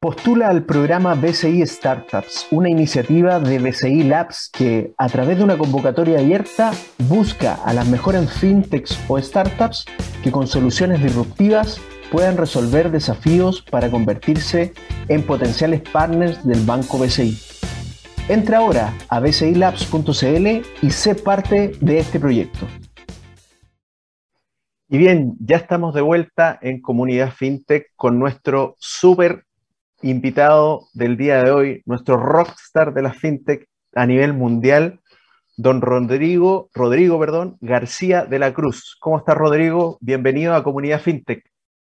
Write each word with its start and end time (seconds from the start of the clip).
Postula 0.06 0.50
al 0.50 0.66
programa 0.66 1.16
BCI 1.16 1.66
Startups, 1.66 2.46
una 2.52 2.70
iniciativa 2.70 3.40
de 3.40 3.58
BCI 3.58 4.04
Labs 4.04 4.52
que, 4.54 4.94
a 5.00 5.10
través 5.10 5.40
de 5.40 5.44
una 5.44 5.58
convocatoria 5.58 6.20
abierta, 6.20 6.74
busca 7.10 7.56
a 7.56 7.74
las 7.74 7.88
mejores 7.88 8.32
fintechs 8.32 9.00
o 9.08 9.20
startups 9.20 9.86
que 10.24 10.32
con 10.32 10.46
soluciones 10.46 11.02
disruptivas 11.02 11.82
puedan 12.12 12.38
resolver 12.38 12.92
desafíos 12.92 13.64
para 13.64 13.90
convertirse 13.90 14.76
en 15.08 15.24
potenciales 15.24 15.82
partners 15.82 16.46
del 16.46 16.64
banco 16.68 17.00
BCI. 17.00 17.40
Entra 18.30 18.60
ahora 18.60 18.94
a 19.10 19.20
bcilabs.cl 19.20 20.48
y 20.84 20.90
sé 20.92 21.16
parte 21.16 21.72
de 21.82 21.98
este 21.98 22.20
proyecto. 22.20 22.68
Y 24.88 25.00
bien, 25.00 25.36
ya 25.40 25.58
estamos 25.58 25.96
de 25.96 26.02
vuelta 26.02 26.60
en 26.62 26.80
Comunidad 26.80 27.32
FinTech 27.32 27.88
con 27.96 28.20
nuestro 28.20 28.76
súper 28.78 29.45
invitado 30.06 30.88
del 30.94 31.18
día 31.18 31.44
de 31.44 31.50
hoy, 31.52 31.82
nuestro 31.86 32.18
rockstar 32.18 32.94
de 32.94 33.02
la 33.02 33.12
fintech 33.12 33.68
a 33.96 34.06
nivel 34.06 34.34
mundial, 34.34 35.00
don 35.58 35.82
Rodrigo, 35.82 36.70
Rodrigo, 36.76 37.20
perdón, 37.20 37.58
García 37.60 38.26
de 38.26 38.38
la 38.38 38.54
Cruz. 38.54 38.98
¿Cómo 39.00 39.18
está 39.18 39.34
Rodrigo? 39.34 39.98
Bienvenido 40.02 40.54
a 40.54 40.64
Comunidad 40.64 41.02
FinTech. 41.02 41.44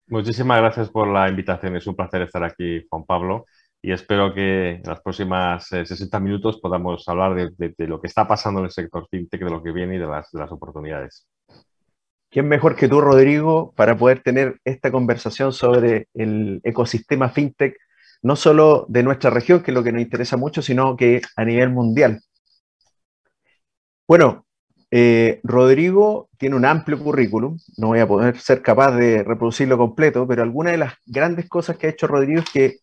Muchísimas 0.08 0.60
gracias 0.60 0.90
por 0.90 1.08
la 1.08 1.30
invitación. 1.30 1.78
Es 1.78 1.88
un 1.88 1.96
placer 1.96 2.24
estar 2.24 2.44
aquí, 2.44 2.86
Juan 2.90 3.06
Pablo, 3.06 3.46
y 3.82 3.94
espero 3.94 4.34
que 4.34 4.72
en 4.72 4.84
las 4.84 5.00
próximas 5.00 5.68
60 5.68 6.18
eh, 6.18 6.20
minutos 6.20 6.60
podamos 6.60 7.08
hablar 7.08 7.36
de, 7.36 7.88
lo 7.88 8.02
que 8.02 8.08
está 8.08 8.28
pasando 8.28 8.60
en 8.60 8.66
el 8.66 8.72
sector 8.72 9.08
FinTech, 9.10 9.42
de 9.42 9.50
lo 9.50 9.64
que 9.64 9.72
viene 9.72 9.96
y 9.96 10.00
de 10.00 10.08
las, 10.08 10.30
de 10.32 10.40
las 10.40 10.52
oportunidades. 10.52 11.28
¿Quién 12.30 12.50
mejor 12.50 12.76
que 12.76 12.90
tú, 12.90 13.00
Rodrigo, 13.00 13.74
para 13.78 13.96
poder 13.96 14.22
tener 14.22 14.60
esta 14.66 14.92
conversación 14.92 15.54
sobre 15.54 16.08
el 16.14 16.60
ecosistema 16.66 17.30
FinTech 17.30 17.78
no 18.22 18.36
solo 18.36 18.86
de 18.90 19.04
nuestra 19.04 19.30
región, 19.30 19.62
que 19.64 19.72
es 19.72 19.76
lo 19.76 19.84
que 19.84 19.92
nos 19.92 20.02
interesa 20.02 20.38
mucho, 20.38 20.62
sino 20.62 20.96
que 20.96 21.22
a 21.36 21.46
nivel 21.46 21.70
mundial. 21.70 22.22
Bueno, 24.08 24.46
eh, 24.92 25.40
Rodrigo 25.44 26.30
tiene 26.38 26.56
un 26.58 26.66
amplio 26.66 27.00
currículum, 27.00 27.58
no 27.78 27.88
voy 27.88 28.00
a 28.00 28.08
poder 28.08 28.38
ser 28.38 28.62
capaz 28.62 28.92
de 28.92 29.24
reproducirlo 29.24 29.78
completo, 29.78 30.28
pero 30.28 30.44
alguna 30.44 30.72
de 30.72 30.78
las 30.78 30.94
grandes 31.06 31.48
cosas 31.48 31.78
que 31.78 31.88
ha 31.88 31.92
hecho 31.92 32.08
Rodrigo 32.08 32.42
es 32.42 32.50
que 32.50 32.78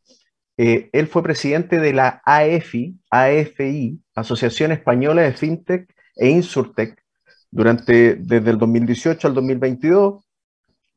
eh, 0.56 0.88
él 0.92 1.06
fue 1.06 1.22
presidente 1.22 1.78
de 1.78 1.92
la 1.92 2.20
AFI, 2.24 2.98
AFI, 3.10 4.00
Asociación 4.14 4.72
Española 4.72 5.22
de 5.22 5.32
FinTech 5.32 5.88
e 6.16 6.30
Insurtech, 6.30 6.98
durante, 7.50 8.16
desde 8.16 8.50
el 8.50 8.58
2018 8.58 9.28
al 9.28 9.34
2022, 9.34 10.24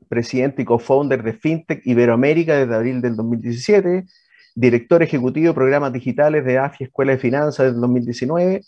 presidente 0.10 0.64
y 0.64 0.66
co-founder 0.66 1.24
de 1.24 1.34
FinTech 1.34 1.86
Iberoamérica 1.86 2.56
desde 2.56 2.76
abril 2.76 3.02
del 3.02 3.16
2017, 3.16 4.06
director 4.56 5.02
ejecutivo 5.02 5.48
de 5.50 5.54
programas 5.54 5.94
digitales 5.94 6.46
de 6.46 6.58
AFI 6.58 6.86
Escuela 6.86 7.14
de 7.14 7.18
Finanzas 7.18 7.68
desde 7.68 7.80
2019 7.80 8.62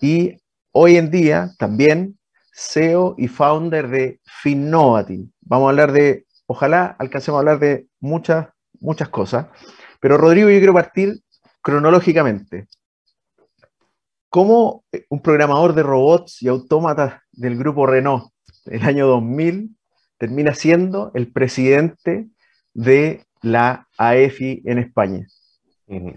y 0.00 0.36
hoy 0.72 0.96
en 0.96 1.10
día 1.10 1.50
también 1.58 2.18
CEO 2.52 3.14
y 3.18 3.28
founder 3.28 3.88
de 3.88 4.20
Finnovative. 4.24 5.28
Vamos 5.40 5.66
a 5.66 5.70
hablar 5.70 5.92
de, 5.92 6.26
ojalá 6.46 6.96
alcancemos 6.98 7.38
a 7.38 7.40
hablar 7.40 7.58
de 7.58 7.86
muchas, 8.00 8.48
muchas 8.80 9.08
cosas, 9.08 9.46
pero 10.00 10.18
Rodrigo, 10.18 10.50
yo 10.50 10.58
quiero 10.58 10.74
partir 10.74 11.20
cronológicamente. 11.62 12.66
¿Cómo 14.28 14.84
un 15.08 15.20
programador 15.20 15.74
de 15.74 15.82
robots 15.82 16.42
y 16.42 16.48
autómatas 16.48 17.20
del 17.32 17.56
grupo 17.56 17.86
Renault 17.86 18.32
el 18.66 18.82
año 18.82 19.06
2000 19.06 19.76
termina 20.18 20.54
siendo 20.54 21.10
el 21.14 21.32
presidente 21.32 22.28
de 22.74 23.24
la 23.42 23.86
AEFI 23.98 24.62
en 24.64 24.78
España. 24.78 25.26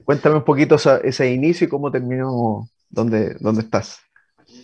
Cuéntame 0.06 0.38
un 0.38 0.44
poquito 0.44 0.75
ese 0.75 1.33
inicio 1.33 1.68
y 1.68 1.69
cómo 1.69 1.92
terminó, 1.92 2.69
dónde, 2.89 3.36
dónde 3.39 3.62
estás. 3.62 4.00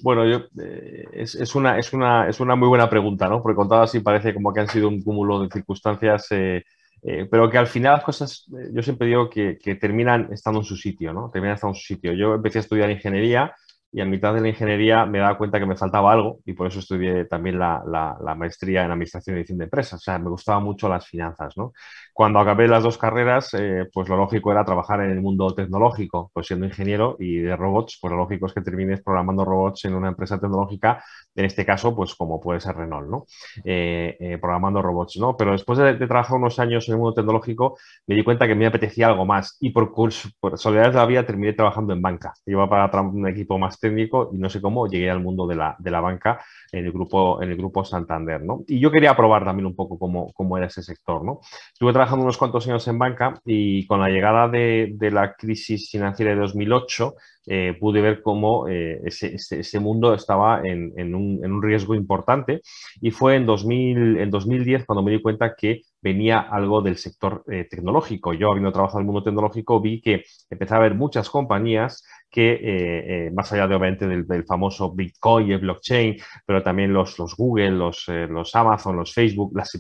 Bueno, 0.02 0.26
yo, 0.26 0.46
eh, 0.62 1.06
es, 1.14 1.56
una, 1.56 1.78
es, 1.78 1.92
una, 1.94 2.30
es 2.30 2.40
una 2.40 2.56
muy 2.56 2.68
buena 2.68 2.90
pregunta, 2.90 3.28
¿no? 3.28 3.42
Porque 3.42 3.56
contado 3.56 3.82
así 3.82 4.00
parece 4.00 4.34
como 4.34 4.54
que 4.54 4.62
han 4.62 4.70
sido 4.70 4.88
un 4.88 5.04
cúmulo 5.04 5.42
de 5.42 5.50
circunstancias, 5.50 6.28
eh, 6.32 6.64
eh, 7.04 7.28
pero 7.30 7.50
que 7.50 7.58
al 7.58 7.68
final 7.68 7.94
las 7.94 8.04
cosas, 8.04 8.46
yo 8.72 8.82
siempre 8.84 9.08
digo 9.08 9.30
que, 9.30 9.58
que, 9.58 9.76
terminan 9.76 10.30
estando 10.32 10.60
en 10.60 10.66
su 10.66 10.78
sitio, 10.78 11.14
¿no? 11.14 11.30
Terminan 11.32 11.56
estando 11.56 11.76
en 11.76 11.82
su 11.82 11.86
sitio. 11.86 12.14
Yo 12.14 12.36
empecé 12.36 12.60
a 12.60 12.62
estudiar 12.62 12.90
ingeniería 12.90 13.54
y 13.94 14.00
a 14.00 14.06
mitad 14.06 14.34
de 14.34 14.42
la 14.42 14.48
ingeniería 14.48 15.06
me 15.06 15.20
daba 15.20 15.38
cuenta 15.38 15.60
que 15.60 15.66
me 15.66 15.76
faltaba 15.76 16.14
algo 16.14 16.40
y 16.46 16.54
por 16.54 16.68
eso 16.68 16.80
estudié 16.80 17.26
también 17.26 17.60
la, 17.60 17.84
la, 17.86 18.36
maestría 18.36 18.86
en 18.86 18.92
Administración 18.92 19.36
y 19.36 19.38
Dirección 19.38 19.58
de 19.58 19.66
Empresas. 19.66 20.00
O 20.00 20.04
sea, 20.04 20.18
me 20.18 20.30
gustaban 20.30 20.64
mucho 20.64 20.88
las 20.88 21.06
finanzas, 21.06 21.58
¿no? 21.58 21.74
Cuando 22.14 22.40
acabé 22.40 22.68
las 22.68 22.84
dos 22.84 22.98
carreras, 22.98 23.54
eh, 23.54 23.88
pues 23.94 24.10
lo 24.10 24.18
lógico 24.18 24.52
era 24.52 24.66
trabajar 24.66 25.02
en 25.02 25.12
el 25.12 25.22
mundo 25.22 25.54
tecnológico, 25.54 26.30
pues 26.34 26.48
siendo 26.48 26.66
ingeniero 26.66 27.16
y 27.20 27.38
de 27.38 27.56
robots, 27.56 27.98
pues 28.02 28.12
lo 28.12 28.18
lógico 28.18 28.48
es 28.48 28.54
que 28.54 28.62
termines 28.62 29.02
programando 29.02 29.46
robots 29.46 29.86
en 29.86 29.96
una 29.96 30.10
empresa 30.10 30.40
tecnológica, 30.40 31.04
en 31.36 31.46
este 31.46 31.66
caso, 31.66 31.96
pues 31.96 32.16
como 32.16 32.40
puede 32.42 32.60
ser 32.60 32.76
Renault, 32.76 33.10
¿no? 33.10 33.26
Eh, 33.64 34.18
eh, 34.20 34.38
programando 34.38 34.82
robots, 34.82 35.18
¿no? 35.18 35.38
Pero 35.38 35.54
después 35.54 35.80
de, 35.80 35.96
trabajar 35.96 36.38
unos 36.38 36.60
años 36.60 36.88
en 36.88 36.96
el 36.96 37.00
mundo 37.00 37.14
tecnológico, 37.14 37.78
me 38.08 38.16
di 38.16 38.24
cuenta 38.24 38.48
que 38.48 38.56
me 38.56 38.66
apetecía 38.66 39.08
algo 39.08 39.26
más 39.26 39.58
y 39.62 39.70
por, 39.70 39.92
curso, 39.92 40.30
por 40.40 40.58
soledad 40.58 40.90
de 40.90 40.98
la 40.98 41.06
vida 41.06 41.26
terminé 41.26 41.54
trabajando 41.54 41.94
en 41.94 42.02
banca. 42.02 42.34
Iba 42.46 42.70
para 42.70 43.02
un 43.02 43.28
equipo 43.28 43.58
más 43.58 43.80
técnico 43.80 44.30
y 44.34 44.38
no 44.38 44.50
sé 44.50 44.62
cómo 44.62 44.88
llegué 44.88 45.10
al 45.10 45.22
mundo 45.22 45.48
de 45.48 45.56
la, 45.56 45.76
de 45.80 45.92
la 45.92 46.02
banca 46.02 46.44
en 46.72 46.86
el 46.86 46.92
grupo, 46.92 47.42
en 47.42 47.52
el 47.52 47.58
grupo 47.58 47.84
Santander, 47.86 48.42
¿no? 48.44 48.64
Y 48.68 48.80
yo 48.80 48.92
quería 48.92 49.16
probar 49.16 49.46
también 49.46 49.66
un 49.66 49.76
poco 49.76 49.98
cómo, 49.98 50.32
cómo 50.34 50.58
era 50.58 50.68
ese 50.68 50.84
sector, 50.84 51.24
¿no? 51.24 51.40
Estuve 51.74 51.94
trabajando 52.02 52.24
unos 52.24 52.40
cuantos 52.40 52.68
años 52.68 52.88
en 52.88 52.98
banca 52.98 53.36
y 53.46 53.86
con 53.86 54.00
la 54.00 54.10
llegada 54.10 54.48
de, 54.48 54.98
la 55.12 55.36
crisis 55.36 55.92
financiera 55.92 56.32
de 56.32 56.38
2008 56.40 57.14
eh, 57.46 57.78
pude 57.80 58.02
ver 58.02 58.24
cómo 58.24 58.68
eh, 58.68 59.00
ese, 59.04 59.80
mundo 59.80 60.16
estaba 60.16 60.62
en, 60.64 60.94
en, 60.98 61.14
un, 61.14 61.46
en, 61.46 61.52
un, 61.52 61.62
riesgo 61.62 61.94
importante. 61.94 62.62
Y 63.02 63.12
fue 63.12 63.36
en, 63.36 63.46
2000, 63.46 64.18
en 64.18 64.32
2010 64.32 64.86
cuando 64.86 65.04
me 65.04 65.12
di 65.12 65.22
cuenta 65.22 65.54
que 65.56 65.82
venía 66.02 66.40
algo 66.40 66.82
del 66.82 66.98
sector 66.98 67.44
eh, 67.48 67.68
tecnológico. 67.70 68.34
Yo, 68.34 68.50
habiendo 68.50 68.72
trabajado 68.72 69.00
en 69.00 69.04
el 69.04 69.08
mundo 69.08 69.24
tecnológico, 69.24 69.80
vi 69.80 70.02
que 70.02 70.24
empezaba 70.50 70.84
a 70.84 70.86
haber 70.86 70.98
muchas 70.98 71.30
compañías 71.30 72.04
que, 72.30 72.54
eh, 72.54 73.28
eh, 73.28 73.32
más 73.32 73.52
allá 73.52 73.68
de 73.68 73.76
obviamente 73.76 74.08
del, 74.08 74.46
famoso 74.46 74.94
Bitcoin 74.94 75.48
y 75.48 75.54
el 75.54 75.60
blockchain, 75.60 76.18
pero 76.46 76.64
también 76.64 76.94
los, 76.94 77.20
los 77.20 77.36
Google, 77.36 77.72
los, 77.72 78.06
los 78.08 78.56
Amazon, 78.56 78.96
los 78.96 79.14
Facebook, 79.14 79.52
las, 79.56 79.72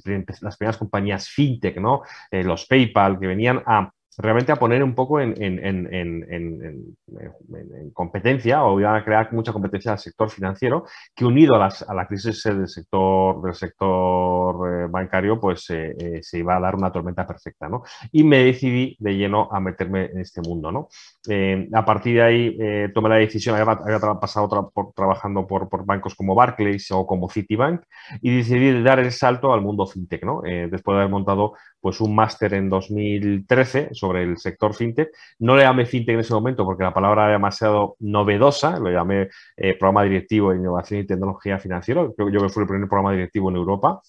las 0.42 0.58
primeras 0.58 0.78
compañías 0.78 1.30
fintech, 1.30 1.78
¿no? 1.78 2.02
los 2.32 2.66
PayPal, 2.66 3.20
que 3.20 3.28
venían 3.28 3.64
a 3.66 3.92
realmente 4.18 4.52
a 4.52 4.58
poner 4.58 4.84
un 4.84 4.94
poco 4.94 5.20
en, 5.20 5.32
competencia 7.94 8.64
o 8.64 8.80
iban 8.80 8.96
a 8.96 9.04
crear 9.04 9.32
mucha 9.34 9.54
competencia 9.54 9.92
al 9.94 10.00
sector 10.00 10.30
financiero 10.30 10.86
que 11.16 11.26
unido 11.26 11.56
a, 11.56 11.94
la 11.94 12.08
crisis 12.08 12.44
del 12.44 12.68
sector, 12.68 13.42
del 13.42 13.54
sector 13.54 14.70
eh, 14.70 14.88
bancario 14.90 15.40
pues 15.40 15.70
eh, 15.70 15.96
eh, 15.98 16.20
se 16.22 16.40
iba 16.40 16.58
a 16.58 16.60
dar 16.60 16.76
una 16.76 16.92
tormenta 16.92 17.26
perfecta. 17.26 17.70
¿no? 17.70 17.84
Y 18.12 18.24
me 18.24 18.44
decidí 18.44 18.96
de 19.00 19.16
lleno 19.16 19.50
a 19.52 19.60
meterme 19.60 20.06
en 20.06 20.20
este 20.20 20.42
mundo. 20.42 20.72
¿no? 20.72 20.90
a 21.74 21.86
partir 21.86 22.16
de 22.16 22.22
ahí 22.22 22.92
tomé 22.94 23.10
la 23.10 23.16
decisión, 23.16 23.56
había, 23.56 24.00
pasado 24.20 24.72
por, 24.74 24.94
trabajando 24.94 25.46
por, 25.48 25.86
bancos 25.86 26.16
como 26.16 26.36
Barclays 26.36 26.92
o 26.92 27.06
como 27.06 27.30
Citibank 27.30 27.84
y 28.22 28.38
decidí 28.38 28.82
dar 28.82 29.00
el 29.00 29.12
salto 29.12 29.54
al 29.54 29.62
mundo 29.62 29.86
fintech. 29.86 30.24
¿no? 30.24 30.42
después 30.42 30.96
de 30.96 31.02
haber 31.02 31.10
montado 31.10 31.54
pues, 31.82 32.00
un 32.00 32.16
máster 32.16 32.54
en 32.54 32.70
2013 32.70 33.90
sobre 33.94 34.24
el 34.24 34.38
sector 34.38 34.74
fintech. 34.74 35.10
No 35.40 35.56
le 35.56 35.64
llamé 35.64 35.86
fintech 35.86 36.14
en 36.14 36.20
ese 36.22 36.34
momento 36.34 36.64
porque 36.64 36.84
la 36.84 36.94
palabra 36.94 37.24
era 37.24 37.34
demasiado 37.34 37.96
novedosa, 38.00 38.80
lo 38.80 38.92
llamé 38.92 39.30
eh, 39.58 39.78
programa 39.78 40.04
directivo 40.04 40.52
de 40.52 40.58
innovación 40.58 41.02
y 41.02 41.08
tecnología 41.08 41.60
financiera. 41.60 42.08
Creo 42.16 42.28
que 42.28 42.34
yo 42.34 42.50
fui 42.50 42.64
el 42.64 42.70
primer 42.70 42.88
programa 42.88 43.12
directivo 43.12 43.50
en 43.50 43.56
Europa 43.58 44.02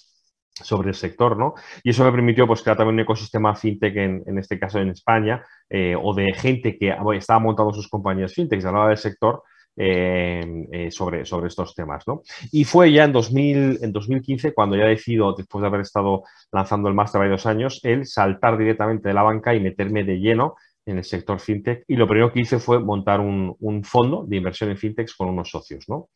sobre 0.55 0.91
el 0.91 0.95
sector, 0.95 1.37
¿no? 1.37 1.55
Y 1.83 1.91
eso 1.91 2.05
me 2.05 2.13
permitió 2.13 2.47
pues, 2.47 2.63
crear 2.63 2.77
también 2.77 2.95
un 2.95 3.01
ecosistema 3.01 3.55
fintech, 3.55 3.97
en, 3.97 4.39
este 4.39 4.59
caso 4.59 4.79
en 4.79 4.91
España, 4.91 5.45
eh, 5.69 5.97
o 6.01 6.15
de 6.15 6.33
gente 6.35 6.77
que 6.79 6.95
estaba 7.17 7.41
montando 7.41 7.73
sus 7.73 7.89
compañías 7.89 8.35
fintech, 8.35 8.61
se 8.61 8.69
hablaba 8.69 8.89
del 8.89 8.99
sector, 8.99 9.43
eh, 9.77 10.67
eh, 10.71 10.91
sobre, 10.91 11.25
sobre 11.25 11.49
estos 11.49 11.75
temas. 11.75 12.07
¿no? 12.07 12.23
Y 12.51 12.65
fue 12.65 12.93
ya 12.93 13.05
en, 13.05 13.13
2000, 13.13 13.79
en 13.83 13.93
2015 13.93 14.53
cuando 14.53 14.77
ya 14.77 14.85
decido, 14.85 15.35
después 15.35 15.63
de 15.63 15.69
haber 15.69 15.81
estado 15.81 16.25
lanzando 16.51 16.89
el 16.89 16.95
máster 16.95 17.21
varios 17.21 17.47
años, 17.47 17.81
el 17.83 18.07
saltar 18.07 18.59
directamente 18.59 19.09
de 19.09 19.15
la 19.15 19.23
banca 19.23 19.55
y 19.55 19.61
meterme 19.61 20.05
de 20.05 20.19
lleno 20.19 20.57
en 20.85 20.99
el 20.99 21.05
sector 21.05 21.39
fintech 21.39 21.85
y 21.87 21.97
lo 21.97 22.09
primero 22.09 22.33
que 22.33 22.41
hice 22.41 22.59
fue 22.59 22.81
montar 22.81 23.21
un, 23.21 23.57
fondo 23.85 24.25
de 24.27 24.37
inversión 24.37 24.71
en 24.71 24.77
fintech 24.77 25.15
con 25.17 25.29
unos 25.29 25.51
socios. 25.51 25.89
¿no? 25.89 26.09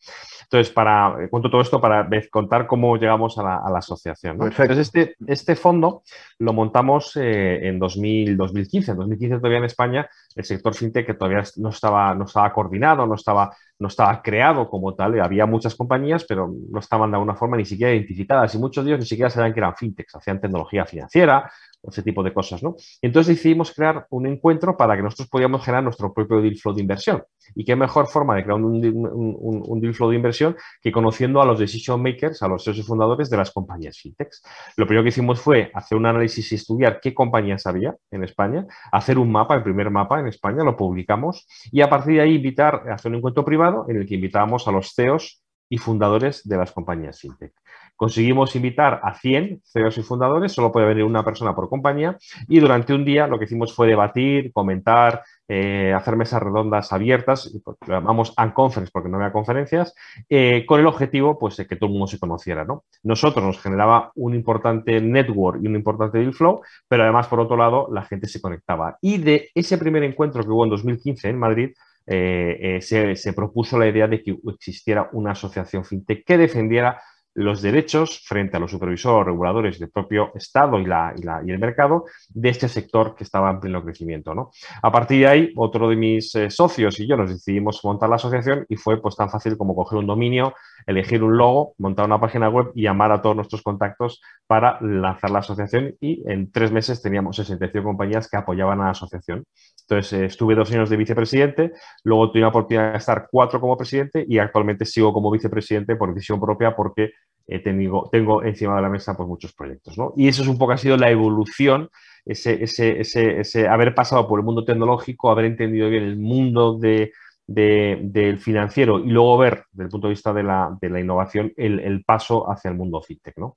Entonces, 0.43 0.73
para, 0.73 1.25
eh, 1.25 1.29
cuento 1.29 1.51
todo 1.51 1.61
esto 1.61 1.81
para 1.81 2.09
contar 2.31 2.67
cómo 2.67 2.97
llegamos 2.97 3.39
a 3.39 3.43
la, 3.43 3.79
asociación. 3.79 4.39
Entonces, 4.41 4.79
este, 4.79 5.15
este 5.27 5.57
fondo 5.57 6.03
lo 6.39 6.53
montamos 6.53 7.17
eh, 7.17 7.69
en 7.69 7.79
2000, 7.79 8.37
2015. 8.37 8.91
En 8.91 8.97
2015 8.97 9.37
todavía 9.37 9.59
en 9.59 9.65
España 9.65 10.09
el 10.37 10.45
sector 10.45 10.75
fintech 10.75 11.07
que 11.07 11.15
todavía 11.15 11.43
no 11.57 11.71
estaba, 11.71 12.15
no 12.15 12.27
estaba 12.27 12.53
coordinado, 12.53 13.07
no 13.07 13.15
estaba, 13.15 13.57
no 13.79 13.89
estaba 13.89 14.23
creado 14.23 14.69
como 14.69 14.95
tal. 14.95 15.19
Había 15.19 15.47
muchas 15.47 15.75
compañías, 15.75 16.25
pero 16.29 16.55
no 16.71 16.79
estaban 16.79 17.11
de 17.11 17.17
alguna 17.17 17.35
forma 17.35 17.57
ni 17.57 17.65
siquiera 17.65 17.95
identificadas 17.95 18.55
y 18.55 18.59
muchos 18.59 18.85
de 18.85 18.91
ellos 18.91 19.01
ni 19.01 19.07
siquiera 19.07 19.31
sabían 19.31 19.55
que 19.55 19.61
eran 19.61 19.75
fintechs, 19.75 20.15
hacían 20.15 20.41
tecnología 20.41 20.85
financiera 20.85 21.51
ese 21.91 22.03
tipo 22.03 22.23
de 22.23 22.33
cosas, 22.33 22.63
¿no? 22.63 22.77
Entonces 23.03 23.37
decidimos 23.37 23.73
crear 23.73 24.07
un 24.11 24.27
encuentro 24.27 24.77
para 24.77 24.97
que 24.97 25.03
nosotros 25.03 25.29
podíamos 25.29 25.65
generar 25.65 25.85
nuestro 25.85 26.13
propio 26.13 26.41
deal 26.41 26.57
flow 26.57 26.75
de 26.75 26.83
inversión. 26.83 27.23
¿Y 27.55 27.65
qué 27.65 27.77
mejor 27.77 28.09
forma 28.09 28.35
de 28.35 28.43
crear 28.43 28.59
un, 28.61 28.81
deal 28.81 29.95
flow 29.95 30.11
de 30.11 30.17
inversión 30.17 30.57
que 30.83 30.91
conociendo 30.91 31.41
a 31.41 31.47
los 31.47 31.59
decision 31.59 32.03
makers, 32.03 32.43
a 32.43 32.49
los 32.49 32.65
socios 32.65 32.87
fundadores 32.87 33.31
de 33.31 33.37
las 33.37 33.51
compañías 33.51 33.99
fintechs? 33.99 34.43
Lo 34.77 34.87
primero 34.87 35.05
que 35.05 35.11
hicimos 35.11 35.41
fue 35.41 35.71
hacer 35.75 35.97
un 35.97 36.07
análisis 36.07 36.51
y 36.53 36.55
estudiar 36.57 37.01
qué 37.01 37.15
compañías 37.15 37.67
había 37.67 37.95
en 38.11 38.25
España, 38.25 38.67
hacer 38.91 39.19
un 39.19 39.31
mapa, 39.31 39.55
el 39.55 39.63
primer 39.63 39.91
mapa 39.91 40.21
España, 40.29 40.65
lo 40.65 40.77
publicamos 40.77 41.47
y 41.73 41.81
a 41.81 41.89
partir 41.89 42.15
de 42.15 42.21
ahí 42.23 42.37
invitar, 42.37 42.89
hacer 42.91 43.11
un 43.11 43.19
encuentro 43.19 43.45
privado 43.45 43.87
en 43.89 43.97
el 43.97 44.07
que 44.07 44.15
invitábamos 44.15 44.67
a 44.69 44.73
los 44.73 44.95
CEOs 44.95 45.43
y 45.69 45.79
fundadores 45.79 46.47
de 46.47 46.57
las 46.57 46.73
compañías 46.73 47.21
fintech. 47.21 47.53
Conseguimos 47.97 48.55
invitar 48.55 49.01
a 49.03 49.15
100 49.15 49.63
CEOs 49.65 49.99
y 49.99 50.03
fundadores, 50.03 50.53
solo 50.53 50.71
puede 50.71 50.87
venir 50.87 51.05
una 51.05 51.25
persona 51.25 51.55
por 51.55 51.69
compañía, 51.69 52.17
y 52.47 52.61
durante 52.61 52.95
un 52.95 53.05
día 53.05 53.27
lo 53.27 53.39
que 53.39 53.47
hicimos 53.47 53.75
fue 53.75 53.89
debatir, 53.89 54.53
comentar, 54.53 55.23
eh, 55.49 55.93
hacer 55.95 56.17
mesas 56.17 56.43
redondas 56.43 56.93
abiertas, 56.93 57.53
llamamos 57.87 58.35
unconference 58.37 58.91
porque 58.93 59.09
no 59.09 59.17
había 59.17 59.33
conferencias, 59.33 59.95
eh, 60.29 60.65
con 60.67 60.81
el 60.81 60.87
objetivo 60.87 61.39
pues, 61.39 61.57
de 61.57 61.67
que 61.67 61.77
todo 61.77 61.87
el 61.87 61.93
mundo 61.93 62.07
se 62.09 62.19
conociera. 62.19 62.65
¿no? 62.65 62.85
Nosotros 63.03 63.45
nos 63.45 63.61
generaba 63.61 64.11
un 64.17 64.35
importante 64.35 65.01
network 65.01 65.61
y 65.63 65.69
un 65.69 65.77
importante 65.77 66.19
deal 66.19 66.35
flow, 66.35 66.63
pero 66.89 67.05
además, 67.05 67.29
por 67.29 67.41
otro 67.41 67.57
lado, 67.57 67.89
la 67.93 68.03
gente 68.03 68.27
se 68.29 68.41
conectaba. 68.41 68.99
Y 69.01 69.19
de 69.19 69.51
ese 69.55 69.79
primer 69.79 70.03
encuentro 70.03 70.43
que 70.43 70.51
hubo 70.51 70.65
en 70.65 70.71
2015 70.71 71.29
en 71.29 71.39
Madrid, 71.39 71.71
eh, 72.09 72.79
se, 72.83 73.17
se 73.17 73.33
propuso 73.33 73.79
la 73.79 73.89
idea 73.89 74.07
de 74.07 74.23
que 74.23 74.37
existiera 74.53 75.09
una 75.13 75.33
asociación 75.33 75.85
fintech 75.85 76.25
que 76.25 76.39
defendiera 76.39 77.01
los 77.37 77.61
derechos 77.61 78.23
frente 78.25 78.57
a 78.57 78.61
los 78.61 78.71
supervisores 78.71 79.27
reguladores 79.27 79.79
del 79.79 79.91
propio 79.91 80.33
Estado 80.35 80.81
y, 80.81 80.87
la, 80.87 81.15
y, 81.17 81.51
el 81.51 81.59
mercado 81.59 82.07
de 82.31 82.49
este 82.49 82.69
sector 82.69 83.15
que 83.15 83.25
estaba 83.25 83.51
en 83.51 83.61
pleno 83.61 83.85
crecimiento. 83.85 84.35
¿no? 84.35 84.51
A 84.83 84.91
partir 84.91 85.21
de 85.21 85.27
ahí, 85.27 85.53
otro 85.55 85.89
de 85.89 85.97
mis 85.97 86.35
eh, 86.35 86.51
socios 86.51 86.99
y 86.99 87.07
yo 87.07 87.17
nos 87.17 87.31
decidimos 87.31 87.81
montar 87.85 88.09
la 88.09 88.17
asociación 88.17 88.65
y 88.69 88.77
fue 88.77 89.01
pues 89.01 89.17
tan 89.17 89.29
fácil 89.31 89.57
como 89.59 89.75
coger 89.75 89.99
un 89.99 90.07
dominio, 90.07 90.55
elegir 90.87 91.23
un 91.23 91.37
logo, 91.37 91.75
montar 91.79 92.07
una 92.07 92.19
página 92.19 92.49
web 92.49 92.73
y 92.75 92.83
llamar 92.83 93.13
a 93.13 93.21
todos 93.21 93.37
nuestros 93.37 93.63
contactos 93.63 94.23
para 94.47 94.79
lanzar 94.81 95.31
la 95.31 95.41
asociación 95.41 95.95
y 96.01 96.23
en 96.27 96.51
tres 96.51 96.73
meses 96.73 97.03
teníamos 97.03 97.37
65 97.37 97.85
compañías 97.85 98.31
que 98.31 98.39
apoyaban 98.39 98.81
a 98.81 98.85
la 98.85 98.91
asociación. 98.91 99.45
Entonces, 99.83 100.13
eh, 100.15 100.25
estuve 100.25 100.55
dos 100.55 100.73
años 100.73 100.89
de 100.89 100.97
vicepresidente, 100.97 101.73
luego 102.03 102.31
tuve 102.31 102.41
la 102.41 102.49
oportunidad 102.49 102.93
de 102.93 102.99
estar 102.99 103.29
cuatro 103.31 103.61
como 103.61 103.77
presidente 103.77 104.25
y 104.27 104.39
actualmente 104.39 104.85
sigo 104.85 105.13
como 105.13 105.31
vicepresidente 105.31 105.97
por 105.97 106.15
decisión 106.15 106.41
propia 106.41 106.75
porque 106.75 107.13
tengo, 107.47 108.09
tengo, 108.11 108.43
encima 108.43 108.77
de 108.77 108.83
la 108.83 108.89
mesa 108.89 109.17
pues, 109.17 109.29
muchos 109.29 109.53
proyectos. 109.53 109.97
¿no? 109.97 110.13
Y 110.17 110.29
eso 110.29 110.43
es 110.43 110.49
un 110.49 110.59
poco 110.59 110.73
ha 110.73 110.79
sido 110.79 110.97
la 110.97 111.11
evolución, 111.11 111.91
ese, 112.25 112.63
ese, 112.63 113.01
ese, 113.01 113.41
ese, 113.41 113.69
haber 113.69 113.95
pasado 113.95 114.27
por 114.27 114.41
el 114.41 114.45
mundo 114.45 114.65
tecnológico, 114.65 115.31
haber 115.31 115.47
entendido 115.47 115.89
bien 115.89 116.03
el 116.03 116.17
mundo 116.17 116.79
de, 116.79 117.13
del 117.47 118.39
financiero 118.39 118.99
y 118.99 119.11
luego 119.11 119.39
ver, 119.39 119.65
desde 119.71 119.85
el 119.85 119.91
punto 119.91 120.09
de 120.09 120.15
vista 120.15 120.33
de 120.33 120.43
la, 120.43 120.77
de 120.81 120.91
la 120.91 121.01
innovación, 121.01 121.53
el, 121.57 121.79
el, 121.81 122.05
paso 122.05 122.51
hacia 122.51 122.71
el 122.71 122.77
mundo 122.77 123.01
fintech. 123.01 123.37
¿no? 123.39 123.57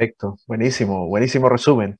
Perfecto, 0.00 0.36
buenísimo, 0.46 1.06
buenísimo 1.06 1.48
resumen. 1.48 1.98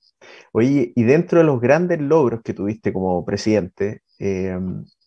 Oye, 0.52 0.92
y 0.96 1.02
dentro 1.04 1.38
de 1.38 1.44
los 1.44 1.60
grandes 1.60 2.00
logros 2.00 2.40
que 2.42 2.54
tuviste 2.54 2.92
como 2.92 3.24
presidente, 3.24 4.02
eh, 4.18 4.58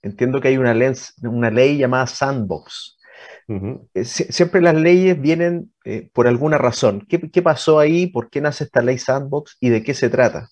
entiendo 0.01 0.39
que 0.39 0.50
hay 0.50 0.57
una, 0.57 0.75
una 1.23 1.50
ley 1.50 1.77
llamada 1.77 2.07
Sandbox. 2.07 3.00
Eh, 3.48 4.06
siempre 4.06 4.62
las 4.62 4.75
leyes 4.75 5.20
vienen 5.20 5.74
eh, 5.86 6.10
por 6.13 6.27
alguna 6.27 6.58
razón. 6.58 7.06
¿Qué, 7.08 7.42
pasó 7.42 7.80
ahí? 7.80 8.08
¿Por 8.08 8.30
qué 8.30 8.42
nace 8.42 8.65
esta 8.65 8.82
ley 8.82 8.98
Sandbox? 8.98 9.58
¿Y 9.60 9.70
de 9.70 9.84
qué 9.84 9.94
se 9.94 10.10
trata? 10.10 10.50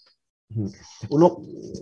Uno, 1.09 1.37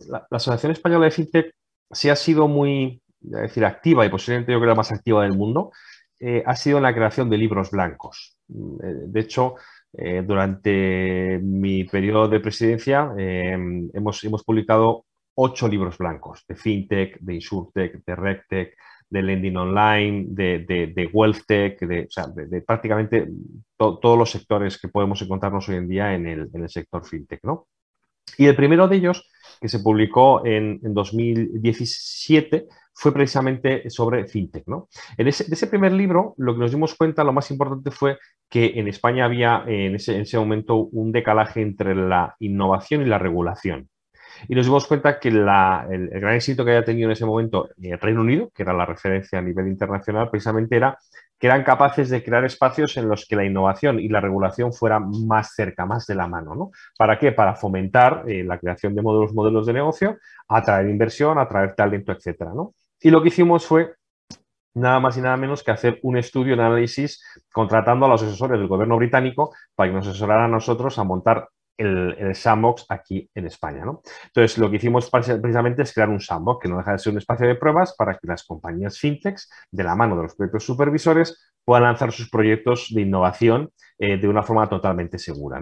la, 0.10 0.28
Asociación 0.30 0.72
Española 0.72 1.06
de 1.06 1.12
FinTech 1.12 1.52
sí 1.92 2.10
ha 2.10 2.16
sido 2.16 2.48
muy 2.48 3.02
decir, 3.20 3.66
activa 3.66 4.06
y 4.06 4.10
posiblemente 4.10 4.52
yo 4.52 4.60
creo 4.60 4.70
la 4.70 4.76
más 4.76 4.92
activa 4.92 5.24
del 5.24 5.36
mundo, 5.36 5.72
eh, 6.20 6.44
ha 6.46 6.56
sido 6.56 6.78
en 6.78 6.84
la 6.84 6.94
creación 6.94 7.30
de 7.30 7.38
libros 7.38 7.72
blancos. 7.72 8.38
De 8.48 9.20
hecho, 9.20 9.56
durante 9.92 11.40
mi 11.44 11.84
periodo 11.84 12.28
de 12.28 12.40
presidencia 12.40 13.12
hemos, 13.16 14.24
hemos 14.24 14.44
publicado 14.44 15.06
ocho 15.36 15.68
libros 15.68 15.98
blancos 15.98 16.44
de 16.48 16.56
FinTech, 16.56 17.20
de 17.20 17.34
InsurTech, 17.36 18.04
de 18.06 18.16
RegTech, 18.16 18.78
de 19.10 19.24
lending 19.24 19.58
online, 19.58 20.26
de, 20.30 20.60
de, 20.60 20.88
de 20.88 21.10
wealth 21.12 21.42
tech, 21.48 21.80
de, 21.80 22.08
prácticamente 22.66 23.28
todos 23.78 24.18
los 24.18 24.30
sectores 24.30 24.80
que 24.80 24.88
podemos 24.88 25.22
encontrarnos 25.22 25.68
hoy 25.70 25.76
en 25.76 25.88
día 25.88 26.14
en 26.14 26.28
el, 26.28 26.50
en 26.54 26.64
el, 26.64 26.70
sector 26.70 27.06
fintech. 27.06 27.40
¿no? 27.44 27.68
Y 28.38 28.46
el 28.46 28.56
primero 28.56 28.88
de 28.88 28.98
ellos, 28.98 29.30
que 29.60 29.70
se 29.70 29.80
publicó 29.80 30.46
en, 30.46 30.80
en 30.84 30.94
2017, 30.94 32.68
fue 32.94 33.14
precisamente 33.14 33.90
sobre 33.90 34.28
fintech. 34.28 34.68
¿no? 34.68 34.90
En 35.18 35.28
ese, 35.28 35.46
ese, 35.52 35.68
primer 35.68 35.94
libro, 35.94 36.36
lo 36.38 36.54
que 36.54 36.60
nos 36.60 36.72
dimos 36.72 36.96
cuenta, 36.96 37.24
lo 37.24 37.34
más 37.34 37.50
importante 37.50 37.92
fue 37.92 38.18
que 38.50 38.74
en 38.76 38.88
España 38.88 39.26
había 39.26 39.64
en 39.66 39.96
ese, 39.96 40.16
en 40.16 40.22
ese 40.22 40.38
momento 40.38 40.76
un 40.76 41.12
decalaje 41.12 41.62
entre 41.62 41.96
la 41.96 42.36
innovación 42.40 43.02
y 43.02 43.06
la 43.06 43.18
regulación. 43.18 43.90
Y 44.48 44.56
nos 44.56 44.66
dimos 44.66 44.88
cuenta 44.88 45.20
que 45.20 45.30
el, 45.30 45.44
gran 45.44 46.36
éxito 46.36 46.64
que 46.64 46.72
había 46.72 46.86
tenido 46.86 47.08
en 47.08 47.14
ese 47.14 47.26
momento 47.26 47.70
el 47.82 48.00
Reino 48.00 48.22
Unido, 48.22 48.50
que 48.54 48.64
era 48.64 48.74
la 48.74 48.86
referencia 48.86 49.40
a 49.40 49.42
nivel 49.42 49.68
internacional, 49.68 50.30
precisamente 50.30 50.76
era 50.76 50.98
que 51.40 51.48
eran 51.48 51.64
capaces 51.64 52.10
de 52.10 52.22
crear 52.22 52.44
espacios 52.44 52.98
en 52.98 53.08
los 53.08 53.26
que 53.26 53.38
la 53.38 53.46
innovación 53.46 54.00
y 54.00 54.10
la 54.10 54.20
regulación 54.20 54.74
fueran 54.74 55.10
más 55.26 55.54
cerca, 55.56 55.86
más 55.86 56.06
de 56.06 56.16
la 56.16 56.28
mano. 56.28 56.54
¿no? 56.54 56.72
¿Para 56.98 57.18
qué? 57.18 57.32
Para 57.32 57.56
fomentar 57.56 58.24
eh, 58.28 58.44
la 58.44 58.60
creación 58.60 58.94
de 58.94 59.02
modelos, 59.02 59.34
modelos 59.34 59.66
de 59.66 59.74
negocio, 59.74 60.18
atraer 60.50 60.90
inversión, 60.90 61.40
atraer 61.40 61.76
talento, 61.76 62.12
etc. 62.12 62.42
¿no? 62.54 62.74
Y 63.02 63.10
lo 63.10 63.22
que 63.22 63.30
hicimos 63.30 63.66
fue 63.66 63.94
nada 64.74 65.00
más 65.00 65.18
y 65.18 65.22
nada 65.22 65.38
menos 65.38 65.64
que 65.64 65.72
hacer 65.72 66.00
un 66.04 66.18
estudio, 66.18 66.54
un 66.54 66.60
análisis, 66.60 67.24
contratando 67.52 68.06
a 68.06 68.10
los 68.10 68.22
asesores 68.22 68.60
del 68.60 68.68
gobierno 68.68 68.98
británico 68.98 69.54
para 69.76 69.90
que 69.90 69.96
nos 69.96 70.08
asesoraran 70.08 70.46
a 70.46 70.56
nosotros 70.56 71.00
a 71.00 71.04
montar 71.04 71.48
el, 71.80 72.36
sandbox 72.36 72.86
aquí 72.90 73.30
en 73.34 73.48
España. 73.48 73.86
¿no? 73.86 74.02
Entonces, 74.26 74.58
lo 74.58 74.70
que 74.70 74.78
hicimos 74.78 75.10
precisamente 75.10 75.82
es 75.84 75.94
crear 75.94 76.10
un 76.10 76.20
sandbox 76.20 76.62
que 76.62 76.70
no 76.70 76.78
deja 76.78 76.92
de 76.92 77.00
ser 77.00 77.14
un 77.14 77.20
espacio 77.20 77.48
de 77.48 77.56
pruebas 77.56 77.96
para 77.98 78.14
que 78.14 78.28
las 78.28 78.44
compañías 78.44 79.00
fintechs, 79.00 79.50
de 79.72 79.84
la 79.84 79.96
mano 79.96 80.16
de 80.16 80.24
los 80.24 80.36
propios 80.36 80.64
supervisores, 80.64 81.54
puedan 81.64 81.84
lanzar 81.84 82.12
sus 82.12 82.30
proyectos 82.30 82.88
de 82.90 83.02
innovación 83.02 83.72
eh, 84.00 84.18
de 84.18 84.28
una 84.28 84.44
forma 84.44 84.68
totalmente 84.68 85.20
segura. 85.20 85.62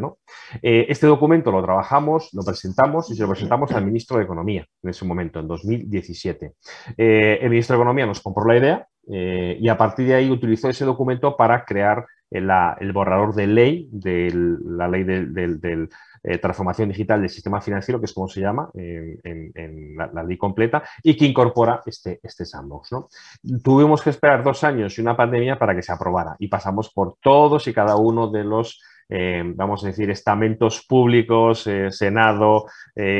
Eh, 0.61 0.85
este 0.89 1.07
documento 1.07 1.51
lo 1.51 1.61
trabajamos, 1.61 2.29
lo 2.33 2.43
presentamos 2.43 3.09
y 3.11 3.15
se 3.15 3.23
lo 3.23 3.29
presentamos 3.29 3.71
al 3.71 3.85
ministro 3.85 4.17
de 4.17 4.23
Economía 4.23 4.65
en 4.83 4.89
ese 4.89 5.05
momento, 5.05 5.39
en 5.39 5.47
2017. 5.47 6.53
Eh, 6.97 7.39
el 7.41 7.49
ministro 7.49 7.75
de 7.75 7.81
Economía 7.81 8.05
nos 8.05 8.21
compró 8.21 8.45
la 8.45 8.57
idea 8.57 8.87
y 9.09 9.69
a 9.69 9.77
partir 9.77 10.07
de 10.07 10.15
ahí 10.15 10.29
utilizó 10.29 10.69
ese 10.69 10.85
documento 10.85 11.37
para 11.37 11.63
crear 11.63 12.05
el 12.29 12.91
borrador 12.93 13.33
de 13.33 13.47
ley, 13.47 13.89
de 13.91 14.31
la 14.65 14.87
ley 14.87 15.03
del, 15.03 15.89
eh, 16.23 16.37
transformación 16.39 16.89
digital 16.89 17.21
del 17.21 17.29
sistema 17.29 17.61
financiero, 17.61 17.99
que 17.99 18.05
es 18.05 18.13
como 18.13 18.27
se 18.27 18.41
llama 18.41 18.69
en, 18.73 19.95
la, 19.95 20.23
ley 20.23 20.37
completa, 20.37 20.83
y 21.03 21.15
que 21.15 21.25
incorpora 21.25 21.81
este, 21.85 22.19
este 22.21 22.45
sandbox. 22.45 22.91
¿no? 22.91 23.07
Tuvimos 23.63 24.01
que 24.01 24.09
esperar 24.09 24.43
dos 24.43 24.63
años 24.63 24.97
y 24.97 25.01
una 25.01 25.15
pandemia 25.15 25.57
para 25.57 25.73
que 25.73 25.81
se 25.81 25.93
aprobara 25.93 26.35
y 26.39 26.49
pasamos 26.49 26.91
por 26.91 27.15
todos 27.21 27.67
y 27.67 27.73
cada 27.73 27.95
uno 27.95 28.27
de 28.27 28.43
los 28.43 28.81
eh, 29.09 29.43
vamos 29.55 29.83
a 29.83 29.87
decir, 29.87 30.09
estamentos 30.09 30.85
públicos, 30.87 31.65
eh, 31.67 31.91
Senado, 31.91 32.65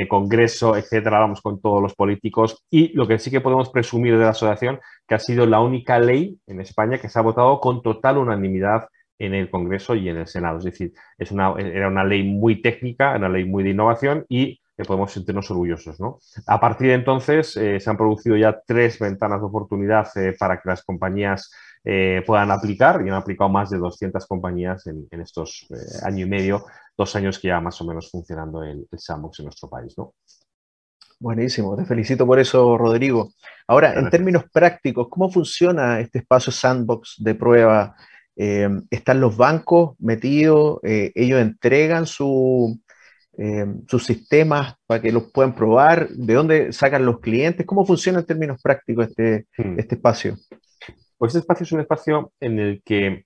Congreso, 0.10 0.75
etcétera, 0.75 1.20
vamos 1.20 1.41
con 1.41 1.62
todos 1.62 1.82
los 1.82 1.96
políticos. 1.96 2.65
Y 2.70 2.94
lo 2.94 3.08
que 3.08 3.20
sí 3.20 3.32
que 3.32 3.41
podemos 3.41 3.70
presumir 3.70 4.17
de 4.17 4.24
la 4.24 4.32
asociación, 4.32 4.79
que 5.08 5.15
ha 5.15 5.20
sido 5.20 5.46
la 5.46 5.60
única 5.62 6.00
ley 6.00 6.38
en 6.48 6.62
España 6.62 6.98
que 6.98 7.10
se 7.10 7.20
ha 7.20 7.22
votado 7.22 7.60
con 7.60 7.82
total 7.82 8.17
unanimidad 8.17 8.88
en 9.20 9.34
el 9.34 9.50
Congreso 9.50 9.96
y 9.96 10.10
en 10.10 10.17
el 10.17 10.27
Senado. 10.27 10.60
Es 10.60 10.65
decir, 10.65 10.94
era 11.17 11.88
una 11.88 12.03
ley 12.03 12.24
muy 12.24 12.62
técnica, 12.62 13.15
una 13.15 13.29
ley 13.29 13.46
muy 13.46 13.63
de 13.63 13.72
innovación 13.72 14.25
y 14.29 14.60
que 14.75 14.84
podemos 14.84 15.12
sentirnos 15.12 15.50
orgullosos. 15.50 15.98
A 16.46 16.60
partir 16.60 16.89
de 16.89 16.94
entonces 16.94 17.58
eh, 17.58 17.79
se 17.79 17.89
han 17.89 17.98
producido 17.98 18.38
ya 18.38 18.62
tres 18.65 19.00
ventanas 19.00 19.41
de 19.41 19.48
oportunidad 19.48 20.08
eh, 20.15 20.36
para 20.38 20.58
que 20.58 20.70
las 20.70 20.84
compañías 20.84 21.51
eh, 21.89 22.22
puedan 22.27 22.51
aplicar 22.51 23.01
y 23.06 23.10
han 23.10 23.15
aplicado 23.15 23.50
más 23.50 23.70
de 23.70 23.77
200 23.77 24.25
compañías 24.27 24.86
en, 24.88 25.08
estos 25.22 25.67
año 26.03 26.25
y 26.25 26.29
medio, 26.29 26.65
dos 26.98 27.15
años 27.15 27.39
que 27.39 27.48
ya 27.48 27.62
más 27.62 27.79
o 27.82 27.86
menos 27.86 28.12
funcionando 28.12 28.62
el, 28.62 28.86
el 28.91 29.00
sandbox 29.00 29.39
en 29.39 29.46
nuestro 29.46 29.70
país. 29.70 29.94
¿no? 29.98 30.13
Buenísimo, 31.20 31.75
te 31.75 31.86
felicito 31.86 32.27
por 32.27 32.39
eso, 32.39 32.77
Rodrigo. 32.77 33.32
Ahora, 33.67 33.94
en 33.96 34.10
términos 34.10 34.44
prácticos, 34.51 35.08
¿cómo 35.10 35.32
funciona 35.32 36.00
este 36.00 36.20
espacio 36.20 36.51
sandbox 36.51 37.15
de 37.17 37.34
prueba? 37.34 37.96
Eh, 38.36 38.70
¿Están 38.91 39.20
los 39.20 39.36
bancos 39.36 39.96
metidos? 40.00 40.79
Eh, 40.84 41.12
¿Ellos 41.15 41.41
entregan 41.41 42.06
su, 42.06 42.79
eh, 43.36 43.65
sus 43.88 44.06
sistemas 44.06 44.75
para 44.86 45.01
que 45.01 45.12
los 45.12 45.32
puedan 45.32 45.56
probar? 45.56 46.10
¿De 46.10 46.36
dónde 46.36 46.72
sacan 46.72 47.03
los 47.03 47.20
clientes? 47.20 47.65
¿Cómo 47.65 47.84
funciona 47.84 48.20
en 48.20 48.25
términos 48.25 48.62
prácticos 48.62 49.08
este, 49.08 49.48
hmm. 49.58 49.79
este 49.79 49.96
espacio? 49.96 50.38
Pues 51.18 51.30
este 51.30 51.40
espacio 51.40 51.64
es 51.64 51.72
un 51.72 51.80
espacio 51.82 52.32
en 52.40 52.60
el 52.60 52.82
que, 52.84 53.26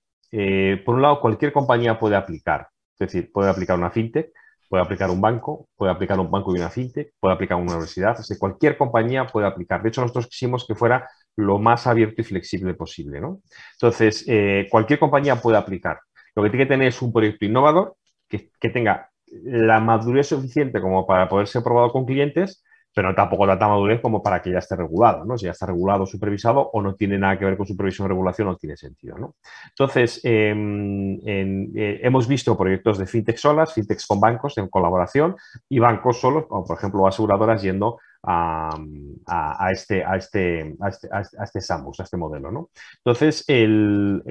por 0.84 0.94
un 0.94 1.02
lado, 1.02 1.20
cualquier 1.20 1.52
compañía 1.52 1.98
puede 1.98 2.16
aplicar. 2.16 2.68
Es 2.98 3.12
decir, 3.12 3.30
puede 3.32 3.50
aplicar 3.50 3.76
una 3.78 3.90
fintech, 3.90 4.32
puede 4.68 4.84
aplicar 4.84 5.10
un 5.10 5.20
banco, 5.20 5.68
puede 5.76 5.92
aplicar 5.92 6.18
un 6.18 6.30
banco 6.30 6.54
y 6.54 6.58
una 6.58 6.70
fintech, 6.70 7.12
puede 7.20 7.34
aplicar 7.34 7.58
una 7.58 7.72
universidad, 7.72 8.18
es 8.18 8.38
cualquier 8.38 8.78
compañía 8.78 9.26
puede 9.26 9.46
aplicar. 9.46 9.82
De 9.82 9.90
hecho, 9.90 10.00
nosotros 10.00 10.28
quisimos 10.28 10.66
que 10.66 10.74
fuera 10.74 11.10
lo 11.36 11.58
más 11.58 11.86
abierto 11.86 12.22
y 12.22 12.24
flexible 12.24 12.72
posible. 12.72 13.20
¿no? 13.20 13.42
Entonces, 13.74 14.24
eh, 14.28 14.68
cualquier 14.70 14.98
compañía 14.98 15.36
puede 15.36 15.58
aplicar. 15.58 15.98
Lo 16.34 16.42
que 16.42 16.48
tiene 16.48 16.64
que 16.64 16.70
tener 16.70 16.88
es 16.88 17.02
un 17.02 17.12
proyecto 17.12 17.44
innovador 17.44 17.96
que, 18.28 18.50
que 18.58 18.70
tenga 18.70 19.10
la 19.26 19.80
madurez 19.80 20.28
suficiente 20.28 20.80
como 20.80 21.06
para 21.06 21.28
poder 21.28 21.48
ser 21.48 21.62
probado 21.62 21.92
con 21.92 22.06
clientes 22.06 22.64
pero 22.94 23.14
tampoco 23.14 23.46
tanta 23.46 23.68
madurez 23.68 24.00
como 24.00 24.22
para 24.22 24.42
que 24.42 24.52
ya 24.52 24.58
esté 24.58 24.76
regulado, 24.76 25.24
¿no? 25.24 25.38
Si 25.38 25.46
ya 25.46 25.52
está 25.52 25.66
regulado, 25.66 26.06
supervisado 26.06 26.70
o 26.72 26.82
no 26.82 26.94
tiene 26.94 27.18
nada 27.18 27.38
que 27.38 27.44
ver 27.44 27.56
con 27.56 27.66
supervisión 27.66 28.06
o 28.06 28.08
regulación, 28.08 28.48
no 28.48 28.56
tiene 28.56 28.76
sentido, 28.76 29.18
¿no? 29.18 29.34
Entonces, 29.68 30.20
em, 30.24 31.18
eh, 31.26 32.00
hemos 32.02 32.28
visto 32.28 32.56
proyectos 32.56 32.98
de 32.98 33.06
fintech 33.06 33.36
solas, 33.36 33.72
fintechs 33.72 34.06
con 34.06 34.20
bancos 34.20 34.58
en 34.58 34.68
colaboración 34.68 35.36
y 35.68 35.78
bancos 35.78 36.20
solos, 36.20 36.46
como 36.46 36.64
por 36.64 36.76
ejemplo 36.76 37.06
aseguradoras 37.06 37.62
yendo 37.62 37.98
a, 38.24 39.68
este, 39.72 40.04
a, 40.04 40.16
este, 40.16 40.76
a, 40.80 40.88
este, 40.88 41.08
a 41.10 41.44
este 41.44 41.60
sandbox, 41.60 42.00
a 42.00 42.02
este 42.04 42.16
modelo, 42.16 42.50
¿no? 42.52 42.70
Entonces, 42.98 43.44
el, 43.48 44.22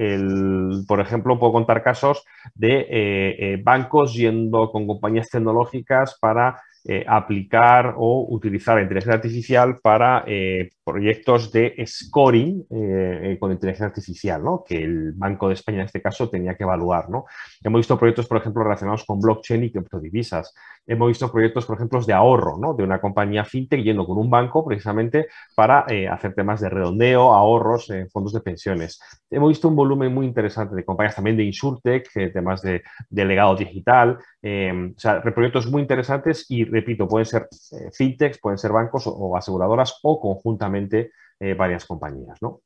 por 0.88 1.00
ejemplo, 1.00 1.38
puedo 1.38 1.52
contar 1.52 1.82
casos 1.82 2.24
de 2.54 2.80
eh, 2.80 3.36
eh, 3.38 3.60
bancos 3.62 4.14
yendo 4.14 4.70
con 4.70 4.86
compañías 4.86 5.28
tecnológicas 5.28 6.16
para 6.20 6.60
eh, 6.84 7.04
aplicar 7.06 7.94
o 7.96 8.26
utilizar 8.28 8.74
la 8.74 8.82
inteligencia 8.82 9.14
artificial 9.14 9.78
para 9.80 10.24
eh, 10.26 10.70
proyectos 10.82 11.52
de 11.52 11.76
scoring 11.86 12.66
eh, 12.70 13.36
con 13.38 13.52
inteligencia 13.52 13.86
artificial, 13.86 14.42
¿no? 14.42 14.64
que 14.66 14.82
el 14.82 15.12
Banco 15.12 15.46
de 15.46 15.54
España 15.54 15.78
en 15.78 15.84
este 15.84 16.02
caso 16.02 16.28
tenía 16.28 16.56
que 16.56 16.64
evaluar. 16.64 17.08
¿no? 17.08 17.26
Hemos 17.62 17.78
visto 17.78 17.96
proyectos, 17.96 18.26
por 18.26 18.38
ejemplo, 18.38 18.64
relacionados 18.64 19.04
con 19.04 19.20
blockchain 19.20 19.62
y 19.62 19.70
criptodivisas. 19.70 20.52
Hemos 20.84 21.06
visto 21.06 21.30
proyectos, 21.30 21.66
por 21.66 21.76
ejemplo, 21.76 22.00
de 22.00 22.14
ahorro 22.14 22.58
¿no? 22.58 22.74
de 22.74 22.82
una 22.82 23.00
compañía 23.00 23.44
fintech 23.44 23.84
yendo 23.84 24.04
con 24.04 24.18
un 24.18 24.28
banco 24.28 24.66
precisamente 24.66 25.28
para 25.54 25.86
hacer 26.10 26.34
temas 26.34 26.60
de 26.60 26.68
redondeo, 26.68 27.32
ahorros, 27.32 27.90
en 27.90 28.10
fondos 28.10 28.32
de 28.32 28.40
pensiones. 28.40 29.00
Hemos 29.30 29.50
visto 29.50 29.68
un 29.68 29.76
volumen 29.76 30.12
muy 30.12 30.26
interesante 30.26 30.74
de 30.74 30.84
compañías 30.84 31.14
también 31.14 31.36
de 31.36 31.44
insurtech, 31.44 32.10
temas 32.32 32.60
de, 32.60 32.82
de 33.08 33.24
legado 33.24 33.54
digital, 33.54 34.18
o 34.42 34.98
sea, 34.98 35.22
proyectos 35.22 35.70
muy 35.70 35.82
interesantes 35.82 36.44
y 36.48 36.71
repito, 36.72 37.06
pueden 37.06 37.26
ser 37.26 37.48
eh, 37.72 37.90
fintechs, 37.92 38.38
pueden 38.40 38.58
ser 38.58 38.72
bancos 38.72 39.04
o, 39.06 39.36
aseguradoras 39.36 39.98
o 40.02 40.20
conjuntamente 40.20 41.12
eh, 41.38 41.54
varias 41.54 41.84
compañías, 41.84 42.38
¿no? 42.40 42.62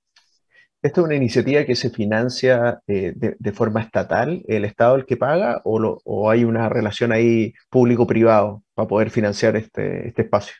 ¿Esto 0.82 1.00
es 1.00 1.06
una 1.06 1.16
iniciativa 1.16 1.64
que 1.64 1.74
se 1.74 1.90
financia 1.90 2.80
eh, 2.86 3.12
de, 3.16 3.52
forma 3.52 3.80
estatal, 3.80 4.44
el 4.46 4.64
Estado 4.64 4.94
el 4.94 5.06
que 5.06 5.16
paga, 5.16 5.60
o, 5.64 6.30
hay 6.30 6.44
una 6.44 6.68
relación 6.68 7.10
ahí 7.10 7.54
público-privado 7.70 8.62
para 8.74 8.86
poder 8.86 9.10
financiar 9.10 9.56
este, 9.56 10.06
este 10.06 10.22
espacio? 10.22 10.54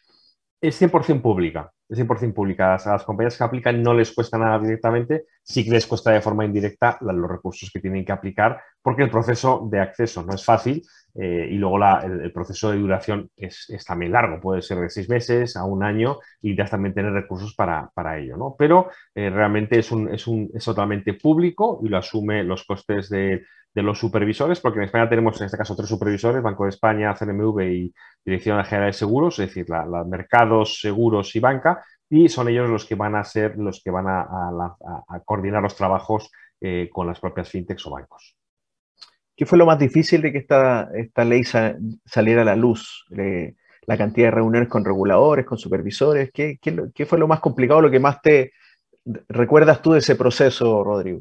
Es 0.61 0.81
100% 0.81 1.23
pública 1.23 1.71
es 1.89 1.99
100% 1.99 2.35
pública. 2.35 2.75
A 2.75 2.93
las 2.93 3.05
compañías 3.05 3.37
que 3.37 3.45
aplican 3.45 3.83
no 3.83 3.95
les 3.95 4.13
cuesta 4.13 4.39
nada 4.39 4.59
directamente, 4.59 5.27
sí 5.43 5.65
que 5.65 5.71
les 5.71 5.87
cuesta 5.87 6.11
de 6.11 6.21
forma 6.21 6.45
indirecta 6.45 6.99
los 7.01 7.31
recursos 7.31 7.71
que 7.73 7.81
tienen 7.81 8.05
que 8.05 8.13
aplicar, 8.13 8.61
porque 8.83 9.03
el 9.03 9.11
proceso 9.11 9.69
de 9.71 9.81
acceso 9.81 10.23
no 10.23 10.35
es 10.35 10.45
fácil 10.45 10.83
eh, 11.19 11.49
y 11.51 11.55
luego 11.55 11.79
el, 12.03 12.33
proceso 12.33 12.71
de 12.71 12.79
duración 12.79 13.31
es, 13.37 13.67
también 13.87 14.13
largo, 14.13 14.41
puede 14.41 14.63
ser 14.63 14.79
de 14.79 14.91
seis 14.91 15.09
meses 15.09 15.57
a 15.57 15.65
un 15.65 15.83
año 15.83 16.19
y 16.43 16.57
ya 16.57 16.67
también 16.67 16.95
tener 16.95 17.13
recursos 17.13 17.55
para, 17.55 18.19
ello. 18.19 18.37
¿no? 18.37 18.55
Pero 18.59 18.91
eh, 19.15 19.31
realmente 19.31 19.79
es, 19.79 19.91
un, 19.91 20.13
es, 20.13 20.27
un, 20.27 20.51
es 20.55 20.65
totalmente 20.65 21.15
público 21.15 21.81
y 21.83 21.89
lo 21.89 21.99
asume 21.99 22.45
los 22.45 22.65
costes 22.65 23.09
de, 23.09 23.45
de 23.77 23.83
los 23.83 23.99
supervisores, 23.99 24.59
porque 24.61 24.79
en 24.79 24.87
España 24.87 25.07
tenemos 25.07 25.39
en 25.39 25.47
este 25.47 25.59
caso 25.59 25.77
tres 25.77 25.91
supervisores, 25.91 26.43
Banco 26.43 26.65
de 26.65 26.71
España, 26.71 27.15
CNMV 27.15 27.61
y 27.61 27.95
Dirección 28.25 28.65
General 28.65 28.89
de 28.89 28.95
Seguros, 28.95 29.39
es 29.39 29.49
decir, 29.49 29.67
los 29.69 30.07
mercados, 30.07 30.81
seguros 30.81 31.37
y 31.37 31.41
banca, 31.41 31.85
y 32.09 32.31
son 32.31 32.49
ellos 32.49 32.71
los 32.71 32.87
que 32.87 32.95
van 32.95 33.15
a 33.17 33.23
ser 33.23 33.59
los 33.59 33.83
que 33.85 33.91
van 33.91 34.07
a, 34.09 34.77
coordinar 35.27 35.63
los 35.63 35.77
trabajos 35.77 36.31
eh, 36.59 36.89
con 36.91 37.07
las 37.07 37.21
propias 37.21 37.51
fintechs 37.51 37.87
o 37.87 37.91
bancos. 37.91 38.35
¿Qué 39.37 39.45
fue 39.47 39.59
lo 39.59 39.67
más 39.67 39.79
difícil 39.79 40.23
de 40.23 40.33
que 40.33 40.39
esta, 40.39 40.89
esta 40.95 41.25
ley 41.25 41.43
saliera 42.05 42.43
a 42.43 42.47
la 42.47 42.57
luz? 42.57 43.07
la 43.87 43.97
cantidad 43.97 44.27
de 44.27 44.33
reuniones 44.33 44.69
con 44.69 44.85
reguladores, 44.85 45.47
con 45.47 45.59
supervisores, 45.59 46.31
¿qué, 46.33 46.59
¿qué, 46.61 47.07
fue 47.07 47.19
lo 47.19 47.29
más 47.29 47.39
complicado, 47.39 47.81
lo 47.81 47.91
que 47.91 48.01
más 48.01 48.21
te 48.21 48.53
recuerdas 49.29 49.81
tú 49.81 49.93
de 49.93 50.01
ese 50.01 50.17
proceso, 50.17 50.83
Rodrigo? 50.83 51.21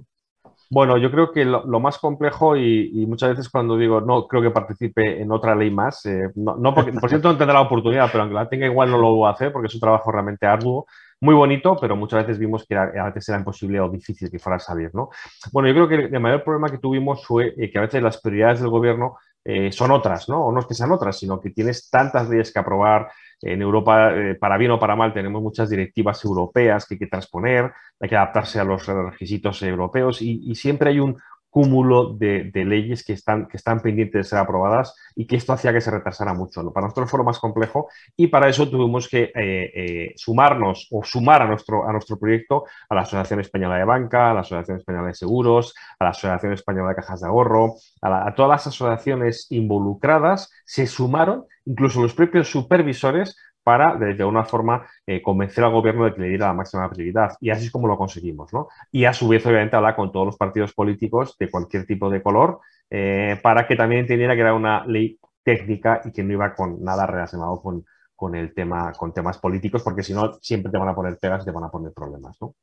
Bueno, 0.72 0.98
yo 0.98 1.12
creo 1.12 1.32
que 1.32 1.46
lo, 1.46 1.80
más 1.80 2.00
complejo 2.00 2.58
y, 2.58 3.06
muchas 3.08 3.30
veces 3.30 3.50
cuando 3.50 3.78
digo 3.78 4.02
no 4.02 4.28
creo 4.28 4.42
que 4.42 4.50
participe 4.50 5.22
en 5.22 5.32
otra 5.32 5.56
ley 5.56 5.70
más, 5.70 6.06
eh, 6.08 6.32
no, 6.36 6.74
porque 6.74 6.92
por 6.92 7.08
cierto 7.08 7.32
no 7.32 7.38
tendrá 7.38 7.54
la 7.54 7.62
oportunidad, 7.62 8.10
pero 8.12 8.24
aunque 8.24 8.36
la 8.36 8.50
tenga 8.50 8.66
igual 8.66 8.90
no 8.90 8.98
lo 8.98 9.14
voy 9.14 9.28
a 9.28 9.34
hacer 9.34 9.52
porque 9.52 9.68
es 9.68 9.76
un 9.76 9.82
trabajo 9.82 10.12
realmente 10.12 10.48
arduo, 10.48 10.88
muy 11.22 11.34
bonito, 11.34 11.78
pero 11.80 11.96
muchas 11.96 12.24
veces 12.24 12.38
vimos 12.38 12.66
que 12.68 12.76
a 12.76 13.06
veces 13.06 13.30
era 13.30 13.38
imposible 13.38 13.80
o 13.80 13.90
difícil 13.90 14.30
que 14.30 14.40
fuera 14.40 14.58
a 14.58 14.60
salir, 14.60 14.94
¿no? 14.94 15.10
Bueno, 15.52 15.70
yo 15.70 15.74
creo 15.74 15.88
que 15.88 16.16
el 16.16 16.20
mayor 16.20 16.44
problema 16.44 16.70
que 16.70 16.78
tuvimos 16.78 17.26
fue 17.26 17.54
eh, 17.58 17.72
que 17.72 17.78
a 17.78 17.82
veces 17.82 18.04
las 18.04 18.22
prioridades 18.22 18.60
del 18.60 18.70
gobierno 18.70 19.18
eh, 19.44 19.72
son 19.72 19.92
otras, 19.92 20.28
¿no? 20.28 20.46
O 20.46 20.52
no 20.52 20.60
es 20.60 20.66
que 20.66 20.74
sean 20.74 20.92
otras, 20.92 21.18
sino 21.18 21.40
que 21.40 21.52
tienes 21.52 21.90
tantas 21.90 22.30
leyes 22.30 22.52
que 22.52 22.60
aprobar, 22.60 23.10
en 23.42 23.62
Europa, 23.62 24.12
eh, 24.14 24.36
para 24.36 24.58
bien 24.58 24.72
o 24.72 24.80
para 24.80 24.96
mal, 24.96 25.14
tenemos 25.14 25.42
muchas 25.42 25.70
directivas 25.70 26.24
europeas 26.24 26.86
que 26.86 26.96
hay 26.96 27.00
que 27.00 27.08
transponer, 27.08 27.72
hay 28.00 28.10
que 28.10 28.16
adaptarse 28.16 28.60
a 28.60 28.64
los 28.64 28.86
requisitos 28.86 29.62
europeos 29.64 30.22
y, 30.22 30.56
siempre 30.56 30.90
hay 30.90 31.00
un, 31.00 31.18
cúmulo 31.56 32.14
de, 32.14 32.52
leyes 32.54 33.06
que 33.06 33.14
están, 33.14 33.48
que 33.48 33.56
están 33.56 33.80
pendientes 33.80 34.20
de 34.26 34.30
ser 34.30 34.40
aprobadas 34.40 34.94
y 35.16 35.26
que 35.26 35.38
esto 35.38 35.54
hacía 35.54 35.72
que 35.72 35.80
se 35.80 35.90
retrasara 35.90 36.34
mucho. 36.34 36.74
Para 36.74 36.88
nosotros 36.88 37.10
fue 37.10 37.24
más 37.24 37.40
complejo 37.40 37.88
y 38.18 38.28
para 38.28 38.50
eso 38.50 38.70
tuvimos 38.70 39.08
que 39.08 39.32
eh, 39.34 39.72
eh, 39.74 40.14
sumarnos 40.18 40.90
o 40.92 41.02
sumar 41.06 41.44
a 41.44 41.48
nuestro, 41.48 42.20
proyecto 42.20 42.66
a 42.90 42.96
la 42.96 43.02
Asociación 43.04 43.40
Española 43.40 43.78
de 43.78 43.86
Banca, 43.86 44.32
a 44.32 44.34
la 44.34 44.42
Asociación 44.42 44.80
Española 44.80 45.08
de 45.08 45.14
Seguros, 45.14 45.74
a 45.98 46.04
la 46.04 46.10
Asociación 46.10 46.52
Española 46.52 46.90
de 46.90 46.96
Cajas 46.96 47.22
de 47.22 47.28
Ahorro, 47.28 47.76
a, 48.02 48.28
a 48.28 48.36
todas 48.36 48.50
las 48.50 48.68
asociaciones 48.68 49.48
involucradas 49.50 50.52
se 50.66 50.88
sumaron, 50.88 51.46
incluso 51.64 52.02
los 52.02 52.14
propios 52.14 52.50
supervisores, 52.50 53.38
para, 53.66 53.96
de, 53.96 54.12
alguna 54.12 54.46
forma, 54.46 54.86
eh, 55.08 55.24
convencer 55.24 55.64
al 55.64 55.72
gobierno 55.72 56.06
de 56.06 56.14
que 56.14 56.22
le 56.22 56.30
diera 56.30 56.48
la 56.48 56.54
máxima 56.54 56.88
prioridad. 56.88 57.36
Y 57.42 57.50
así 57.50 57.66
es 57.66 57.72
como 57.72 57.88
lo 57.88 57.98
conseguimos, 57.98 58.54
¿no? 58.54 58.68
Y 58.92 59.06
a 59.06 59.14
su 59.14 59.28
vez, 59.28 59.44
obviamente, 59.48 59.76
hablar 59.76 59.96
con 59.96 60.12
todos 60.12 60.28
los 60.28 60.38
partidos 60.38 60.72
políticos 60.74 61.36
de 61.40 61.50
cualquier 61.50 61.88
tipo 61.88 62.12
de 62.12 62.22
color 62.22 62.60
eh, 62.92 63.40
para 63.42 63.66
que 63.68 63.76
también 63.76 64.02
entendiera 64.02 64.36
que 64.36 64.42
era 64.42 64.54
una 64.54 64.86
ley 64.86 65.20
técnica 65.44 66.00
y 66.06 66.12
que 66.12 66.24
no 66.24 66.34
iba 66.34 66.54
con 66.54 66.84
nada 66.84 67.08
relacionado 67.08 67.60
con, 67.60 67.84
con 68.16 68.36
el 68.36 68.54
tema, 68.54 68.94
con 68.94 69.12
temas 69.12 69.40
políticos, 69.40 69.82
porque 69.82 70.04
si 70.04 70.14
no, 70.14 70.38
siempre 70.44 70.72
te 70.72 70.78
van 70.78 70.90
a 70.90 70.96
poner 70.96 71.18
pegas 71.18 71.42
y 71.42 71.46
te 71.46 71.52
van 71.52 71.64
a 71.64 71.72
poner 71.72 71.92
problemas, 71.92 72.38
¿no? 72.40 72.54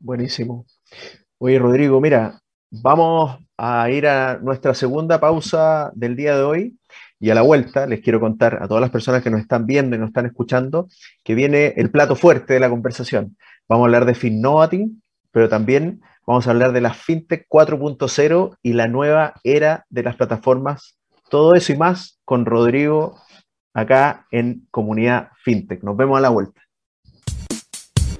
Buenísimo. 0.00 0.66
Oye, 1.38 1.56
Rodrigo, 1.60 2.00
mira, 2.00 2.40
vamos 2.68 3.38
a 3.56 3.88
ir 3.90 4.08
a 4.08 4.38
nuestra 4.38 4.74
segunda 4.74 5.20
pausa 5.20 5.92
del 5.94 6.16
día 6.16 6.36
de 6.36 6.42
hoy 6.42 6.78
y 7.24 7.30
a 7.30 7.34
la 7.34 7.40
vuelta 7.40 7.86
les 7.86 8.02
quiero 8.02 8.20
contar 8.20 8.62
a 8.62 8.68
todas 8.68 8.82
las 8.82 8.90
personas 8.90 9.22
que 9.22 9.30
nos 9.30 9.40
están 9.40 9.64
viendo 9.64 9.96
y 9.96 9.98
nos 9.98 10.08
están 10.08 10.26
escuchando 10.26 10.88
que 11.22 11.34
viene 11.34 11.72
el 11.78 11.90
plato 11.90 12.16
fuerte 12.16 12.52
de 12.52 12.60
la 12.60 12.68
conversación. 12.68 13.38
Vamos 13.66 13.84
a 13.84 13.86
hablar 13.86 14.04
de 14.04 14.14
FinNovating, 14.14 15.02
pero 15.30 15.48
también 15.48 16.02
vamos 16.26 16.46
a 16.46 16.50
hablar 16.50 16.72
de 16.72 16.82
la 16.82 16.92
FinTech 16.92 17.46
4.0 17.48 18.58
y 18.62 18.74
la 18.74 18.88
nueva 18.88 19.32
era 19.42 19.86
de 19.88 20.02
las 20.02 20.16
plataformas. 20.16 20.98
Todo 21.30 21.54
eso 21.54 21.72
y 21.72 21.78
más 21.78 22.20
con 22.26 22.44
Rodrigo 22.44 23.18
acá 23.72 24.26
en 24.30 24.68
Comunidad 24.70 25.30
FinTech. 25.42 25.82
Nos 25.82 25.96
vemos 25.96 26.18
a 26.18 26.20
la 26.20 26.28
vuelta. 26.28 26.60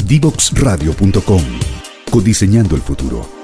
Divoxradio.com 0.07 1.43
Codiseñando 2.11 2.75
el 2.75 2.81
futuro. 2.81 3.44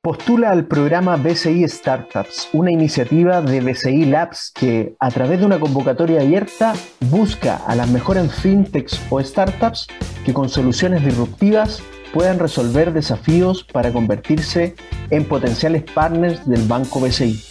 Postula 0.00 0.52
al 0.52 0.68
programa 0.68 1.16
BCI 1.16 1.68
Startups, 1.68 2.50
una 2.52 2.70
iniciativa 2.70 3.42
de 3.42 3.60
BCI 3.60 4.04
Labs 4.04 4.52
que, 4.54 4.94
a 5.00 5.10
través 5.10 5.40
de 5.40 5.46
una 5.46 5.58
convocatoria 5.58 6.20
abierta, 6.20 6.74
busca 7.10 7.56
a 7.66 7.74
las 7.74 7.88
mejores 7.90 8.32
fintechs 8.32 9.00
o 9.10 9.20
startups 9.20 9.88
que 10.24 10.32
con 10.32 10.48
soluciones 10.48 11.04
disruptivas 11.04 11.82
puedan 12.14 12.38
resolver 12.38 12.92
desafíos 12.92 13.64
para 13.64 13.92
convertirse 13.92 14.76
en 15.10 15.24
potenciales 15.24 15.82
partners 15.82 16.46
del 16.46 16.62
banco 16.68 17.00
BCI. 17.00 17.42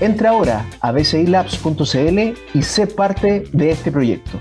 Entra 0.00 0.30
ahora 0.30 0.64
a 0.80 0.90
bcilabs.cl 0.90 2.18
y 2.54 2.62
sé 2.62 2.86
parte 2.86 3.44
de 3.52 3.70
este 3.70 3.92
proyecto. 3.92 4.38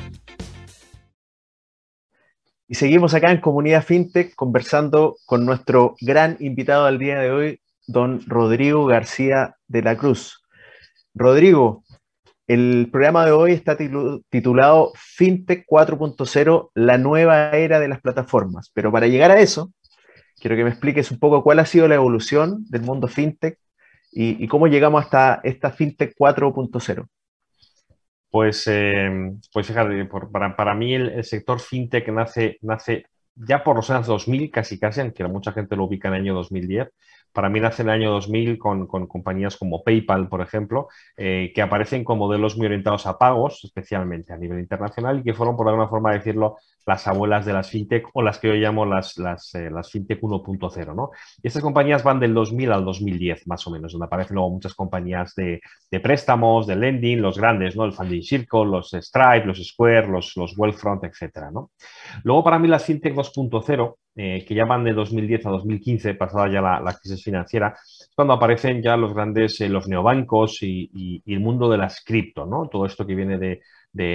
Y 2.70 2.76
seguimos 2.76 3.14
acá 3.14 3.32
en 3.32 3.40
Comunidad 3.40 3.84
FinTech 3.84 4.36
conversando 4.36 5.16
con 5.26 5.46
nuestro 5.46 5.96
gran 6.02 6.36
invitado 6.42 6.86
al 6.86 7.00
día 7.00 7.18
de 7.18 7.32
hoy, 7.32 7.62
don 7.88 8.22
Rodrigo 8.28 8.86
García 8.86 9.56
de 9.70 9.82
la 9.82 9.96
Cruz. 9.96 10.44
Rodrigo, 11.14 11.86
el 12.46 12.90
programa 12.92 13.26
de 13.26 13.32
hoy 13.32 13.54
está 13.54 13.78
titulado 13.78 14.92
FinTech 14.96 15.66
4.0, 15.66 16.72
la 16.74 16.98
nueva 16.98 17.52
era 17.52 17.80
de 17.80 17.88
las 17.88 18.02
plataformas. 18.02 18.70
Pero 18.74 18.92
para 18.92 19.08
llegar 19.08 19.32
a 19.32 19.40
eso, 19.40 19.72
quiero 20.38 20.58
que 20.58 20.66
me 20.66 20.70
expliques 20.70 21.10
un 21.10 21.20
poco 21.20 21.44
cuál 21.44 21.60
ha 21.60 21.66
sido 21.66 21.88
la 21.88 21.96
evolución 21.96 22.66
del 22.70 22.82
mundo 22.82 23.08
FinTech 23.08 23.58
y, 24.12 24.44
y 24.44 24.48
cómo 24.50 24.68
llegamos 24.68 25.06
hasta 25.06 25.40
esta 25.46 25.72
FinTech 25.72 26.16
4.0. 26.18 27.08
Pues, 28.38 28.68
eh, 28.68 29.34
pues 29.52 29.66
fíjate, 29.66 30.06
para, 30.32 30.56
para, 30.56 30.76
mí 30.76 30.94
el, 30.94 31.24
sector 31.24 31.60
fintech 31.60 32.08
nace, 32.10 32.60
nace 32.62 33.08
ya 33.34 33.64
por 33.64 33.76
los 33.76 33.90
años 33.90 34.06
2000, 34.06 34.52
casi 34.52 34.80
casi, 34.80 35.02
aunque 35.02 35.24
mucha 35.24 35.52
gente 35.54 35.76
lo 35.76 35.86
ubica 35.86 36.10
en 36.10 36.14
el 36.14 36.22
año 36.22 36.36
2010. 36.36 36.88
Para 37.34 37.50
mí 37.50 37.60
nace 37.60 37.82
en 37.82 37.90
el 37.90 37.96
año 37.96 38.12
2000 38.12 38.60
con, 38.60 38.86
compañías 38.86 39.58
como 39.58 39.84
PayPal, 39.84 40.30
por 40.30 40.42
ejemplo, 40.42 40.88
eh, 41.18 41.52
que 41.56 41.64
aparecen 41.64 42.04
con 42.04 42.20
modelos 42.20 42.56
muy 42.58 42.68
orientados 42.68 43.08
a 43.08 43.18
pagos, 43.18 43.60
especialmente 43.64 44.34
a 44.34 44.38
nivel 44.38 44.60
internacional, 44.60 45.18
y 45.18 45.24
que 45.24 45.34
fueron, 45.34 45.58
por 45.58 45.68
alguna 45.68 45.88
forma 45.88 46.14
decirlo, 46.14 46.58
las 46.88 47.06
abuelas 47.06 47.46
de 47.46 47.52
las 47.52 47.70
fintech 47.70 48.08
o 48.14 48.22
las 48.22 48.40
que 48.40 48.48
yo 48.48 48.54
llamo 48.54 48.86
las, 48.86 49.18
las, 49.18 49.54
eh, 49.56 49.70
las 49.70 49.92
fintech 49.92 50.22
1.0. 50.22 50.96
¿no? 50.96 51.12
Y 51.44 51.48
estas 51.48 51.62
compañías 51.62 52.02
van 52.02 52.20
del 52.20 52.34
2000 52.34 52.72
al 52.72 52.86
2010, 52.86 53.46
más 53.48 53.68
o 53.68 53.72
menos, 53.72 53.92
donde 53.92 54.06
aparecen 54.06 54.36
luego 54.36 54.52
muchas 54.52 54.74
compañías 54.74 55.36
de, 55.36 55.60
de 55.92 56.00
préstamos, 56.00 56.66
de 56.66 56.78
lending, 56.78 57.22
los 57.22 57.38
grandes, 57.38 57.76
¿no? 57.76 57.84
el 57.84 57.92
Funding 57.92 58.24
Circle, 58.24 58.66
los 58.66 58.92
Stripe, 58.92 59.46
los 59.46 59.62
Square, 59.62 60.08
los, 60.08 60.36
los 60.38 60.58
Wealthfront, 60.58 61.04
etc. 61.04 61.52
¿no? 61.52 61.72
Luego, 62.24 62.44
para 62.44 62.58
mí, 62.58 62.70
las 62.70 62.86
fintech 62.86 63.14
2.0 63.14 63.96
eh, 64.20 64.44
que 64.48 64.56
ya 64.56 64.66
van 64.66 64.84
de 64.84 64.94
2010 64.94 65.46
a 65.46 65.50
2015, 65.52 66.16
pasada 66.16 66.52
ya 66.52 66.60
la, 66.60 66.98
crisis 67.00 67.24
financiera, 67.24 67.78
cuando 68.16 68.34
aparecen 68.34 68.82
ya 68.82 68.98
los 68.98 69.14
grandes, 69.14 69.62
eh, 69.62 69.70
los 69.70 69.88
neobancos 69.88 70.64
y, 70.64 70.90
y, 71.24 71.34
el 71.34 71.40
mundo 71.40 71.70
de 71.70 71.78
las 71.78 72.04
cripto, 72.04 72.48
¿no? 72.48 72.68
Todo 72.68 72.88
esto 72.88 73.06
que 73.06 73.14
viene 73.14 73.38
de, 73.38 73.62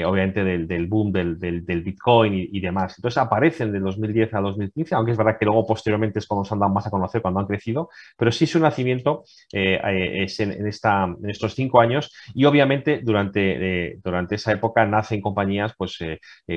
obviamente 0.04 0.44
del, 0.44 0.86
boom 0.86 1.12
del, 1.12 1.82
Bitcoin 1.82 2.48
y, 2.50 2.60
demás. 2.60 2.94
Entonces 2.98 3.18
aparecen 3.18 3.72
de 3.72 3.80
2010 3.80 4.34
a 4.34 4.40
2015, 4.40 4.94
aunque 4.94 5.12
es 5.12 5.18
verdad 5.18 5.36
que 5.38 5.44
luego 5.44 5.66
posteriormente 5.66 6.18
es 6.18 6.26
cuando 6.26 6.44
se 6.44 6.54
han 6.54 6.60
dado 6.60 6.72
más 6.72 6.86
a 6.86 6.90
conocer, 6.90 7.22
cuando 7.22 7.40
han 7.40 7.46
crecido, 7.46 7.90
pero 8.16 8.30
sí 8.30 8.46
su 8.46 8.60
nacimiento 8.60 9.24
eh, 9.52 9.80
eh, 9.84 10.24
es 10.24 10.38
en, 10.40 10.66
estos 10.66 11.54
cinco 11.54 11.80
años 11.80 12.12
y 12.34 12.44
obviamente 12.44 13.00
durante, 13.02 13.90
eh, 13.90 13.98
durante 14.02 14.36
esa 14.36 14.52
época 14.52 14.86
nacen 14.86 15.20
compañías 15.20 15.74
pues, 15.76 15.98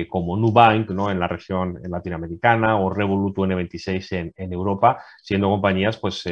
como 0.08 0.36
Nubank 0.36 0.90
¿no? 0.90 1.10
en 1.10 1.18
la 1.18 1.28
región 1.28 1.78
latinoamericana 1.88 2.78
o 2.78 2.90
Revolut 2.90 3.36
N26 3.36 4.32
en, 4.36 4.52
Europa, 4.52 5.02
siendo 5.22 5.48
compañías 5.48 5.98
pues 5.98 6.24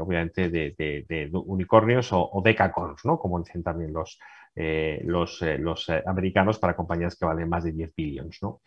obviamente 0.00 0.48
de, 0.48 1.30
unicornios 1.32 2.12
o, 2.12 2.28
o 2.32 2.42
decacorns, 2.42 3.04
¿no? 3.04 3.18
como 3.18 3.40
dicen 3.40 3.62
también 3.62 3.92
los, 3.92 4.18
eh, 4.54 5.00
los, 5.04 5.40
eh, 5.42 5.58
los 5.58 5.88
eh, 5.88 6.02
americanos 6.06 6.58
para 6.58 6.76
compañías 6.76 7.16
que 7.16 7.24
valen 7.24 7.48
más 7.48 7.64
de 7.64 7.72
10 7.72 7.94
billones. 7.96 8.38
¿no? 8.42 8.60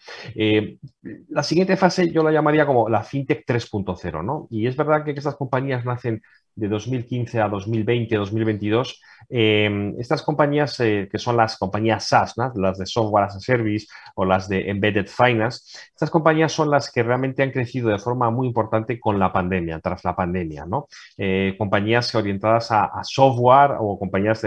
la 1.29 1.43
siguiente 1.43 1.77
fase 1.77 2.11
yo 2.11 2.23
la 2.23 2.31
llamaría 2.31 2.65
como 2.65 2.89
la 2.89 3.03
fintech 3.03 3.45
3.0. 3.45 4.23
¿no? 4.23 4.47
Y 4.49 4.67
es 4.67 4.75
verdad 4.75 5.03
que 5.03 5.11
estas 5.11 5.35
compañías 5.35 5.85
nacen 5.85 6.21
de 6.55 6.67
2015 6.67 7.41
a 7.41 7.49
2020, 7.49 8.15
2022, 8.15 9.01
eh, 9.29 9.93
estas 9.99 10.21
compañías 10.21 10.79
eh, 10.79 11.09
que 11.11 11.19
son 11.19 11.37
las 11.37 11.57
compañías 11.57 12.05
SaaS, 12.05 12.35
las 12.55 12.77
de 12.77 12.85
Software 12.85 13.25
as 13.25 13.35
a 13.35 13.39
Service 13.39 13.87
o 14.15 14.23
las 14.23 14.47
de 14.47 14.69
Embedded 14.69 15.07
Finance, 15.07 15.77
estas 15.89 16.09
compañías 16.09 16.51
son 16.51 16.69
las 16.69 16.91
que 16.91 17.03
realmente 17.03 17.43
han 17.43 17.51
crecido 17.51 17.89
de 17.89 17.99
forma 17.99 18.29
muy 18.29 18.47
importante 18.47 18.99
con 18.99 19.19
la 19.19 19.33
pandemia, 19.33 19.79
tras 19.79 20.03
la 20.05 20.15
pandemia. 20.15 20.65
¿no? 20.65 20.87
Eh, 21.17 21.55
compañías 21.57 22.13
orientadas 22.15 22.71
a, 22.71 22.91
software 23.03 23.71
o 23.79 23.99
compañías 23.99 24.43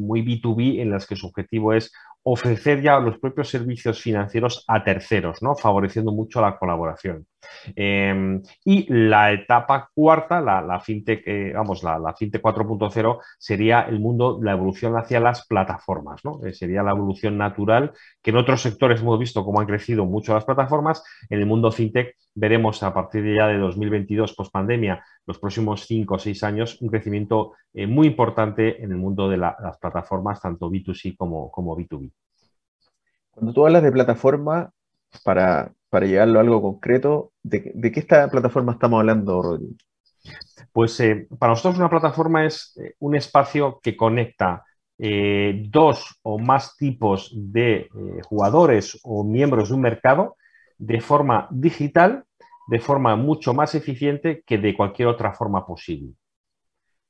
muy 0.00 0.22
B2B 0.22 0.80
en 0.80 0.90
las 0.90 1.06
que 1.06 1.16
su 1.16 1.26
objetivo 1.26 1.72
es 1.72 1.92
ofrecer 2.22 2.82
ya 2.82 2.98
los 2.98 3.18
propios 3.18 3.48
servicios 3.48 4.00
financieros 4.00 4.64
a 4.66 4.82
terceros, 4.82 5.42
¿no? 5.42 5.54
favoreciendo 5.54 6.12
mucho 6.12 6.40
la 6.40 6.58
colaboración. 6.58 7.26
Em, 7.74 8.42
y 8.64 8.86
la 8.92 9.32
etapa 9.32 9.90
cuarta, 9.92 10.40
la, 10.40 10.80
fintech, 10.80 11.22
eh, 11.26 11.52
vamos, 11.54 11.82
la, 11.82 11.98
la 11.98 12.14
fintech 12.14 12.42
4.0 12.42 13.20
sería 13.38 13.82
el 13.82 14.00
mundo, 14.00 14.38
la 14.42 14.52
evolución 14.52 14.96
hacia 14.96 15.20
las 15.20 15.46
plataformas, 15.46 16.24
¿no? 16.24 16.40
Eh, 16.44 16.52
sería 16.52 16.82
la 16.82 16.92
evolución 16.92 17.36
natural 17.38 17.92
que 18.22 18.30
en 18.30 18.36
otros 18.36 18.62
sectores 18.62 19.00
hemos 19.00 19.18
visto 19.18 19.44
cómo 19.44 19.60
han 19.60 19.66
crecido 19.66 20.04
mucho 20.04 20.34
las 20.34 20.44
plataformas. 20.44 21.02
En 21.28 21.40
el 21.40 21.46
mundo 21.46 21.72
fintech 21.72 22.16
veremos 22.34 22.82
a 22.82 22.92
partir 22.94 23.22
de 23.22 23.36
ya 23.36 23.46
de 23.48 23.58
2022, 23.58 24.34
post 24.34 24.52
pandemia, 24.52 25.04
los 25.26 25.38
próximos 25.38 25.86
5 25.86 26.14
o 26.14 26.18
6 26.18 26.42
años, 26.44 26.80
un 26.80 26.88
crecimiento 26.88 27.54
eh, 27.74 27.86
muy 27.86 28.06
importante 28.06 28.82
en 28.82 28.92
el 28.92 28.98
mundo 28.98 29.28
de 29.28 29.38
las 29.38 29.78
plataformas, 29.80 30.40
tanto 30.40 30.70
B2C 30.70 31.16
como, 31.16 31.50
como 31.50 31.76
B2B. 31.76 32.12
Cuando 33.30 33.52
tú 33.52 33.66
hablas 33.66 33.82
de 33.82 33.92
plataforma, 33.92 34.70
para, 35.24 35.72
para 35.88 36.06
llegarlo 36.06 36.38
a 36.38 36.42
algo 36.42 36.62
concreto, 36.62 37.32
¿de, 37.42 37.62
qué 37.62 38.00
esta 38.00 38.30
plataforma 38.30 38.72
estamos 38.72 39.00
hablando, 39.00 39.42
Rodrigo? 39.42 39.74
Pues 40.72 40.98
eh, 41.00 41.28
para 41.38 41.52
nosotros 41.52 41.78
una 41.78 41.90
plataforma 41.90 42.44
es 42.44 42.76
eh, 42.78 42.94
un 42.98 43.14
espacio 43.16 43.80
que 43.82 43.96
conecta 43.96 44.64
dos 44.98 46.18
o 46.22 46.38
más 46.38 46.74
tipos 46.78 47.30
de 47.34 47.90
jugadores 48.24 48.98
o 49.02 49.24
miembros 49.24 49.68
de 49.68 49.74
un 49.74 49.82
mercado 49.82 50.38
de 50.78 51.02
forma 51.02 51.48
digital 51.50 52.24
de 52.66 52.80
forma 52.80 53.16
mucho 53.16 53.54
más 53.54 53.74
eficiente 53.74 54.42
que 54.44 54.58
de 54.58 54.74
cualquier 54.74 55.08
otra 55.08 55.32
forma 55.32 55.64
posible. 55.64 56.14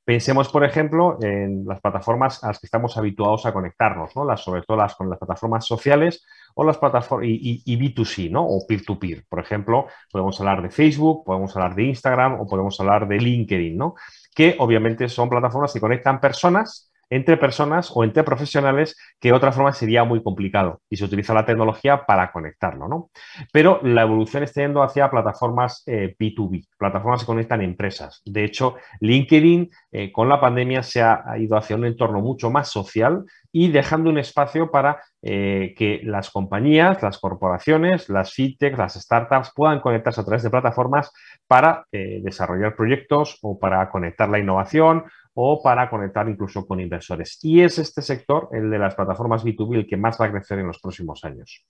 Pensemos, 0.07 0.49
por 0.51 0.65
ejemplo, 0.65 1.19
en 1.21 1.67
las 1.67 1.81
plataformas 1.81 2.45
a 2.45 2.47
las 2.47 2.61
que 2.61 2.69
estamos 2.69 2.97
habituados 2.97 3.45
a 3.45 3.53
conectarnos, 3.53 4.15
¿no? 4.15 4.25
las, 4.25 4.41
sobre 4.41 4.63
todo 4.63 4.77
las, 4.77 4.95
con 4.95 5.11
las 5.11 5.19
plataformas 5.19 5.67
sociales 5.67 6.25
o 6.55 6.63
las 6.63 6.79
plataformas 6.79 7.27
y, 7.29 7.77
B2C, 7.77 8.31
¿no? 8.31 8.47
o 8.47 8.65
peer-to-peer. 8.69 9.25
Por 9.29 9.41
ejemplo, 9.41 9.89
podemos 10.13 10.39
hablar 10.39 10.63
de 10.63 10.71
Facebook, 10.71 11.25
podemos 11.25 11.57
hablar 11.57 11.75
de 11.75 11.83
Instagram 11.87 12.41
o 12.41 12.47
podemos 12.47 12.79
hablar 12.79 13.09
de 13.09 13.19
LinkedIn, 13.19 13.77
¿no? 13.77 13.97
que 14.33 14.55
obviamente 14.61 15.09
son 15.09 15.29
plataformas 15.29 15.73
que 15.73 15.81
conectan 15.81 16.21
personas 16.21 16.86
entre 17.11 17.37
personas 17.37 17.91
o 17.95 18.05
entre 18.05 18.25
profesionales 18.25 18.97
que 19.21 19.29
de 19.29 19.35
otra 19.35 19.53
forma 19.53 19.73
sería 19.73 20.05
muy 20.05 20.23
complicado 20.23 20.81
y 20.91 20.97
se 20.97 21.05
utiliza 21.05 21.35
la 21.35 21.47
tecnología 21.47 22.05
para 22.07 22.33
conectarlo. 22.33 22.89
¿no? 22.89 23.11
Pero 23.53 23.81
la 23.83 24.03
evolución 24.03 24.43
está 24.43 24.63
yendo 24.63 24.83
hacia 24.83 25.11
plataformas 25.11 25.85
B2B, 25.87 26.61
eh, 26.61 26.69
plataformas 26.79 27.21
que 27.21 27.27
conectan 27.27 27.63
empresas. 27.63 28.23
De 28.25 28.45
hecho, 28.45 28.77
LinkedIn 29.01 29.71
eh, 29.93 30.13
con 30.13 30.29
la 30.29 30.41
pandemia 30.41 30.83
se 30.83 31.03
ha, 31.03 31.25
ido 31.39 31.57
hacia 31.57 31.77
un 31.77 31.85
entorno 31.85 32.21
mucho 32.21 32.51
más 32.51 32.69
social 32.71 33.25
y 33.59 33.69
dejando 33.69 34.11
un 34.11 34.19
espacio 34.19 34.71
para 34.71 35.03
eh, 35.23 35.75
que 35.79 36.03
las 36.05 36.31
compañías, 36.31 37.03
las 37.03 37.19
corporaciones, 37.19 38.11
las 38.11 38.35
fintech, 38.35 38.77
las 38.77 38.95
startups 38.95 39.53
puedan 39.55 39.81
conectarse 39.81 40.21
a 40.21 40.25
través 40.25 40.43
de 40.43 40.51
plataformas 40.51 41.11
para 41.47 41.87
desarrollar 41.91 42.77
proyectos 42.77 43.39
o 43.41 43.59
para 43.59 43.89
conectar 43.89 44.29
la 44.29 44.39
innovación 44.39 45.05
o 45.33 45.63
para 45.63 45.89
conectar 45.89 46.29
incluso 46.29 46.67
con 46.67 46.81
inversores. 46.81 47.39
Y 47.43 47.63
es 47.63 47.79
este 47.79 48.03
sector, 48.03 48.49
el 48.53 48.71
de 48.71 48.79
las 48.79 48.95
plataformas 48.95 49.43
B2B, 49.43 49.77
el 49.77 49.87
que 49.87 49.97
más 49.97 50.19
va 50.21 50.27
a 50.27 50.33
crecer 50.33 50.59
en 50.59 50.67
los 50.67 50.79
próximos 50.79 51.25
años. 51.25 51.65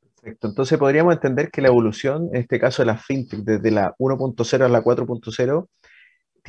Perfecto. 0.00 0.48
Entonces 0.48 0.78
podríamos 0.78 1.14
entender 1.14 1.50
que 1.50 1.62
la 1.62 1.68
evolución, 1.68 2.28
en 2.32 2.42
este 2.42 2.60
caso 2.60 2.82
de 2.82 2.86
la 2.86 2.96
fintech, 2.96 3.40
desde 3.40 3.70
la 3.70 3.94
1.0 3.98 4.64
a 4.64 4.68
la 4.68 4.82
4.0, 4.82 5.66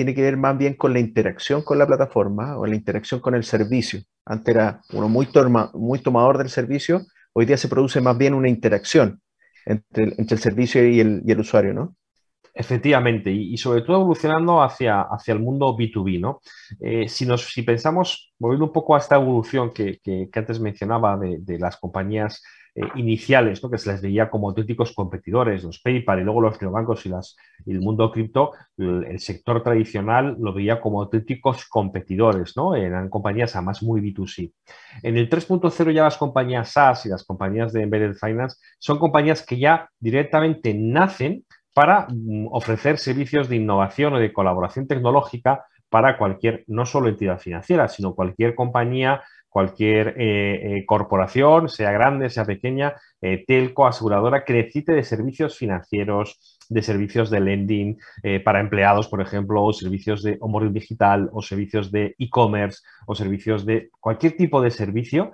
tiene 0.03 0.15
que 0.15 0.23
ver 0.23 0.35
más 0.35 0.57
bien 0.57 0.73
con 0.73 0.93
la 0.93 0.99
interacción 0.99 1.61
con 1.61 1.77
la 1.77 1.85
plataforma 1.85 2.57
o 2.57 2.65
la 2.65 2.75
interacción 2.75 3.19
con 3.19 3.35
el 3.35 3.43
servicio. 3.43 4.01
Antes 4.25 4.55
era 4.55 4.81
uno 4.93 5.07
muy, 5.07 5.27
muy 5.75 5.99
tomador 5.99 6.39
del 6.39 6.49
servicio, 6.49 7.01
hoy 7.33 7.45
día 7.45 7.55
se 7.55 7.67
produce 7.67 8.01
más 8.01 8.17
bien 8.17 8.33
una 8.33 8.49
interacción 8.49 9.21
entre 9.63 10.15
el, 10.17 10.39
servicio 10.39 10.87
y 10.87 10.99
el, 10.99 11.21
y 11.23 11.31
el 11.31 11.39
usuario, 11.39 11.75
¿no? 11.75 11.95
Efectivamente, 12.51 13.31
y, 13.31 13.55
sobre 13.57 13.83
todo 13.83 13.97
evolucionando 13.97 14.63
hacia, 14.63 15.01
hacia 15.01 15.35
el 15.35 15.39
mundo 15.39 15.77
B2B, 15.77 16.19
¿no? 16.19 16.41
Eh, 16.79 17.07
si, 17.07 17.27
nos, 17.27 17.43
si 17.43 17.61
pensamos, 17.61 18.33
volviendo 18.39 18.65
un 18.65 18.73
poco 18.73 18.95
a 18.95 18.97
esta 18.97 19.17
evolución 19.17 19.71
que, 19.71 19.99
antes 20.33 20.59
mencionaba 20.59 21.15
de, 21.17 21.59
las 21.59 21.77
compañías 21.77 22.41
eh, 22.73 22.81
iniciales, 22.95 23.59
que 23.59 23.77
se 23.77 23.91
les 23.91 24.01
veía 24.01 24.29
como 24.29 24.47
auténticos 24.47 24.93
competidores, 24.93 25.63
los 25.63 25.81
PayPal 25.81 26.21
y 26.21 26.23
luego 26.23 26.39
los 26.39 26.61
neobancos 26.61 27.05
y, 27.05 27.09
las, 27.09 27.35
el 27.65 27.81
mundo 27.81 28.09
cripto, 28.11 28.51
el, 28.77 29.19
sector 29.19 29.61
tradicional 29.61 30.37
lo 30.39 30.53
veía 30.53 30.79
como 30.79 31.01
auténticos 31.01 31.67
competidores, 31.67 32.55
¿no? 32.55 32.73
Eran 32.75 33.09
compañías 33.09 33.55
además 33.57 33.83
muy 33.83 33.99
B2C. 33.99 34.53
En 35.03 35.17
el 35.17 35.29
3.0 35.29 35.91
ya 35.91 36.03
las 36.03 36.17
compañías 36.17 36.71
SaaS 36.71 37.05
y 37.05 37.09
las 37.09 37.25
compañías 37.25 37.73
de 37.73 37.83
Embedded 37.83 38.15
Finance 38.15 38.57
son 38.79 38.99
compañías 38.99 39.45
que 39.45 39.59
ya 39.59 39.89
directamente 39.99 40.73
nacen 40.73 41.43
para 41.73 42.07
mm, 42.09 42.47
ofrecer 42.51 42.97
servicios 42.97 43.49
de 43.49 43.57
innovación 43.57 44.13
o 44.13 44.19
de 44.19 44.31
colaboración 44.31 44.87
tecnológica 44.87 45.65
para 45.89 46.17
cualquier, 46.17 46.63
no 46.67 46.85
solo 46.85 47.09
entidad 47.09 47.37
financiera, 47.37 47.89
sino 47.89 48.15
cualquier 48.15 48.55
compañía, 48.55 49.21
cualquier 49.51 50.15
eh, 50.17 50.77
eh, 50.77 50.85
corporación, 50.85 51.67
sea 51.67 51.91
grande, 51.91 52.29
sea 52.29 52.45
pequeña, 52.45 52.95
eh, 53.21 53.43
telco, 53.45 53.85
aseguradora, 53.85 54.45
que 54.45 54.53
necesite 54.53 54.93
de 54.93 55.03
servicios 55.03 55.57
financieros, 55.57 56.57
de 56.69 56.81
servicios 56.81 57.29
de 57.29 57.41
lending 57.41 57.97
para 58.45 58.61
empleados, 58.61 59.09
por 59.09 59.19
ejemplo, 59.19 59.61
o 59.61 59.73
servicios 59.73 60.23
de 60.23 60.37
onboarding 60.39 60.71
digital, 60.71 61.29
o 61.33 61.41
servicios 61.41 61.91
de 61.91 62.15
e-commerce, 62.17 62.79
o 63.05 63.13
servicios 63.13 63.65
de 63.65 63.89
cualquier 63.99 64.37
tipo 64.37 64.61
de 64.61 64.71
servicio 64.71 65.33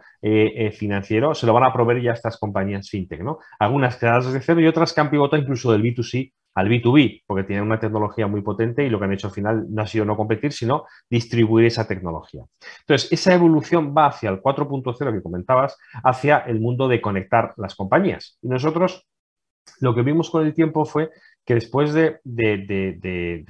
financiero, 0.71 1.35
se 1.35 1.45
lo 1.45 1.53
van 1.53 1.65
a 1.65 1.71
proveer 1.71 2.01
ya 2.01 2.13
estas 2.13 2.39
compañías 2.39 2.89
fintech, 2.89 3.21
¿no? 3.21 3.37
Algunas 3.59 3.97
creadas 3.97 4.25
desde 4.25 4.41
cero 4.41 4.61
y 4.61 4.67
otras 4.67 4.93
que 4.93 5.01
han 5.01 5.11
pivotado 5.11 5.39
incluso 5.39 5.71
del 5.71 5.83
B2C 5.83 6.33
al 6.57 6.69
B2B, 6.69 7.21
porque 7.27 7.43
tienen 7.43 7.65
una 7.65 7.79
tecnología 7.79 8.25
muy 8.25 8.41
potente 8.41 8.83
y 8.83 8.89
lo 8.89 8.97
que 8.97 9.05
han 9.05 9.13
hecho 9.13 9.27
al 9.27 9.33
final 9.33 9.67
no 9.69 9.83
ha 9.83 9.85
sido 9.85 10.05
no 10.05 10.17
competir, 10.17 10.51
sino 10.51 10.85
distribuir 11.07 11.67
esa 11.67 11.87
tecnología. 11.87 12.45
Entonces, 12.79 13.11
esa 13.11 13.35
evolución 13.35 13.93
va 13.95 14.07
hacia 14.07 14.31
el 14.31 14.41
4.0 14.41 15.13
que 15.13 15.21
comentabas, 15.21 15.77
hacia 16.03 16.39
el 16.39 16.59
mundo 16.59 16.87
de 16.87 16.99
conectar 16.99 17.53
las 17.57 17.75
compañías. 17.75 18.39
Y 18.41 18.47
nosotros 18.47 19.07
lo 19.81 19.93
que 19.93 20.01
vimos 20.01 20.31
con 20.31 20.47
el 20.47 20.55
tiempo 20.55 20.83
fue 20.83 21.11
que 21.45 21.53
después 21.53 21.93
de, 21.93 22.21
de, 22.23 22.57
de, 22.65 23.45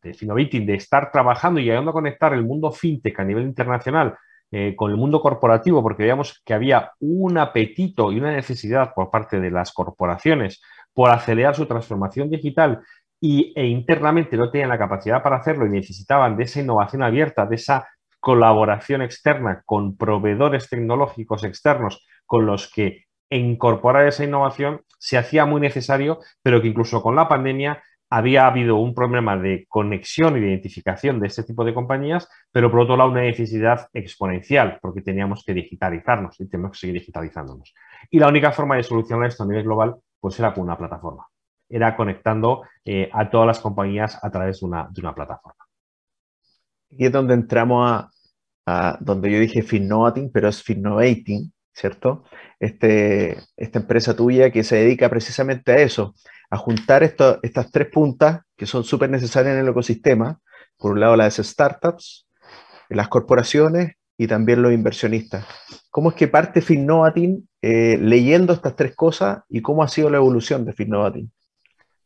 de, 0.00 0.74
estar 0.74 1.12
trabajando 1.12 1.60
y 1.60 1.64
llegando 1.64 1.90
a 1.90 1.94
conectar 1.94 2.32
el 2.32 2.46
mundo 2.46 2.72
fintech 2.72 3.20
a 3.20 3.24
nivel 3.24 3.44
internacional 3.44 4.16
eh, 4.50 4.74
con 4.76 4.90
el 4.90 4.96
mundo 4.96 5.20
corporativo, 5.20 5.82
porque 5.82 6.04
veíamos 6.04 6.40
que 6.44 6.54
había 6.54 6.92
un 7.00 7.36
apetito 7.38 8.12
y 8.12 8.18
una 8.18 8.32
necesidad 8.32 8.94
por 8.94 9.10
parte 9.10 9.40
de 9.40 9.50
las 9.50 9.72
corporaciones 9.72 10.62
por 10.94 11.10
acelerar 11.10 11.54
su 11.54 11.66
transformación 11.66 12.30
digital 12.30 12.80
y, 13.20 13.52
e 13.56 13.66
internamente 13.66 14.36
no 14.36 14.50
tenían 14.50 14.70
la 14.70 14.78
capacidad 14.78 15.22
para 15.22 15.36
hacerlo 15.36 15.66
y 15.66 15.70
necesitaban 15.70 16.36
de 16.36 16.44
esa 16.44 16.60
innovación 16.60 17.02
abierta, 17.02 17.46
de 17.46 17.56
esa 17.56 17.88
colaboración 18.20 19.02
externa 19.02 19.62
con 19.64 19.96
proveedores 19.96 20.68
tecnológicos 20.68 21.44
externos 21.44 22.04
con 22.26 22.46
los 22.46 22.70
que 22.72 23.04
incorporar 23.30 24.06
esa 24.06 24.24
innovación 24.24 24.80
se 24.98 25.18
hacía 25.18 25.44
muy 25.44 25.60
necesario, 25.60 26.20
pero 26.42 26.60
que 26.60 26.68
incluso 26.68 27.02
con 27.02 27.14
la 27.14 27.28
pandemia 27.28 27.82
había 28.10 28.46
habido 28.46 28.76
un 28.76 28.94
problema 28.94 29.36
de 29.36 29.66
conexión 29.68 30.36
y 30.36 30.40
de 30.40 30.48
identificación 30.48 31.20
de 31.20 31.26
este 31.26 31.42
tipo 31.42 31.64
de 31.64 31.74
compañías, 31.74 32.28
pero 32.50 32.70
por 32.70 32.80
otro 32.80 32.96
lado 32.96 33.10
una 33.10 33.20
necesidad 33.22 33.88
exponencial, 33.92 34.78
porque 34.80 35.02
teníamos 35.02 35.44
que 35.44 35.54
digitalizarnos 35.54 36.40
y 36.40 36.48
tenemos 36.48 36.72
que 36.72 36.78
seguir 36.78 36.94
digitalizándonos. 36.94 37.74
Y 38.10 38.18
la 38.18 38.28
única 38.28 38.52
forma 38.52 38.76
de 38.76 38.82
solucionar 38.82 39.28
esto 39.28 39.44
a 39.44 39.46
nivel 39.46 39.64
global 39.64 39.96
pues 40.20 40.38
era 40.38 40.54
con 40.54 40.64
una 40.64 40.78
plataforma. 40.78 41.26
Era 41.68 41.94
conectando 41.96 42.62
eh, 42.84 43.10
a 43.12 43.28
todas 43.28 43.46
las 43.46 43.60
compañías 43.60 44.18
a 44.22 44.30
través 44.30 44.60
de 44.60 44.66
una, 44.66 45.14
plataforma. 45.14 45.64
Y 46.90 47.04
es 47.04 47.12
donde 47.12 47.34
entramos 47.34 48.08
a, 48.66 48.98
donde 49.00 49.30
yo 49.30 49.38
dije 49.38 49.62
Finnovating, 49.62 50.30
pero 50.32 50.48
es 50.48 50.62
Finnovating, 50.62 51.52
¿cierto? 51.72 52.24
Este, 52.58 53.36
esta 53.56 53.78
empresa 53.80 54.16
tuya 54.16 54.50
que 54.50 54.64
se 54.64 54.76
dedica 54.76 55.08
precisamente 55.10 55.72
a 55.72 55.76
eso, 55.76 56.14
a 56.50 56.56
juntar 56.56 57.02
estas 57.02 57.70
tres 57.70 57.88
puntas 57.92 58.42
que 58.56 58.66
son 58.66 58.84
súper 58.84 59.10
necesarias 59.10 59.54
en 59.54 59.60
el 59.60 59.68
ecosistema. 59.68 60.40
Por 60.76 60.92
un 60.92 61.00
lado, 61.00 61.16
las 61.16 61.36
startups, 61.36 62.26
las 62.88 63.08
corporaciones 63.08 63.96
y 64.16 64.26
también 64.26 64.62
los 64.62 64.72
inversionistas. 64.72 65.46
¿Cómo 65.90 66.10
es 66.10 66.16
que 66.16 66.28
parte 66.28 66.60
Finnovating 66.60 67.48
eh, 67.62 67.98
leyendo 68.00 68.52
estas 68.52 68.76
tres 68.76 68.94
cosas 68.94 69.40
y 69.48 69.62
cómo 69.62 69.82
ha 69.82 69.88
sido 69.88 70.10
la 70.10 70.18
evolución 70.18 70.64
de 70.64 70.72
Finnovating? 70.72 71.30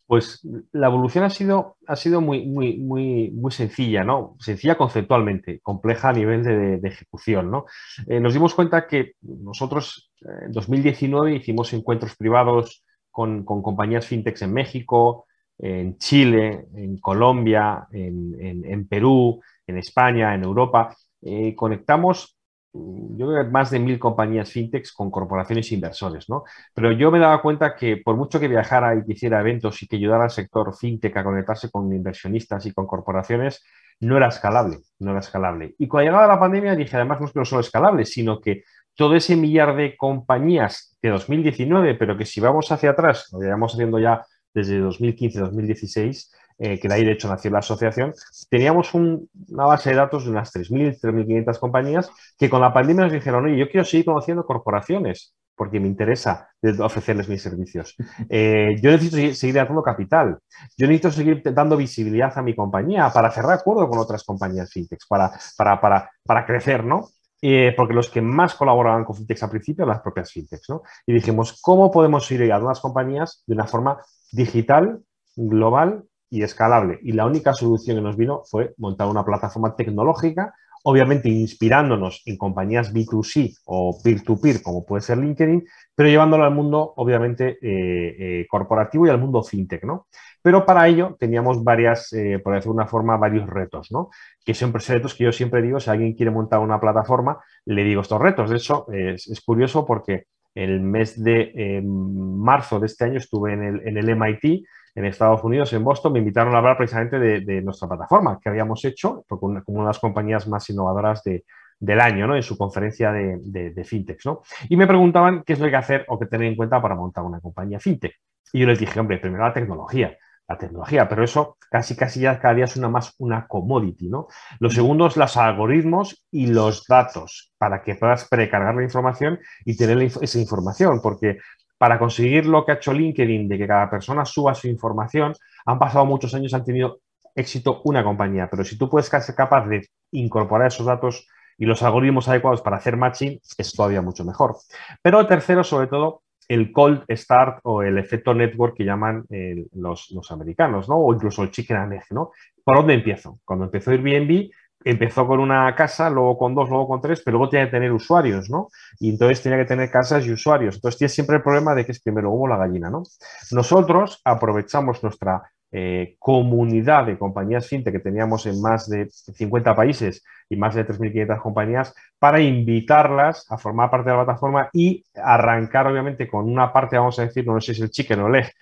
Pues 0.06 0.46
la 0.72 0.88
evolución 0.88 1.24
ha 1.24 1.30
sido, 1.30 1.78
ha 1.86 1.96
sido 1.96 2.20
muy, 2.20 2.44
muy, 2.44 2.76
muy, 2.76 3.30
muy 3.30 3.50
sencilla, 3.50 4.04
¿no? 4.04 4.36
Sencilla 4.40 4.76
conceptualmente, 4.76 5.60
compleja 5.60 6.10
a 6.10 6.12
nivel 6.12 6.42
de, 6.42 6.86
ejecución, 6.86 7.50
¿no? 7.50 7.64
Eh, 8.06 8.20
nos 8.20 8.34
dimos 8.34 8.54
cuenta 8.54 8.86
que 8.86 9.12
nosotros 9.22 10.12
eh, 10.20 10.46
en 10.46 10.52
2019 10.52 11.36
hicimos 11.36 11.72
encuentros 11.72 12.14
privados 12.16 12.84
con, 13.12 13.44
compañías 13.44 14.06
fintechs 14.06 14.42
en 14.42 14.52
México, 14.52 15.26
en 15.58 15.96
Chile, 15.98 16.66
en 16.74 16.98
Colombia, 16.98 17.86
en 17.92 18.88
Perú, 18.88 19.40
en 19.66 19.78
España, 19.78 20.34
en 20.34 20.42
Europa, 20.42 20.96
eh, 21.22 21.54
conectamos 21.54 22.36
mm, 22.72 23.16
yo 23.16 23.28
creo 23.28 23.44
que 23.44 23.50
más 23.50 23.70
de 23.70 23.78
mil 23.78 23.98
compañías 23.98 24.50
fintechs 24.50 24.92
con 24.92 25.10
corporaciones 25.10 25.70
e 25.70 25.74
inversores, 25.74 26.28
¿no? 26.28 26.44
Pero 26.74 26.92
yo 26.92 27.10
me 27.10 27.18
daba 27.18 27.42
cuenta 27.42 27.76
que 27.76 27.98
por 27.98 28.16
mucho 28.16 28.40
que 28.40 28.48
viajara 28.48 28.96
y 28.96 29.04
que 29.04 29.12
hiciera 29.12 29.40
eventos 29.40 29.82
y 29.82 29.86
que 29.86 29.96
ayudara 29.96 30.24
al 30.24 30.30
sector 30.30 30.74
fintech 30.76 31.16
a 31.16 31.24
conectarse 31.24 31.70
con 31.70 31.92
inversionistas 31.92 32.66
y 32.66 32.72
con 32.72 32.86
corporaciones, 32.86 33.62
no 34.00 34.16
era 34.16 34.28
escalable, 34.28 34.78
no 34.98 35.10
era 35.12 35.20
escalable. 35.20 35.74
Y 35.78 35.86
cuando 35.86 36.10
llegaba 36.10 36.26
la 36.26 36.40
pandemia 36.40 36.74
dije, 36.74 36.96
además 36.96 37.20
no 37.20 37.26
es 37.26 37.32
que 37.32 37.38
no 37.38 37.44
solo 37.44 37.60
escalable, 37.60 38.04
sino 38.04 38.40
que 38.40 38.64
todo 38.94 39.14
ese 39.16 39.36
millar 39.36 39.76
de 39.76 39.96
compañías 39.96 40.96
de 41.02 41.10
2019, 41.10 41.94
pero 41.94 42.16
que 42.16 42.26
si 42.26 42.40
vamos 42.40 42.70
hacia 42.70 42.90
atrás, 42.90 43.28
lo 43.32 43.40
llevamos 43.40 43.72
haciendo 43.74 43.98
ya 43.98 44.24
desde 44.54 44.80
2015-2016, 44.82 46.30
eh, 46.58 46.78
que 46.78 46.88
de 46.88 46.94
ahí 46.94 47.04
de 47.04 47.12
hecho 47.12 47.28
nació 47.28 47.50
la 47.50 47.58
asociación, 47.58 48.12
teníamos 48.50 48.94
una 48.94 49.64
base 49.64 49.90
de 49.90 49.96
datos 49.96 50.24
de 50.24 50.30
unas 50.30 50.52
3.000, 50.54 51.00
3.500 51.00 51.58
compañías 51.58 52.10
que 52.38 52.50
con 52.50 52.60
la 52.60 52.72
pandemia 52.72 53.04
nos 53.04 53.12
dijeron, 53.12 53.46
oye, 53.46 53.56
yo 53.56 53.68
quiero 53.68 53.84
seguir 53.84 54.04
conociendo 54.04 54.44
corporaciones 54.44 55.34
porque 55.54 55.80
me 55.80 55.86
interesa 55.86 56.48
ofrecerles 56.80 57.28
mis 57.28 57.42
servicios. 57.42 57.94
Eh, 58.28 58.76
yo 58.80 58.90
necesito 58.90 59.34
seguir 59.34 59.56
dando 59.56 59.82
capital. 59.82 60.38
Yo 60.76 60.86
necesito 60.86 61.10
seguir 61.10 61.42
dando 61.42 61.76
visibilidad 61.76 62.32
a 62.36 62.42
mi 62.42 62.54
compañía 62.54 63.10
para 63.10 63.30
cerrar 63.30 63.58
acuerdo 63.58 63.88
con 63.88 63.98
otras 63.98 64.24
compañías 64.24 64.70
fintechs, 64.70 65.06
para, 65.06 65.30
para, 65.56 65.80
para, 65.80 66.10
para 66.24 66.46
crecer, 66.46 66.84
¿no? 66.84 67.08
Eh, 67.44 67.74
porque 67.76 67.92
los 67.92 68.08
que 68.08 68.22
más 68.22 68.54
colaboraban 68.54 69.04
con 69.04 69.16
fintechs 69.16 69.42
al 69.42 69.50
principio 69.50 69.82
eran 69.82 69.96
las 69.96 70.02
propias 70.02 70.30
fintechs, 70.30 70.70
¿no? 70.70 70.82
Y 71.04 71.12
dijimos, 71.12 71.60
¿cómo 71.60 71.90
podemos 71.90 72.30
ir 72.30 72.52
a 72.52 72.58
las 72.60 72.78
compañías 72.78 73.42
de 73.46 73.54
una 73.54 73.66
forma 73.66 74.00
digital, 74.30 75.02
global 75.36 76.04
y 76.30 76.42
escalable. 76.42 76.98
Y 77.02 77.12
la 77.12 77.26
única 77.26 77.52
solución 77.52 77.96
que 77.96 78.02
nos 78.02 78.16
vino 78.16 78.42
fue 78.44 78.74
montar 78.78 79.06
una 79.08 79.24
plataforma 79.24 79.76
tecnológica 79.76 80.54
obviamente 80.84 81.28
inspirándonos 81.28 82.22
en 82.26 82.36
compañías 82.36 82.92
B2C 82.92 83.58
o 83.66 83.98
peer-to-peer, 84.02 84.62
como 84.62 84.84
puede 84.84 85.02
ser 85.02 85.18
LinkedIn, 85.18 85.64
pero 85.94 86.08
llevándolo 86.08 86.44
al 86.44 86.54
mundo, 86.54 86.92
obviamente, 86.96 87.58
eh, 87.62 88.40
eh, 88.40 88.46
corporativo 88.48 89.06
y 89.06 89.10
al 89.10 89.18
mundo 89.18 89.42
fintech, 89.42 89.84
¿no? 89.84 90.06
Pero 90.42 90.66
para 90.66 90.88
ello 90.88 91.16
teníamos 91.20 91.62
varias, 91.62 92.12
eh, 92.12 92.40
por 92.42 92.54
decirlo 92.54 92.74
de 92.74 92.78
una 92.78 92.88
forma, 92.88 93.16
varios 93.16 93.48
retos, 93.48 93.92
¿no? 93.92 94.10
Que 94.44 94.54
son 94.54 94.72
retos 94.72 95.14
que 95.14 95.24
yo 95.24 95.32
siempre 95.32 95.62
digo, 95.62 95.78
si 95.78 95.90
alguien 95.90 96.14
quiere 96.14 96.32
montar 96.32 96.58
una 96.58 96.80
plataforma, 96.80 97.38
le 97.64 97.84
digo 97.84 98.00
estos 98.00 98.20
retos. 98.20 98.50
De 98.50 98.56
hecho, 98.56 98.86
es, 98.90 99.40
curioso 99.44 99.86
porque 99.86 100.24
el 100.54 100.80
mes 100.80 101.22
de 101.22 101.80
marzo 101.84 102.80
de 102.80 102.86
este 102.86 103.04
año 103.04 103.18
estuve 103.18 103.52
en 103.52 103.62
el, 103.62 103.88
en 103.88 103.96
el 103.96 104.08
MIT, 104.08 104.64
en 104.94 105.04
Estados 105.06 105.42
Unidos, 105.42 105.72
en 105.72 105.84
Boston, 105.84 106.12
me 106.12 106.18
invitaron 106.18 106.54
a 106.54 106.58
hablar 106.58 106.76
precisamente 106.76 107.18
de, 107.18 107.62
nuestra 107.62 107.88
plataforma 107.88 108.38
que 108.40 108.48
habíamos 108.48 108.84
hecho 108.84 109.24
una, 109.40 109.62
una 109.66 109.80
de 109.80 109.86
las 109.86 109.98
compañías 109.98 110.46
más 110.48 110.68
innovadoras 110.68 111.22
del 111.24 112.00
año, 112.00 112.26
¿no? 112.26 112.36
En 112.36 112.42
su 112.42 112.58
conferencia 112.58 113.10
de, 113.10 113.38
de, 113.42 113.84
fintech, 113.84 114.24
¿no? 114.24 114.42
Y 114.68 114.76
me 114.76 114.86
preguntaban 114.86 115.42
qué 115.44 115.54
es 115.54 115.58
lo 115.58 115.64
que 115.64 115.68
hay 115.68 115.72
que 115.72 115.76
hacer 115.84 116.04
o 116.08 116.18
qué 116.18 116.26
tener 116.26 116.48
en 116.48 116.56
cuenta 116.56 116.80
para 116.80 116.94
montar 116.94 117.24
una 117.24 117.40
compañía 117.40 117.80
fintech. 117.80 118.14
Y 118.52 118.60
yo 118.60 118.66
les 118.66 118.78
dije, 118.78 119.00
hombre, 119.00 119.18
primero 119.18 119.44
la 119.44 119.54
tecnología, 119.54 120.16
la 120.46 120.58
tecnología, 120.58 121.08
pero 121.08 121.24
eso 121.24 121.56
casi 121.70 121.96
casi 121.96 122.20
ya 122.20 122.38
cada 122.38 122.54
día 122.54 122.66
es 122.66 122.76
una 122.76 122.88
más 122.88 123.14
una 123.18 123.46
commodity, 123.46 124.10
¿no? 124.10 124.28
Lo 124.60 124.68
segundo 124.68 125.06
es 125.06 125.16
los 125.16 125.36
algoritmos 125.36 126.26
y 126.30 126.48
los 126.48 126.84
datos 126.86 127.52
para 127.56 127.82
que 127.82 127.94
puedas 127.94 128.28
precargar 128.28 128.74
la 128.74 128.82
información 128.82 129.40
y 129.64 129.76
tener 129.76 130.02
esa 130.02 130.38
información, 130.38 131.00
porque 131.02 131.38
para 131.82 131.98
conseguir 131.98 132.46
lo 132.46 132.64
que 132.64 132.70
ha 132.70 132.74
hecho 132.76 132.92
LinkedIn, 132.92 133.48
de 133.48 133.58
que 133.58 133.66
cada 133.66 133.90
persona 133.90 134.24
suba 134.24 134.54
su 134.54 134.68
información, 134.68 135.34
han 135.66 135.80
pasado 135.80 136.06
muchos 136.06 136.32
años, 136.32 136.54
han 136.54 136.64
tenido 136.64 137.00
éxito 137.34 137.82
una 137.82 138.04
compañía, 138.04 138.46
pero 138.48 138.62
si 138.62 138.78
tú 138.78 138.88
puedes 138.88 139.08
ser 139.08 139.34
capaz 139.34 139.66
de 139.66 139.88
incorporar 140.12 140.68
esos 140.68 140.86
datos 140.86 141.26
y 141.58 141.66
los 141.66 141.82
algoritmos 141.82 142.28
adecuados 142.28 142.62
para 142.62 142.76
hacer 142.76 142.96
matching, 142.96 143.40
es 143.58 143.72
todavía 143.72 144.00
mucho 144.00 144.24
mejor. 144.24 144.58
Pero 145.02 145.26
tercero, 145.26 145.64
sobre 145.64 145.88
todo, 145.88 146.22
el 146.46 146.70
cold 146.70 147.02
start 147.10 147.58
o 147.64 147.82
el 147.82 147.98
efecto 147.98 148.32
network 148.32 148.76
que 148.76 148.84
llaman 148.84 149.24
eh, 149.30 149.66
los, 149.72 150.08
americanos, 150.30 150.88
¿no? 150.88 150.98
O 150.98 151.12
incluso 151.12 151.42
el 151.42 151.50
chicken 151.50 151.78
and 151.78 151.94
egg, 151.94 152.04
¿no? 152.10 152.30
¿Por 152.62 152.76
dónde 152.76 152.94
empiezo? 152.94 153.40
Cuando 153.44 153.64
empezó 153.64 153.90
Airbnb, 153.90 154.52
empezó 154.84 155.26
con 155.26 155.40
una 155.40 155.74
casa, 155.74 156.10
luego 156.10 156.38
con 156.38 156.54
dos, 156.54 156.68
luego 156.68 156.88
con 156.88 157.00
tres, 157.00 157.22
pero 157.24 157.38
luego 157.38 157.50
tiene 157.50 157.66
que 157.66 157.72
tener 157.72 157.92
usuarios, 157.92 158.50
¿no? 158.50 158.68
Y 158.98 159.10
entonces 159.10 159.42
tenía 159.42 159.58
que 159.58 159.64
tener 159.64 159.90
casas 159.90 160.26
y 160.26 160.32
usuarios. 160.32 160.76
Entonces 160.76 160.98
tiene 160.98 161.08
siempre 161.10 161.36
el 161.36 161.42
problema 161.42 161.74
de 161.74 161.84
que 161.84 161.92
es 161.92 162.00
primero 162.00 162.30
hubo 162.30 162.48
la 162.48 162.56
gallina, 162.56 162.90
¿no? 162.90 163.02
Nosotros 163.50 164.20
aprovechamos 164.24 165.02
nuestra 165.02 165.42
eh, 165.74 166.16
comunidad 166.18 167.06
de 167.06 167.18
compañías 167.18 167.66
fintech 167.66 167.94
que 167.94 167.98
teníamos 167.98 168.44
en 168.44 168.60
más 168.60 168.90
de 168.90 169.08
50 169.10 169.74
países 169.74 170.22
y 170.50 170.56
más 170.56 170.74
de 170.74 170.86
3.500 170.86 171.40
compañías 171.40 171.94
para 172.18 172.40
invitarlas 172.40 173.46
a 173.50 173.56
formar 173.56 173.90
parte 173.90 174.10
de 174.10 174.16
la 174.16 174.24
plataforma 174.24 174.68
y 174.74 175.02
arrancar, 175.14 175.86
obviamente, 175.86 176.28
con 176.28 176.44
una 176.44 176.72
parte, 176.72 176.98
vamos 176.98 177.18
a 177.18 177.22
decir, 177.22 177.46
no 177.46 177.58
sé 177.58 177.72
si 177.72 177.80
es 177.80 177.84
el 177.84 177.90
chicken 177.90 178.20
o 178.20 178.28
el 178.28 178.34
egg, 178.34 178.52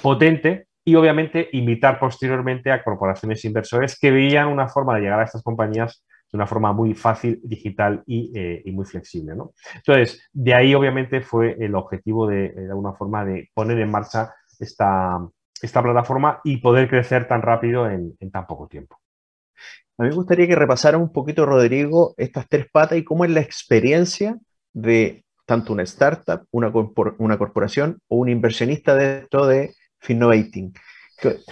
potente 0.00 0.66
y 0.88 0.94
obviamente 0.94 1.48
invitar 1.52 1.98
posteriormente 1.98 2.70
a 2.70 2.82
corporaciones 2.84 3.44
inversores 3.44 3.98
que 3.98 4.12
veían 4.12 4.46
una 4.46 4.68
forma 4.68 4.94
de 4.94 5.00
llegar 5.00 5.18
a 5.18 5.24
estas 5.24 5.42
compañías 5.42 6.04
de 6.30 6.36
una 6.36 6.46
forma 6.46 6.72
muy 6.72 6.94
fácil, 6.94 7.40
digital 7.42 8.04
y, 8.06 8.30
eh, 8.38 8.62
muy 8.72 8.84
flexible. 8.84 9.34
¿no? 9.34 9.52
Entonces, 9.74 10.28
de 10.32 10.54
ahí 10.54 10.76
obviamente 10.76 11.20
fue 11.22 11.56
el 11.58 11.74
objetivo 11.74 12.28
de, 12.28 12.50
de 12.50 12.70
alguna 12.70 12.92
forma 12.92 13.24
de 13.24 13.50
poner 13.52 13.80
en 13.80 13.90
marcha 13.90 14.32
esta, 14.60 15.18
esta 15.60 15.82
plataforma 15.82 16.40
y 16.44 16.58
poder 16.58 16.88
crecer 16.88 17.26
tan 17.26 17.42
rápido 17.42 17.90
en, 17.90 18.16
tan 18.30 18.46
poco 18.46 18.68
tiempo. 18.68 18.96
A 19.98 20.04
mí 20.04 20.10
me 20.10 20.14
gustaría 20.14 20.46
que 20.46 20.54
repasara 20.54 20.98
un 20.98 21.12
poquito, 21.12 21.46
Rodrigo, 21.46 22.14
estas 22.16 22.48
tres 22.48 22.66
patas 22.70 22.98
y 22.98 23.02
cómo 23.02 23.24
es 23.24 23.32
la 23.32 23.40
experiencia 23.40 24.38
de 24.72 25.24
tanto 25.46 25.72
una 25.72 25.82
startup, 25.82 26.46
una, 26.52 26.72
una 27.18 27.38
corporación 27.38 27.98
o 28.06 28.18
un 28.18 28.28
inversionista 28.28 28.94
dentro 28.94 29.46
de 29.46 29.74
Finnovating. 30.00 30.72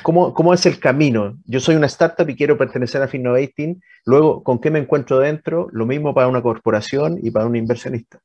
¿Cómo, 0.03 0.35
¿Cómo, 0.35 0.53
es 0.53 0.67
el 0.67 0.79
camino? 0.79 1.39
Yo 1.47 1.59
soy 1.59 1.77
una 1.77 1.87
startup 1.87 2.29
y 2.29 2.37
quiero 2.37 2.59
pertenecer 2.59 3.03
a 3.03 3.09
Finnovating. 3.09 3.81
Luego, 4.05 4.43
¿con 4.43 4.61
qué 4.61 4.71
me 4.71 4.79
encuentro 4.79 5.19
dentro? 5.19 5.69
Lo 5.73 5.87
mismo 5.87 6.15
para 6.15 6.29
una 6.29 6.43
corporación 6.43 7.19
y 7.23 7.31
para 7.31 7.47
un 7.47 7.57
inversionista. 7.57 8.21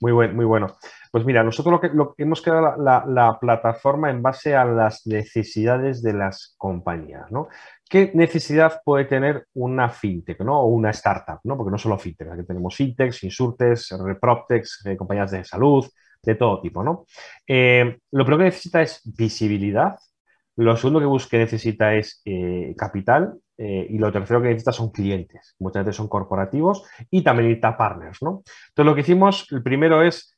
Muy, 0.00 0.12
buen, 0.12 0.34
muy 0.34 0.46
bueno. 0.46 0.68
Pues 1.12 1.24
mira, 1.24 1.44
nosotros 1.44 1.80
lo 1.92 2.14
que, 2.14 2.22
hemos 2.22 2.40
creado 2.40 2.76
la, 2.82 3.04
la, 3.06 3.38
plataforma 3.38 4.10
en 4.10 4.22
base 4.22 4.54
a 4.54 4.64
las 4.64 5.06
necesidades 5.06 6.02
de 6.02 6.14
las 6.14 6.54
compañías, 6.56 7.30
¿no? 7.30 7.48
¿Qué 7.88 8.10
necesidad 8.14 8.80
puede 8.84 9.04
tener 9.04 9.46
una 9.52 9.90
fintech, 9.90 10.40
¿no? 10.40 10.60
O 10.60 10.66
una 10.66 10.90
startup, 10.90 11.40
¿no? 11.44 11.56
Porque 11.56 11.72
no 11.72 11.78
solo 11.78 11.98
fintech, 11.98 12.28
aquí 12.28 12.46
tenemos 12.46 12.74
fintechs, 12.74 13.24
insurtechs, 13.24 13.90
reproptechs, 14.02 14.86
eh, 14.86 14.96
compañías 14.96 15.32
de 15.32 15.44
salud, 15.44 15.84
de 16.22 16.34
todo 16.34 16.60
tipo, 16.60 16.82
¿no? 16.82 17.06
Eh, 17.46 17.98
lo 18.12 18.24
primero 18.24 18.38
que 18.38 18.50
necesita 18.50 18.82
es 18.82 19.00
visibilidad, 19.04 19.96
lo 20.56 20.76
segundo 20.76 21.00
que 21.00 21.06
busque 21.06 21.38
necesita 21.38 21.94
es 21.94 22.20
eh, 22.24 22.74
capital 22.76 23.34
eh, 23.56 23.86
y 23.88 23.98
lo 23.98 24.12
tercero 24.12 24.42
que 24.42 24.48
necesita 24.48 24.72
son 24.72 24.90
clientes. 24.90 25.54
Muchas 25.58 25.84
veces 25.84 25.96
son 25.96 26.08
corporativos 26.08 26.84
y 27.10 27.22
también 27.22 27.48
necesita 27.48 27.76
partners, 27.76 28.22
¿no? 28.22 28.42
Entonces 28.68 28.84
lo 28.86 28.94
que 28.94 29.00
hicimos, 29.00 29.46
el 29.50 29.62
primero 29.62 30.02
es 30.02 30.36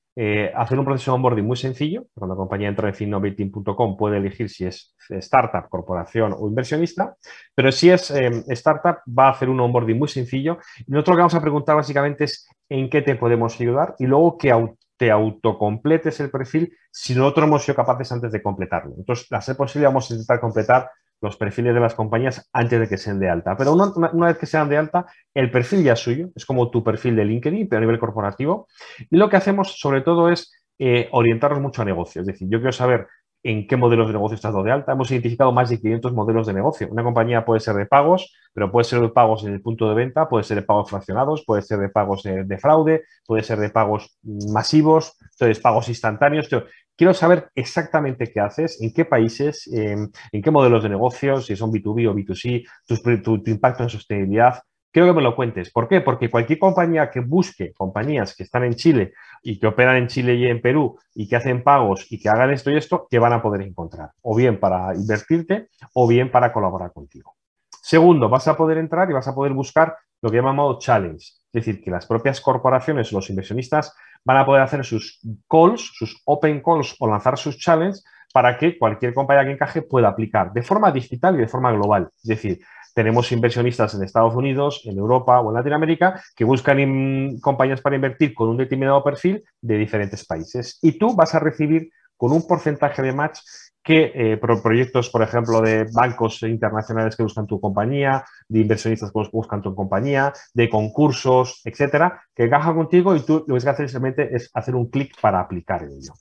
hacer 0.54 0.78
un 0.78 0.84
proceso 0.84 1.10
de 1.10 1.14
onboarding 1.14 1.46
muy 1.46 1.56
sencillo. 1.56 2.04
Cuando 2.12 2.34
la 2.34 2.36
compañía 2.36 2.68
entra 2.68 2.86
en 2.86 2.94
finnovating.com 2.94 3.96
puede 3.96 4.18
elegir 4.18 4.50
si 4.50 4.66
es 4.66 4.94
startup, 5.08 5.70
corporación 5.70 6.34
o 6.38 6.48
inversionista, 6.48 7.16
pero 7.54 7.72
si 7.72 7.88
es 7.88 8.10
startup 8.10 8.98
va 9.08 9.28
a 9.28 9.30
hacer 9.30 9.48
un 9.48 9.58
onboarding 9.58 9.98
muy 9.98 10.08
sencillo. 10.08 10.58
Y 10.86 10.92
nosotros 10.92 11.14
lo 11.14 11.16
que 11.16 11.20
vamos 11.20 11.34
a 11.34 11.40
preguntar 11.40 11.76
básicamente 11.76 12.24
es 12.24 12.46
en 12.68 12.90
qué 12.90 13.00
te 13.00 13.14
podemos 13.14 13.58
ayudar 13.58 13.94
y 13.98 14.04
luego 14.04 14.36
que 14.36 14.52
te 15.02 15.10
autocompletes 15.10 16.20
el 16.20 16.30
perfil 16.30 16.72
si 16.92 17.12
nosotros 17.16 17.48
hemos 17.48 17.64
sido 17.64 17.74
capaces 17.74 18.12
antes 18.12 18.30
de 18.30 18.40
completarlo. 18.40 18.94
Entonces, 18.96 19.26
a 19.32 19.40
ser 19.40 19.56
posible, 19.56 19.88
vamos 19.88 20.08
a 20.08 20.14
intentar 20.14 20.38
completar 20.38 20.90
los 21.20 21.36
perfiles 21.36 21.74
de 21.74 21.80
las 21.80 21.96
compañías 21.96 22.48
antes 22.52 22.78
de 22.78 22.88
que 22.88 22.96
sean 22.96 23.18
de 23.18 23.28
alta. 23.28 23.56
Pero 23.56 23.72
una, 23.72 24.26
vez 24.28 24.38
que 24.38 24.46
sean 24.46 24.68
de 24.68 24.76
alta, 24.76 25.06
el 25.34 25.50
perfil 25.50 25.82
ya 25.82 25.94
es 25.94 25.98
suyo, 25.98 26.28
es 26.36 26.46
como 26.46 26.70
tu 26.70 26.84
perfil 26.84 27.16
de 27.16 27.24
LinkedIn, 27.24 27.68
pero 27.68 27.78
a 27.78 27.80
nivel 27.80 27.98
corporativo. 27.98 28.68
Y 29.10 29.16
lo 29.16 29.28
que 29.28 29.38
hacemos 29.38 29.76
sobre 29.80 30.02
todo 30.02 30.28
es 30.28 30.52
eh, 30.78 31.08
orientarnos 31.10 31.60
mucho 31.60 31.82
a 31.82 31.84
negocios. 31.84 32.22
Es 32.22 32.34
decir, 32.34 32.46
yo 32.48 32.58
quiero 32.58 32.70
saber 32.70 33.08
en 33.42 33.66
qué 33.66 33.76
modelos 33.76 34.06
de 34.06 34.12
negocio 34.12 34.36
estás 34.36 34.52
dado 34.52 34.64
de 34.64 34.72
alta. 34.72 34.92
Hemos 34.92 35.10
identificado 35.10 35.52
más 35.52 35.70
de 35.70 35.80
500 35.80 36.12
modelos 36.12 36.46
de 36.46 36.52
negocio. 36.52 36.88
Una 36.90 37.02
compañía 37.02 37.44
puede 37.44 37.60
ser 37.60 37.74
de 37.74 37.86
pagos, 37.86 38.34
pero 38.52 38.70
puede 38.70 38.84
ser 38.84 39.00
de 39.00 39.08
pagos 39.08 39.44
en 39.44 39.54
el 39.54 39.60
punto 39.60 39.88
de 39.88 39.94
venta, 39.94 40.28
puede 40.28 40.44
ser 40.44 40.56
de 40.56 40.62
pagos 40.62 40.90
fraccionados, 40.90 41.44
puede 41.44 41.62
ser 41.62 41.78
de 41.78 41.88
pagos 41.88 42.22
de, 42.22 42.58
fraude, 42.58 43.02
puede 43.26 43.42
ser 43.42 43.58
de 43.58 43.70
pagos 43.70 44.18
masivos, 44.22 45.16
entonces 45.32 45.60
pagos 45.60 45.88
instantáneos. 45.88 46.48
Quiero 46.96 47.14
saber 47.14 47.50
exactamente 47.54 48.30
qué 48.32 48.40
haces, 48.40 48.80
en 48.80 48.92
qué 48.92 49.04
países, 49.04 49.68
en 49.72 50.42
qué 50.42 50.50
modelos 50.50 50.82
de 50.82 50.90
negocio, 50.90 51.40
si 51.40 51.56
son 51.56 51.72
B2B 51.72 52.08
o 52.08 52.14
B2C, 52.14 53.22
tu 53.22 53.50
impacto 53.50 53.82
en 53.82 53.88
sostenibilidad, 53.88 54.62
Quiero 54.92 55.08
que 55.08 55.14
me 55.14 55.22
lo 55.22 55.34
cuentes. 55.34 55.70
¿Por 55.70 55.88
qué? 55.88 56.02
Porque 56.02 56.28
cualquier 56.28 56.58
compañía 56.58 57.10
que 57.10 57.20
busque 57.20 57.72
compañías 57.72 58.36
que 58.36 58.42
están 58.42 58.64
en 58.64 58.74
Chile 58.74 59.14
y 59.42 59.58
que 59.58 59.66
operan 59.66 59.96
en 59.96 60.06
Chile 60.06 60.34
y 60.34 60.46
en 60.46 60.60
Perú 60.60 60.98
y 61.14 61.26
que 61.26 61.36
hacen 61.36 61.62
pagos 61.62 62.06
y 62.10 62.20
que 62.20 62.28
hagan 62.28 62.50
esto 62.50 62.70
y 62.70 62.76
esto, 62.76 63.06
te 63.08 63.18
van 63.18 63.32
a 63.32 63.40
poder 63.40 63.62
encontrar. 63.62 64.10
O 64.20 64.36
bien 64.36 64.60
para 64.60 64.94
invertirte 64.94 65.68
o 65.94 66.06
bien 66.06 66.30
para 66.30 66.52
colaborar 66.52 66.92
contigo. 66.92 67.36
Segundo, 67.70 68.28
vas 68.28 68.46
a 68.48 68.56
poder 68.56 68.76
entrar 68.76 69.08
y 69.08 69.14
vas 69.14 69.26
a 69.26 69.34
poder 69.34 69.54
buscar 69.54 69.96
lo 70.20 70.30
que 70.30 70.36
llamamos 70.36 70.78
challenge. 70.78 71.24
Es 71.52 71.64
decir, 71.64 71.82
que 71.82 71.90
las 71.90 72.06
propias 72.06 72.40
corporaciones, 72.42 73.12
los 73.12 73.30
inversionistas, 73.30 73.94
van 74.24 74.36
a 74.36 74.46
poder 74.46 74.62
hacer 74.62 74.84
sus 74.84 75.20
calls, 75.48 75.90
sus 75.94 76.20
open 76.26 76.62
calls 76.62 76.94
o 77.00 77.08
lanzar 77.08 77.38
sus 77.38 77.58
challenges 77.58 78.04
para 78.32 78.56
que 78.58 78.78
cualquier 78.78 79.14
compañía 79.14 79.44
que 79.44 79.52
encaje 79.52 79.82
pueda 79.82 80.08
aplicar 80.08 80.52
de 80.52 80.62
forma 80.62 80.90
digital 80.90 81.34
y 81.34 81.38
de 81.38 81.48
forma 81.48 81.72
global. 81.72 82.08
Es 82.16 82.28
decir, 82.28 82.60
tenemos 82.94 83.30
inversionistas 83.32 83.94
en 83.94 84.02
Estados 84.02 84.34
Unidos, 84.34 84.82
en 84.84 84.98
Europa 84.98 85.40
o 85.40 85.50
en 85.50 85.56
Latinoamérica 85.56 86.22
que 86.36 86.44
buscan 86.44 87.38
compañías 87.40 87.80
para 87.80 87.96
invertir 87.96 88.34
con 88.34 88.48
un 88.48 88.56
determinado 88.56 89.02
perfil 89.02 89.42
de 89.60 89.78
diferentes 89.78 90.24
países. 90.26 90.78
Y 90.82 90.98
tú 90.98 91.14
vas 91.14 91.34
a 91.34 91.38
recibir 91.38 91.90
con 92.22 92.30
un 92.30 92.46
porcentaje 92.46 93.02
de 93.02 93.12
match 93.12 93.40
que 93.82 94.12
eh, 94.14 94.36
proyectos, 94.36 95.10
por 95.10 95.22
ejemplo, 95.22 95.60
de 95.60 95.88
bancos 95.92 96.40
internacionales 96.44 97.16
que 97.16 97.24
buscan 97.24 97.48
tu 97.48 97.60
compañía, 97.60 98.24
de 98.46 98.60
inversionistas 98.60 99.10
que 99.10 99.28
buscan 99.32 99.60
tu 99.60 99.74
compañía, 99.74 100.32
de 100.54 100.68
concursos, 100.68 101.60
etcétera, 101.64 102.22
que 102.32 102.44
encajan 102.44 102.76
contigo 102.76 103.16
y 103.16 103.22
tú 103.22 103.44
lo 103.48 103.58
que 103.58 103.68
hacer 103.68 103.88
simplemente 103.88 104.36
es 104.36 104.48
hacer 104.54 104.76
un 104.76 104.88
clic 104.88 105.20
para 105.20 105.40
aplicar 105.40 105.82
ello. 105.82 106.12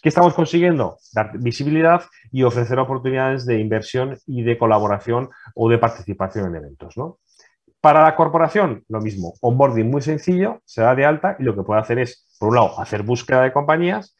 ¿Qué 0.00 0.10
estamos 0.10 0.32
consiguiendo? 0.32 0.98
Dar 1.12 1.36
visibilidad 1.36 2.04
y 2.30 2.44
ofrecer 2.44 2.78
oportunidades 2.78 3.44
de 3.44 3.58
inversión 3.58 4.16
y 4.28 4.42
de 4.42 4.58
colaboración 4.58 5.28
o 5.56 5.68
de 5.68 5.78
participación 5.78 6.46
en 6.46 6.54
eventos, 6.54 6.96
¿no? 6.96 7.18
Para 7.80 8.04
la 8.04 8.14
corporación, 8.14 8.84
lo 8.88 9.00
mismo, 9.00 9.34
onboarding 9.40 9.90
muy 9.90 10.02
sencillo, 10.02 10.62
se 10.64 10.82
da 10.82 10.94
de 10.94 11.04
alta 11.04 11.34
y 11.40 11.42
lo 11.42 11.56
que 11.56 11.64
puede 11.64 11.80
hacer 11.80 11.98
es, 11.98 12.28
por 12.38 12.50
un 12.50 12.54
lado, 12.54 12.80
hacer 12.80 13.02
búsqueda 13.02 13.42
de 13.42 13.52
compañías 13.52 14.16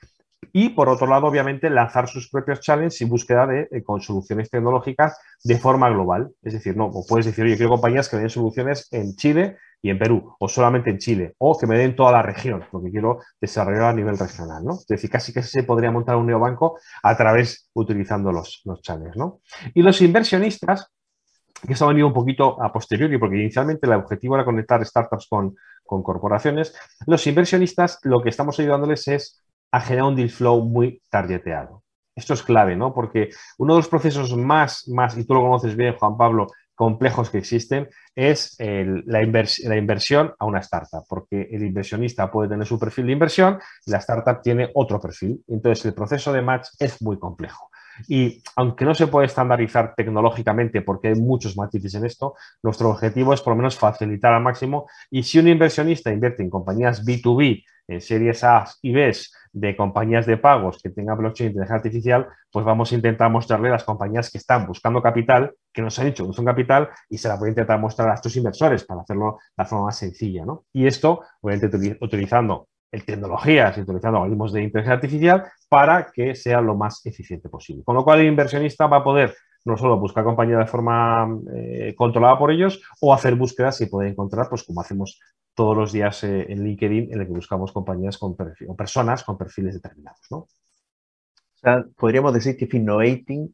y 0.53 0.70
por 0.70 0.88
otro 0.88 1.07
lado, 1.07 1.27
obviamente, 1.27 1.70
lanzar 1.70 2.09
sus 2.09 2.31
propios 2.31 2.61
challenges 2.61 3.01
y 3.01 3.05
búsqueda 3.05 3.46
de, 3.46 3.68
eh, 3.70 3.83
con 3.83 4.01
soluciones 4.01 4.51
tecnológicas 4.51 5.18
de 5.44 5.59
forma 5.59 5.90
global. 5.90 6.31
Es 6.42 6.55
decir, 6.55 6.77
no, 6.77 6.90
puedes 7.09 7.27
decir, 7.27 7.44
oye, 7.44 7.57
quiero 7.57 7.70
compañías 7.70 8.09
que 8.09 8.16
den 8.16 8.31
soluciones 8.31 8.88
en 8.92 9.14
Chile, 9.16 9.57
y 9.81 9.90
en 9.90 9.98
Perú, 9.98 10.35
o 10.38 10.48
solamente 10.48 10.90
en 10.90 10.98
Chile, 10.98 11.35
o 11.38 11.57
que 11.57 11.66
me 11.66 11.79
den 11.79 11.94
toda 11.94 12.12
la 12.12 12.22
región, 12.22 12.64
porque 12.70 12.90
quiero 12.90 13.20
desarrollar 13.40 13.85
a 13.85 13.92
nivel 13.92 14.18
regional, 14.18 14.64
¿no? 14.64 14.74
Es 14.74 14.87
decir, 14.87 15.09
casi 15.09 15.33
que 15.33 15.42
se 15.42 15.62
podría 15.62 15.90
montar 15.90 16.16
un 16.16 16.27
neobanco 16.27 16.79
a 17.03 17.16
través, 17.16 17.70
utilizando 17.74 18.33
los, 18.33 18.62
los 18.64 18.83
channels, 18.83 19.16
¿no? 19.16 19.40
Y 19.74 19.83
los 19.83 20.01
inversionistas, 20.01 20.90
que 21.64 21.72
esto 21.72 21.85
ha 21.85 21.88
venido 21.88 22.09
un 22.09 22.12
poquito 22.12 22.61
a 22.62 22.72
posteriori, 22.72 23.18
porque 23.18 23.37
inicialmente 23.37 23.87
el 23.87 23.92
objetivo 23.92 24.35
era 24.35 24.44
conectar 24.44 24.85
startups 24.85 25.29
con, 25.29 25.55
con 25.85 26.03
corporaciones, 26.03 26.74
los 27.07 27.27
inversionistas 27.27 28.01
lo 28.03 28.20
que 28.20 28.31
estamos 28.31 28.59
ayudándoles 28.59 29.07
es 29.09 29.42
a 29.70 29.81
generar 29.81 30.09
un 30.09 30.16
deal 30.16 30.31
flow 30.31 30.64
muy 30.64 31.02
targeteado. 31.11 31.83
Esto 32.14 32.35
es 32.35 32.42
clave, 32.42 32.74
¿no? 32.76 32.92
Porque 32.92 33.31
uno 33.59 33.74
de 33.74 33.78
los 33.78 33.88
procesos 33.88 34.37
más, 34.37 34.88
más, 34.88 35.16
y 35.16 35.24
tú 35.24 35.35
lo 35.35 35.40
conoces 35.40 35.76
bien, 35.76 35.94
Juan 35.96 36.16
Pablo, 36.16 36.48
complejos 36.74 37.28
que 37.31 37.38
existen 37.38 37.88
es 38.14 38.57
la, 38.59 39.20
la, 39.20 39.76
inversión 39.76 40.33
a 40.38 40.44
una 40.44 40.61
startup, 40.61 41.04
porque 41.09 41.48
el 41.50 41.64
inversionista 41.64 42.31
puede 42.31 42.48
tener 42.48 42.66
su 42.66 42.78
perfil 42.78 43.07
de 43.07 43.12
inversión 43.12 43.59
y 43.85 43.90
la 43.90 43.98
startup 43.98 44.40
tiene 44.42 44.70
otro 44.74 45.00
perfil. 45.00 45.42
Entonces, 45.48 45.87
el 45.87 45.94
proceso 45.94 46.33
de 46.33 46.42
match 46.42 46.68
es 46.78 47.02
muy 47.02 47.18
complejo. 47.18 47.68
Y 48.07 48.43
aunque 48.57 48.85
no 48.85 48.95
se 48.95 49.07
puede 49.07 49.27
estandarizar 49.27 49.95
tecnológicamente 49.97 50.83
porque 50.83 51.09
hay 51.09 51.15
muchos 51.15 51.57
matices 51.57 51.95
en 51.95 52.05
esto, 52.05 52.35
nuestro 52.63 52.91
objetivo 52.91 53.35
es 53.35 53.41
por 53.41 53.53
lo 53.53 53.57
menos 53.57 53.77
facilitar 53.77 54.33
al 54.33 54.43
máximo. 54.43 54.87
Y 55.11 55.23
si 55.23 55.39
un 55.39 55.49
inversionista 55.49 56.13
invierte 56.13 56.43
en 56.43 56.51
compañías 56.51 57.05
B2B, 57.05 57.65
en 57.89 58.01
series 58.01 58.45
A 58.45 58.67
y 58.83 58.93
B 58.93 59.13
de 59.53 59.77
compañías 59.77 60.27
de 60.27 60.37
pagos 60.37 60.81
que 60.83 60.91
tengan 60.91 61.17
blockchain 61.17 61.49
e 61.49 61.51
inteligencia 61.51 61.77
artificial, 61.77 62.29
pues 62.53 62.65
vamos 62.65 62.93
a 62.93 62.95
intentar 62.95 63.31
mostrarle 63.31 63.69
a 63.69 63.73
las 63.73 63.85
compañías 63.85 64.31
que 64.31 64.39
están 64.39 64.67
buscando 64.67 65.03
capital, 65.03 65.55
que 65.73 65.83
nos 65.83 65.99
han 65.99 66.07
dicho 66.07 66.27
que 66.27 66.33
son 66.35 66.45
capital, 66.45 66.91
y 67.09 67.19
se 67.19 67.29
la 67.29 67.37
voy 67.37 67.49
a 67.49 67.51
intentar 67.51 67.81
mostrar 67.81 68.11
a 68.11 68.15
estos 68.15 68.37
inversores 68.37 68.85
para 68.85 69.01
hacerlo 69.01 69.39
de 69.41 69.63
la 69.63 69.65
forma 69.65 69.87
más 69.87 69.97
sencilla. 69.97 70.45
¿no? 70.45 70.67
Y 70.73 70.87
esto, 70.87 71.23
obviamente, 71.41 71.97
utilizando 72.01 72.69
tecnologías 72.91 73.77
y 73.77 73.81
utilizando 73.83 74.19
algoritmos 74.19 74.53
de 74.53 74.63
inteligencia 74.63 74.95
artificial 74.95 75.45
para 75.68 76.11
que 76.11 76.35
sea 76.35 76.61
lo 76.61 76.74
más 76.76 77.04
eficiente 77.04 77.48
posible. 77.48 77.85
Con 77.85 77.94
lo 77.94 78.04
cual, 78.04 78.20
el 78.20 78.26
inversionista 78.26 78.87
va 78.87 78.98
a 78.98 79.04
poder 79.04 79.35
no 79.64 79.76
solo 79.76 79.98
buscar 79.98 80.24
compañías 80.24 80.61
de 80.61 80.66
forma 80.66 81.28
eh, 81.54 81.94
controlada 81.96 82.38
por 82.38 82.50
ellos 82.50 82.81
o 83.00 83.12
hacer 83.12 83.35
búsquedas 83.35 83.81
y 83.81 83.87
poder 83.87 84.11
encontrar, 84.11 84.48
pues 84.48 84.64
como 84.64 84.81
hacemos 84.81 85.20
todos 85.54 85.76
los 85.76 85.92
días 85.92 86.22
eh, 86.24 86.46
en 86.48 86.64
LinkedIn, 86.64 87.12
en 87.12 87.20
el 87.20 87.26
que 87.26 87.33
buscamos 87.33 87.72
compañías 87.72 88.16
con 88.16 88.37
o 88.68 88.76
personas 88.76 89.24
con 89.24 89.37
perfiles 89.37 89.74
determinados. 89.74 90.20
¿no? 90.31 90.37
O 90.38 90.48
sea, 91.61 91.85
podríamos 91.96 92.33
decir 92.33 92.57
que 92.57 92.66
Finnovating 92.66 93.52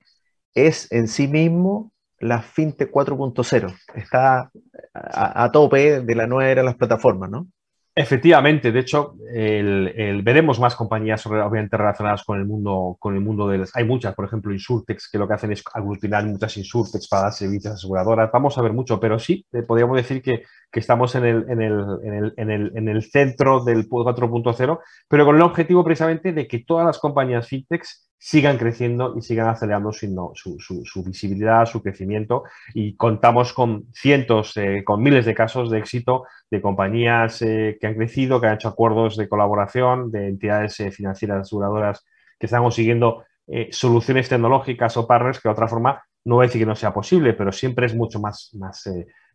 es 0.54 0.90
en 0.92 1.08
sí 1.08 1.26
mismo 1.26 1.92
la 2.18 2.42
FinTech 2.42 2.90
4.0. 2.90 3.74
Está 3.94 4.50
a, 4.92 5.50
tope 5.50 6.00
de 6.02 6.14
la 6.14 6.26
nueva 6.26 6.50
era 6.50 6.62
de 6.62 6.66
las 6.66 6.76
plataformas, 6.76 7.30
¿no? 7.30 7.48
Efectivamente, 7.96 8.72
de 8.72 8.80
hecho, 8.80 9.14
veremos 9.22 10.58
más 10.58 10.74
compañías 10.74 11.24
obviamente 11.26 11.76
relacionadas 11.76 12.24
con 12.24 12.40
el 12.40 12.44
mundo, 12.44 12.96
con 12.98 13.14
el 13.14 13.20
mundo 13.20 13.46
de 13.46 13.64
Hay 13.74 13.84
muchas, 13.84 14.16
por 14.16 14.24
ejemplo, 14.24 14.52
Insurtex, 14.52 15.08
que 15.08 15.16
lo 15.16 15.28
que 15.28 15.34
hacen 15.34 15.52
es 15.52 15.62
aglutinar 15.72 16.26
muchas 16.26 16.56
Insurtex 16.56 17.06
para 17.06 17.24
dar 17.24 17.32
servicios 17.32 17.74
aseguradoras. 17.74 18.32
Vamos 18.32 18.58
a 18.58 18.62
ver 18.62 18.72
mucho, 18.72 18.98
pero 18.98 19.20
sí, 19.20 19.46
eh, 19.52 19.62
podríamos 19.62 19.96
decir 19.96 20.22
que, 20.22 20.42
estamos 20.72 21.14
en 21.14 21.24
el, 21.24 21.46
en, 21.48 21.62
el, 21.62 22.32
en, 22.36 22.50
el, 22.50 22.72
en 22.74 22.88
el, 22.88 23.02
centro 23.04 23.62
del 23.62 23.88
4.0, 23.88 24.80
pero 25.06 25.24
con 25.24 25.36
el 25.36 25.42
objetivo 25.42 25.84
precisamente 25.84 26.32
de 26.32 26.48
que 26.48 26.64
todas 26.66 26.84
las 26.84 26.98
compañías 26.98 27.46
fintechs 27.46 28.08
sigan 28.18 28.56
creciendo 28.56 29.14
y 29.16 29.22
sigan 29.22 29.48
acelerando 29.48 29.92
su, 29.92 30.56
su, 30.58 31.04
visibilidad, 31.04 31.66
su 31.66 31.82
crecimiento 31.82 32.44
y 32.72 32.96
contamos 32.96 33.52
con 33.52 33.86
cientos, 33.92 34.56
eh, 34.56 34.82
con 34.84 35.02
miles 35.02 35.26
de 35.26 35.34
casos 35.34 35.70
de 35.70 35.78
éxito 35.78 36.24
de 36.50 36.62
compañías 36.62 37.42
eh, 37.42 37.76
que 37.80 37.86
han 37.86 37.94
crecido, 37.94 38.40
que 38.40 38.46
han 38.46 38.54
hecho 38.54 38.68
acuerdos 38.68 39.16
de 39.16 39.28
colaboración, 39.28 40.10
de 40.10 40.28
entidades 40.28 40.80
eh, 40.80 40.90
financieras 40.90 41.42
aseguradoras 41.42 42.04
que 42.38 42.46
están 42.46 42.62
consiguiendo 42.62 43.24
soluciones 43.72 44.30
tecnológicas 44.30 44.96
o 44.96 45.06
partners 45.06 45.38
que 45.38 45.50
de 45.50 45.52
otra 45.52 45.68
forma 45.68 46.02
no 46.24 46.36
voy 46.36 46.44
a 46.44 46.48
decir 46.48 46.62
que 46.62 46.66
no 46.66 46.74
sea 46.74 46.94
posible, 46.94 47.34
pero 47.34 47.52
siempre 47.52 47.84
es 47.84 47.94
mucho 47.94 48.18
más, 48.18 48.50
más, 48.54 48.88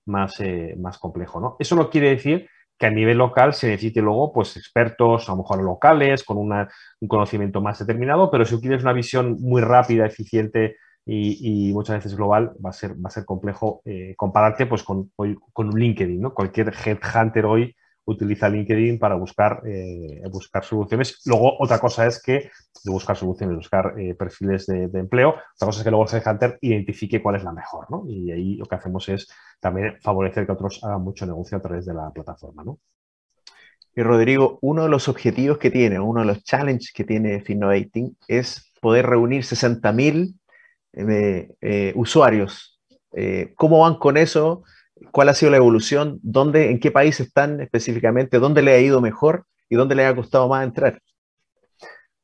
más, 0.06 0.42
más 0.78 0.98
complejo. 0.98 1.40
¿no? 1.40 1.56
Eso 1.60 1.76
no 1.76 1.92
quiere 1.92 2.10
decir 2.10 2.50
que 2.80 2.86
a 2.86 2.92
nivel 2.92 3.18
local 3.18 3.54
se 3.54 3.68
necesite 3.68 4.02
luego 4.02 4.32
pues 4.32 4.56
expertos, 4.56 5.28
a 5.28 5.34
lo 5.34 5.40
mejor 5.40 5.62
locales, 5.62 6.24
con 6.24 6.38
un 6.38 7.08
conocimiento 7.08 7.62
más 7.62 7.80
determinado, 7.80 8.32
pero 8.32 8.46
si 8.46 8.60
quieres 8.60 8.84
una 8.84 8.94
visión 8.94 9.38
muy 9.42 9.62
rápida, 9.62 10.06
eficiente 10.06 10.78
y, 11.06 11.72
muchas 11.74 11.98
veces 11.98 12.16
global, 12.16 12.54
va 12.64 12.70
a 12.70 12.74
ser, 12.74 12.94
va 12.94 13.08
a 13.08 13.10
ser 13.10 13.26
complejo 13.26 13.82
eh, 13.86 14.14
compararte 14.16 14.66
pues, 14.66 14.84
con, 14.84 15.12
con 15.16 15.68
un 15.68 15.80
LinkedIn. 15.80 16.22
¿no? 16.22 16.34
Cualquier 16.34 16.72
headhunter 16.86 17.46
hoy 17.46 17.76
utiliza 18.10 18.50
LinkedIn 18.50 19.00
para 19.00 19.16
buscar, 19.16 19.62
eh, 19.66 20.22
buscar 20.32 20.64
soluciones. 20.64 21.22
Luego, 21.26 21.56
otra 21.60 21.80
cosa 21.80 22.06
es 22.08 22.22
que 22.22 22.50
buscar 22.86 23.16
soluciones, 23.16 23.56
buscar 23.56 23.94
eh, 24.00 24.16
perfiles 24.16 24.66
de, 24.66 24.90
empleo. 24.94 25.30
Otra 25.30 25.66
cosa 25.68 25.80
es 25.80 25.84
que 25.84 25.92
luego 25.92 26.06
el 26.06 26.18
Headhunter 26.18 26.58
identifique 26.62 27.22
cuál 27.22 27.36
es 27.36 27.44
la 27.44 27.52
mejor, 27.52 27.90
¿no? 27.90 28.04
Y 28.08 28.32
ahí 28.32 28.56
lo 28.56 28.66
que 28.66 28.76
hacemos 28.76 29.08
es 29.10 29.28
también 29.60 29.98
favorecer 30.02 30.46
que 30.46 30.52
otros 30.52 30.84
hagan 30.84 31.02
mucho 31.02 31.26
negocio 31.26 31.58
a 31.58 31.62
través 31.62 31.86
de 31.86 31.94
la 31.94 32.12
plataforma, 32.12 32.64
¿no? 32.64 32.80
Y 33.96 34.02
Rodrigo, 34.02 34.60
uno 34.62 34.84
de 34.84 34.90
los 34.90 35.08
objetivos 35.10 35.58
que 35.58 35.72
tiene, 35.72 36.00
uno 36.00 36.22
de 36.22 36.28
los 36.28 36.44
challenges 36.44 36.92
que 36.94 37.04
tiene 37.04 37.42
Finnovating 37.42 38.16
es 38.28 38.72
poder 38.80 39.08
reunir 39.08 39.44
60.000 39.44 40.36
eh, 41.62 41.94
usuarios. 41.96 42.80
¿Cómo 43.56 43.80
van 43.80 43.96
con 43.96 44.16
eso? 44.16 44.64
Cuál 45.12 45.30
ha 45.30 45.34
sido 45.34 45.52
la 45.52 45.58
evolución, 45.58 46.20
dónde, 46.22 46.72
en 46.72 46.80
qué 46.80 46.92
país 46.92 47.20
están 47.20 47.62
específicamente, 47.62 48.40
dónde 48.40 48.62
le 48.62 48.74
ha 48.74 48.80
ido 48.80 49.02
mejor 49.02 49.46
y 49.70 49.76
dónde 49.76 49.96
le 49.96 50.06
ha 50.06 50.16
costado 50.16 50.48
más 50.48 50.64
entrar. 50.64 51.00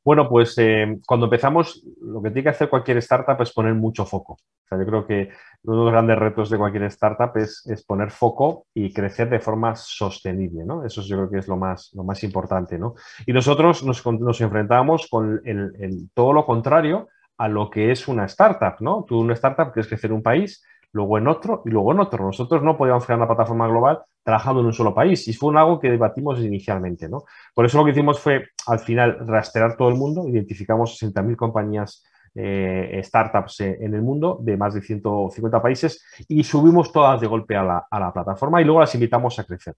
Bueno, 0.06 0.30
pues 0.30 0.56
eh, 0.60 1.00
cuando 1.08 1.26
empezamos, 1.26 1.84
lo 2.00 2.22
que 2.22 2.30
tiene 2.30 2.44
que 2.44 2.50
hacer 2.50 2.70
cualquier 2.70 2.98
startup 2.98 3.42
es 3.42 3.52
poner 3.52 3.74
mucho 3.74 4.06
foco. 4.06 4.34
O 4.34 4.68
sea, 4.68 4.78
yo 4.78 4.86
creo 4.86 5.08
que 5.08 5.30
uno 5.64 5.78
de 5.78 5.84
los 5.84 5.92
grandes 5.92 6.20
retos 6.20 6.52
de 6.52 6.60
cualquier 6.60 6.84
startup 6.84 7.36
es, 7.38 7.64
poner 7.88 8.12
foco 8.12 8.68
y 8.76 8.94
crecer 8.94 9.30
de 9.32 9.40
forma 9.40 9.76
sostenible, 9.76 10.64
¿no? 10.64 10.86
Eso 10.86 11.02
yo 11.02 11.18
creo 11.18 11.30
que 11.32 11.40
es 11.40 11.48
lo 11.48 11.58
más, 11.58 11.92
lo 11.96 12.04
más 12.04 12.24
importante, 12.24 12.78
¿no? 12.78 12.94
Y 13.26 13.34
nosotros 13.34 13.84
nos, 13.84 14.06
nos 14.06 14.42
enfrentamos 14.42 15.08
con 15.10 15.42
el, 15.44 16.10
todo 16.14 16.34
lo 16.34 16.46
contrario 16.46 17.08
a 17.38 17.48
lo 17.48 17.72
que 17.72 17.92
es 17.92 18.08
una 18.08 18.26
startup, 18.26 18.76
¿no? 18.82 19.06
Tú 19.08 19.20
una 19.20 19.34
startup 19.34 19.74
quieres 19.74 19.88
crecer 19.88 20.14
un 20.14 20.22
país, 20.22 20.64
luego 20.96 21.18
en 21.18 21.28
otro 21.28 21.62
y 21.66 21.70
luego 21.72 21.92
en 21.92 22.00
otro. 22.00 22.26
Nosotros 22.26 22.64
no 22.64 22.78
podíamos 22.78 23.06
crear 23.06 23.20
una 23.20 23.28
plataforma 23.28 23.68
global 23.68 24.00
trabajando 24.24 24.62
en 24.62 24.68
un 24.68 24.74
solo 24.74 24.96
país 24.96 25.28
y 25.28 25.34
fue 25.34 25.56
algo 25.58 25.78
que 25.78 25.92
debatimos 25.92 26.40
inicialmente. 26.40 27.10
¿no? 27.10 27.26
Por 27.54 27.66
eso 27.66 27.78
lo 27.78 27.84
que 27.84 27.92
hicimos 27.92 28.18
fue 28.18 28.48
al 28.68 28.80
final 28.80 29.28
rastrear 29.28 29.76
todo 29.76 29.90
el 29.90 29.96
mundo, 29.96 30.26
identificamos 30.28 30.98
60.000 30.98 31.36
compañías 31.36 32.02
eh, 32.34 33.02
startups 33.04 33.62
eh, 33.62 33.78
en 33.80 33.94
el 33.94 34.02
mundo 34.02 34.40
de 34.42 34.58
más 34.58 34.74
de 34.74 34.82
150 34.82 35.62
países 35.62 36.04
y 36.28 36.44
subimos 36.44 36.92
todas 36.92 37.20
de 37.22 37.28
golpe 37.28 37.56
a 37.56 37.64
la, 37.64 38.12
plataforma 38.14 38.62
y 38.62 38.66
luego 38.66 38.80
las 38.80 38.94
invitamos 38.94 39.38
a 39.40 39.44
crecer. 39.44 39.76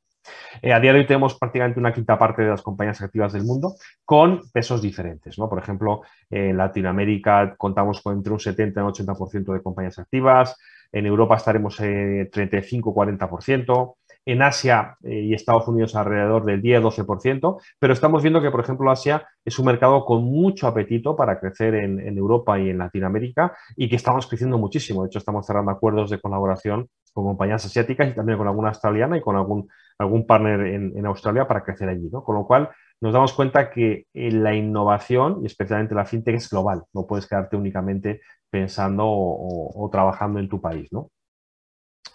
Eh, 0.62 0.72
a 0.72 0.80
día 0.80 0.94
de 0.94 1.00
hoy 1.00 1.08
tenemos 1.08 1.38
prácticamente 1.38 1.80
una 1.80 1.94
quinta 1.94 2.18
parte 2.18 2.44
de 2.44 2.50
las 2.50 2.62
compañías 2.62 3.02
activas 3.02 3.34
del 3.34 3.44
mundo 3.44 3.74
con 4.06 4.42
pesos 4.52 4.82
diferentes. 4.84 5.38
¿no? 5.40 5.50
Por 5.50 5.60
ejemplo, 5.60 6.02
en 6.30 6.58
Latinoamérica 6.58 7.56
contamos 7.58 8.02
con 8.02 8.18
entre 8.18 8.34
un 8.34 8.40
70 8.40 8.80
y 8.80 8.84
un 8.84 8.90
80% 8.92 9.54
de 9.54 9.62
compañías 9.62 10.00
activas, 10.00 10.56
en 10.92 11.06
Europa 11.06 11.36
estaremos 11.36 11.80
en 11.80 12.30
35-40%. 12.30 13.96
En 14.28 14.42
Asia 14.42 14.98
eh, 15.04 15.22
y 15.22 15.34
Estados 15.34 15.70
Unidos 15.70 15.96
alrededor 15.96 16.44
del 16.44 16.62
10-12%, 16.62 17.62
pero 17.80 17.94
estamos 17.94 18.22
viendo 18.22 18.42
que, 18.42 18.52
por 18.52 18.60
ejemplo, 18.60 18.92
Asia 18.92 19.26
es 19.46 19.58
un 19.58 19.68
mercado 19.68 20.04
con 20.04 20.26
mucho 20.26 20.68
apetito 20.68 21.16
para 21.16 21.40
crecer 21.40 21.76
en, 21.76 22.18
Europa 22.18 22.60
y 22.60 22.70
en 22.70 22.78
Latinoamérica 22.78 23.56
y 23.78 23.88
que 23.88 23.96
estamos 23.96 24.28
creciendo 24.28 24.58
muchísimo. 24.58 25.02
De 25.04 25.08
hecho, 25.08 25.20
estamos 25.20 25.46
cerrando 25.48 25.72
acuerdos 25.72 26.10
de 26.10 26.20
colaboración 26.20 26.90
con 27.14 27.24
compañías 27.24 27.66
asiáticas 27.66 28.10
y 28.10 28.16
también 28.16 28.38
con 28.38 28.50
alguna 28.50 28.68
australiana 28.68 29.18
y 29.18 29.22
con 29.22 29.38
algún, 29.38 29.70
algún 29.98 30.28
partner 30.28 30.60
en, 30.60 31.06
Australia 31.06 31.48
para 31.48 31.64
crecer 31.64 31.88
allí. 31.88 32.10
Con 32.12 32.36
lo 32.36 32.46
cual, 32.46 32.70
nos 33.00 33.14
damos 33.14 33.32
cuenta 33.32 33.70
que 33.70 34.08
eh, 34.14 34.32
la 34.32 34.54
innovación 34.54 35.40
y 35.42 35.46
especialmente 35.46 35.96
la 35.96 36.06
fintech 36.06 36.36
es 36.36 36.50
global. 36.50 36.84
No 36.94 37.08
puedes 37.08 37.28
quedarte 37.28 37.56
únicamente 37.56 38.20
pensando 38.50 39.04
o, 39.08 39.90
trabajando 39.92 40.40
en 40.40 40.50
tu 40.50 40.60
país, 40.62 40.92
¿no? 40.92 41.12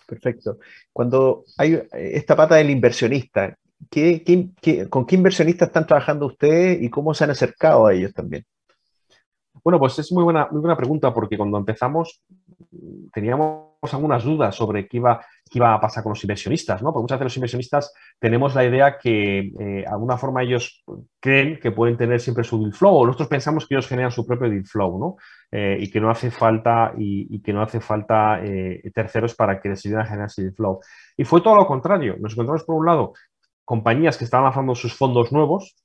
Perfecto. 0.07 0.59
Cuando 0.93 1.45
hay 1.57 1.83
esta 1.93 2.37
pata 2.37 2.57
del 2.57 2.71
inversionista, 2.71 3.57
con 4.91 5.07
qué 5.07 5.15
inversionistas 5.17 5.69
están 5.69 5.87
trabajando 5.87 6.27
ustedes 6.27 6.83
y 6.83 6.91
cómo 6.91 7.15
se 7.15 7.25
han 7.25 7.31
acercado 7.31 7.87
a 7.87 7.95
ellos 7.95 8.13
también? 8.13 8.45
Bueno, 9.65 9.79
pues 9.79 9.99
es 9.99 10.11
muy 10.13 10.25
buena, 10.25 10.49
muy 10.51 10.61
buena 10.61 10.77
pregunta 10.77 11.13
porque 11.15 11.37
cuando 11.37 11.59
empezamos 11.59 12.23
teníamos 13.13 13.73
algunas 13.93 14.25
dudas 14.25 14.55
sobre 14.55 14.87
qué 14.87 14.99
iba, 14.99 15.21
qué 15.51 15.59
iba 15.59 15.75
a 15.75 15.81
pasar 15.81 16.03
con 16.03 16.11
los 16.11 16.25
inversionistas, 16.25 16.83
¿no? 16.83 16.93
Porque 16.93 17.03
muchas 17.03 17.19
veces 17.19 17.25
los 17.33 17.37
inversionistas 17.37 17.93
tenemos 18.19 18.55
la 18.55 18.65
idea 18.65 18.99
que 18.99 19.39
eh, 19.39 19.53
de 19.59 19.87
alguna 19.87 20.17
forma 20.17 20.43
ellos 20.43 20.85
creen 21.21 21.59
que 21.61 21.73
pueden 21.73 21.97
tener 21.97 22.21
siempre 22.21 22.45
su 22.45 22.61
deal 22.61 22.73
flow, 22.73 22.95
o 22.95 23.07
nosotros 23.07 23.29
pensamos 23.29 23.67
que 23.67 23.75
ellos 23.75 23.89
generan 23.89 24.13
su 24.13 24.27
propio 24.27 24.49
deal 24.49 24.65
flow, 24.65 24.99
¿no? 24.99 25.17
Eh, 25.51 25.79
y 25.81 25.91
que 25.91 26.01
no 26.01 26.11
hace 26.11 26.31
falta, 26.31 26.93
y, 26.97 27.41
que 27.43 27.53
no 27.53 27.63
hace 27.63 27.81
falta 27.81 28.41
eh, 28.43 28.83
terceros 28.95 29.35
para 29.35 29.61
que 29.61 29.69
les 29.69 29.83
generar 29.83 30.27
ese 30.27 30.43
deal 30.43 30.55
flow. 30.55 30.81
Y 31.17 31.25
fue 31.25 31.41
todo 31.41 31.57
lo 31.57 31.67
contrario. 31.67 32.17
Nos 32.19 32.33
encontramos, 32.33 32.65
por 32.65 32.77
un 32.77 32.87
lado, 32.87 33.13
compañías 33.65 34.17
que 34.17 34.25
estaban 34.25 34.45
lanzando 34.45 34.75
sus 34.75 34.95
fondos 34.95 35.33
nuevos, 35.33 35.77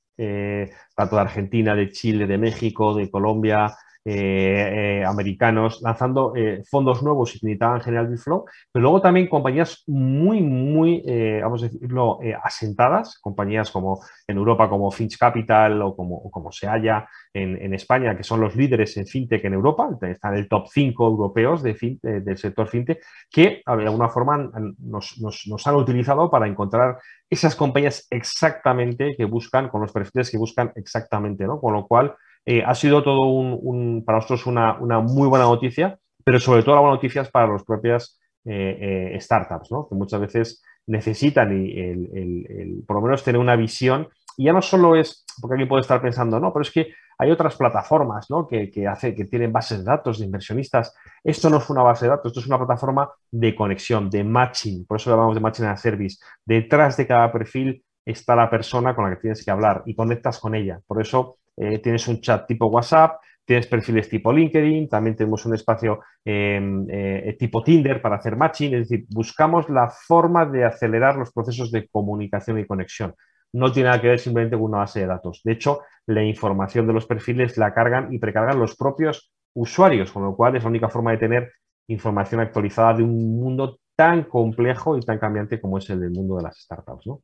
tanto 0.94 1.14
de 1.14 1.22
Argentina, 1.22 1.74
de 1.74 1.90
Chile, 1.90 2.26
de 2.26 2.38
México, 2.38 2.94
de 2.94 3.10
Colombia, 3.10 3.72
eh, 4.04 5.00
eh, 5.00 5.04
americanos 5.04 5.82
lanzando 5.82 6.32
eh, 6.34 6.62
fondos 6.70 7.02
nuevos 7.02 7.34
y 7.34 7.40
que 7.40 7.46
necesitaban 7.46 7.80
generar 7.80 8.16
flow, 8.16 8.44
pero 8.72 8.82
luego 8.82 9.02
también 9.02 9.28
compañías 9.28 9.82
muy, 9.86 10.40
muy, 10.40 11.02
vamos 11.42 11.62
a 11.62 11.66
decirlo, 11.66 12.18
asentadas, 12.42 13.18
compañías 13.20 13.70
como 13.70 14.00
en 14.26 14.36
Europa 14.36 14.68
como 14.68 14.90
Finch 14.90 15.18
Capital 15.18 15.82
o 15.82 15.94
como, 15.94 16.30
como 16.30 16.50
se 16.52 16.66
halla 16.66 17.06
en, 17.34 17.74
España, 17.74 18.16
que 18.16 18.24
son 18.24 18.40
los 18.40 18.56
líderes 18.56 18.96
en 18.96 19.06
fintech 19.06 19.44
en 19.44 19.54
Europa, 19.54 19.90
están 20.02 20.34
en 20.34 20.40
el 20.40 20.48
top 20.48 20.68
5 20.68 21.06
europeos 21.06 21.62
de 21.62 21.76
del 22.02 22.38
sector 22.38 22.66
fintech, 22.68 23.00
que 23.30 23.62
de 23.66 23.84
alguna 23.84 24.08
forma 24.08 24.50
nos, 24.78 25.18
nos 25.18 25.66
han 25.66 25.74
utilizado 25.76 26.30
para 26.30 26.46
encontrar 26.46 26.98
esas 27.30 27.54
compañías 27.54 28.06
exactamente 28.10 29.14
que 29.16 29.24
buscan, 29.24 29.68
con 29.68 29.82
los 29.82 29.92
perfiles 29.92 30.30
que 30.30 30.38
buscan 30.38 30.72
exactamente, 30.74 31.44
¿no? 31.44 31.60
Con 31.60 31.74
lo 31.74 31.86
cual, 31.86 32.14
eh, 32.50 32.62
ha 32.64 32.74
sido 32.74 33.02
todo 33.02 33.26
un, 33.26 34.02
para 34.06 34.20
nosotros 34.20 34.46
una, 34.46 34.72
muy 35.00 35.28
buena 35.28 35.44
noticia, 35.44 35.98
pero 36.24 36.40
sobre 36.40 36.62
todo 36.62 36.76
la 36.76 36.80
buena 36.80 36.94
noticia 36.94 37.20
es 37.20 37.30
para 37.30 37.46
las 37.46 37.62
propias 37.62 38.18
eh, 38.46 39.12
eh, 39.12 39.20
startups, 39.20 39.68
que 39.68 39.94
muchas 39.94 40.18
veces 40.18 40.62
necesitan 40.86 41.52
el, 41.52 42.82
por 42.86 42.96
lo 42.96 43.02
menos 43.02 43.22
tener 43.22 43.38
una 43.38 43.54
visión. 43.54 44.08
Y 44.38 44.44
ya 44.44 44.54
no 44.54 44.62
solo 44.62 44.96
es, 44.96 45.26
porque 45.42 45.56
alguien 45.56 45.68
puede 45.68 45.82
estar 45.82 46.00
pensando, 46.00 46.40
no, 46.40 46.50
pero 46.50 46.62
es 46.62 46.70
que 46.70 46.94
hay 47.18 47.30
otras 47.30 47.54
plataformas 47.54 48.28
que, 48.48 48.86
hace, 48.86 49.14
que 49.14 49.26
tienen 49.26 49.52
bases 49.52 49.80
de 49.80 49.84
datos 49.84 50.18
de 50.18 50.24
inversionistas. 50.24 50.94
Esto 51.22 51.50
no 51.50 51.58
es 51.58 51.68
una 51.68 51.82
base 51.82 52.06
de 52.06 52.12
datos, 52.12 52.30
esto 52.30 52.40
es 52.40 52.46
una 52.46 52.56
plataforma 52.56 53.10
de 53.30 53.54
conexión, 53.54 54.08
de 54.08 54.24
matching. 54.24 54.86
Por 54.86 54.96
eso 54.96 55.10
llamamos 55.10 55.34
de 55.34 55.42
matching 55.42 55.66
a 55.66 55.76
service. 55.76 56.16
Detrás 56.46 56.96
de 56.96 57.06
cada 57.06 57.30
perfil 57.30 57.84
está 58.06 58.34
la 58.34 58.48
persona 58.48 58.94
con 58.94 59.04
la 59.04 59.16
que 59.16 59.20
tienes 59.20 59.44
que 59.44 59.50
hablar 59.50 59.82
y 59.84 59.94
conectas 59.94 60.38
con 60.38 60.54
ella. 60.54 60.80
Por 60.86 61.02
eso 61.02 61.37
eh, 61.60 61.78
tienes 61.78 62.06
un 62.08 62.20
chat 62.20 62.46
tipo 62.46 62.66
WhatsApp, 62.66 63.20
tienes 63.44 63.66
perfiles 63.66 64.08
tipo 64.08 64.32
LinkedIn, 64.32 64.88
también 64.88 65.16
tenemos 65.16 65.44
un 65.46 65.54
espacio 65.54 66.00
em, 66.24 66.86
eh, 66.90 67.36
tipo 67.38 67.62
Tinder 67.62 68.02
para 68.02 68.16
hacer 68.16 68.36
matching, 68.36 68.74
es 68.74 68.88
decir, 68.88 69.06
buscamos 69.08 69.68
la 69.70 69.88
forma 69.88 70.44
de 70.44 70.64
acelerar 70.64 71.16
los 71.16 71.32
procesos 71.32 71.70
de 71.70 71.88
comunicación 71.88 72.58
y 72.58 72.66
conexión. 72.66 73.14
No 73.54 73.72
tiene 73.72 73.88
nada 73.88 74.02
que 74.02 74.08
ver 74.08 74.18
simplemente 74.18 74.56
con 74.56 74.66
una 74.66 74.78
base 74.78 75.00
de 75.00 75.06
datos. 75.06 75.40
De 75.42 75.52
hecho, 75.52 75.80
la 76.06 76.22
información 76.22 76.86
de 76.86 76.92
los 76.92 77.06
perfiles 77.06 77.56
la 77.56 77.72
cargan 77.72 78.12
y 78.12 78.18
precargan 78.18 78.58
los 78.58 78.76
propios 78.76 79.32
usuarios, 79.54 80.12
con 80.12 80.24
lo 80.24 80.36
cual 80.36 80.56
es 80.56 80.62
la 80.62 80.68
única 80.68 80.88
forma 80.88 81.12
de 81.12 81.18
tener 81.18 81.52
información 81.88 82.42
actualizada 82.42 82.94
de 82.94 83.02
un 83.02 83.40
mundo 83.40 83.78
tan 83.96 84.24
complejo 84.24 84.96
y 84.96 85.00
tan 85.00 85.18
cambiante 85.18 85.60
como 85.60 85.78
es 85.78 85.88
el 85.90 86.00
del 86.00 86.10
mundo 86.10 86.36
de 86.36 86.42
las 86.42 86.58
startups. 86.60 87.06
¿no? 87.06 87.22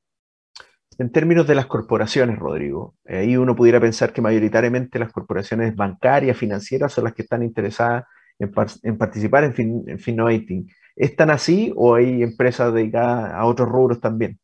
En 0.99 1.11
términos 1.11 1.47
de 1.47 1.55
las 1.55 1.67
corporaciones, 1.67 2.39
Rodrigo, 2.39 2.95
ahí 3.07 3.37
uno 3.37 3.57
pudiera 3.57 3.81
pensar 3.81 4.13
que 4.13 4.23
mayoritariamente 4.23 4.99
las 4.99 5.13
corporaciones 5.13 5.75
bancarias, 5.75 6.37
financieras, 6.37 6.93
son 6.93 7.05
las 7.05 7.15
que 7.15 7.23
están 7.23 7.43
interesadas 7.43 8.05
en, 8.39 8.99
participar 8.99 9.45
en, 9.45 9.55
fin, 9.55 9.85
en 9.87 10.67
¿Están 10.97 11.31
así 11.31 11.73
o 11.75 11.95
hay 11.95 12.23
empresas 12.23 12.73
dedicadas 12.73 13.33
a 13.33 13.45
otros 13.47 13.69
rubros 13.69 14.01
también? 14.01 14.39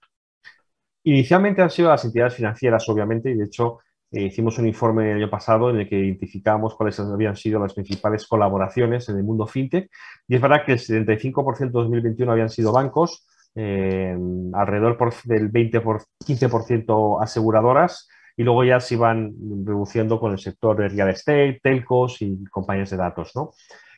Inicialmente 1.04 1.62
han 1.62 1.70
sido 1.70 1.88
las 1.88 2.04
entidades 2.04 2.34
financieras, 2.34 2.88
obviamente, 2.88 3.30
y 3.30 3.34
de 3.34 3.44
hecho 3.44 3.78
eh, 4.10 4.24
hicimos 4.24 4.58
un 4.58 4.66
informe 4.66 5.12
el 5.12 5.18
año 5.18 5.30
pasado 5.30 5.70
en 5.70 5.76
el 5.76 5.88
que 5.88 5.98
identificamos 5.98 6.74
cuáles 6.74 6.98
habían 6.98 7.36
sido 7.36 7.60
las 7.60 7.74
principales 7.74 8.26
colaboraciones 8.26 9.08
en 9.08 9.16
el 9.18 9.24
mundo 9.24 9.46
fintech. 9.46 9.88
Y 10.26 10.34
es 10.34 10.40
verdad 10.40 10.64
que 10.66 10.72
el 10.72 10.78
75% 10.78 11.58
de 11.58 11.70
2021 11.70 12.32
habían 12.32 12.50
sido 12.50 12.72
bancos, 12.72 13.26
eh, 13.54 14.16
alrededor 14.52 14.96
del 15.24 15.48
20 15.48 15.80
por 15.80 16.02
15% 16.24 17.22
aseguradoras 17.22 18.08
y 18.36 18.42
luego 18.42 18.64
ya 18.64 18.80
se 18.80 18.94
iban 18.94 19.34
reduciendo 19.64 20.18
con 20.18 20.32
el 20.32 20.38
sector 20.38 20.76
de 20.76 20.88
real 20.88 21.10
estate, 21.10 21.60
telcos 21.62 22.22
y 22.22 22.44
compañías 22.44 22.90
de 22.90 22.96
datos. 22.96 23.32
¿no? 23.34 23.50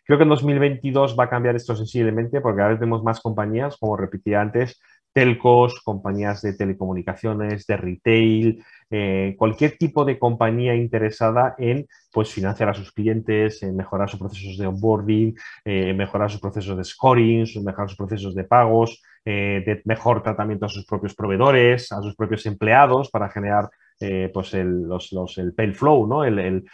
Creo 0.04 0.18
que 0.18 0.24
en 0.24 0.30
2022 0.30 1.16
va 1.18 1.24
a 1.24 1.30
cambiar 1.30 1.54
esto 1.54 1.76
sensiblemente 1.76 2.40
porque 2.40 2.58
cada 2.58 2.70
vez 2.70 2.80
vemos 2.80 3.04
más 3.04 3.20
compañías, 3.20 3.76
como 3.76 3.96
repetía 3.96 4.40
antes, 4.40 4.80
telcos, 5.12 5.80
compañías 5.84 6.42
de 6.42 6.54
telecomunicaciones, 6.54 7.66
de 7.66 7.76
retail, 7.76 8.64
eh, 8.90 9.34
cualquier 9.38 9.76
tipo 9.76 10.04
de 10.04 10.18
compañía 10.18 10.74
interesada 10.74 11.54
en 11.58 11.86
pues, 12.12 12.32
financiar 12.32 12.70
a 12.70 12.74
sus 12.74 12.92
clientes, 12.92 13.62
en 13.62 13.76
mejorar 13.76 14.08
sus 14.10 14.18
procesos 14.18 14.58
de 14.58 14.66
onboarding, 14.66 15.34
eh, 15.64 15.92
mejorar 15.94 16.30
sus 16.30 16.40
procesos 16.40 16.76
de 16.76 16.84
scoring, 16.84 17.46
mejorar 17.62 17.88
sus 17.88 17.98
procesos 17.98 18.34
de 18.34 18.44
pagos, 18.44 19.02
eh, 19.24 19.62
de 19.64 19.82
mejor 19.84 20.22
tratamiento 20.22 20.66
a 20.66 20.68
sus 20.68 20.84
propios 20.84 21.14
proveedores, 21.14 21.92
a 21.92 22.02
sus 22.02 22.16
propios 22.16 22.44
empleados 22.46 23.10
para 23.10 23.28
generar 23.28 23.70
eh, 24.00 24.30
pues 24.34 24.52
el, 24.54 24.82
los, 24.82 25.38
el 25.38 25.54
pay 25.54 25.72
flow, 25.72 26.08
¿no? 26.08 26.24
el, 26.24 26.64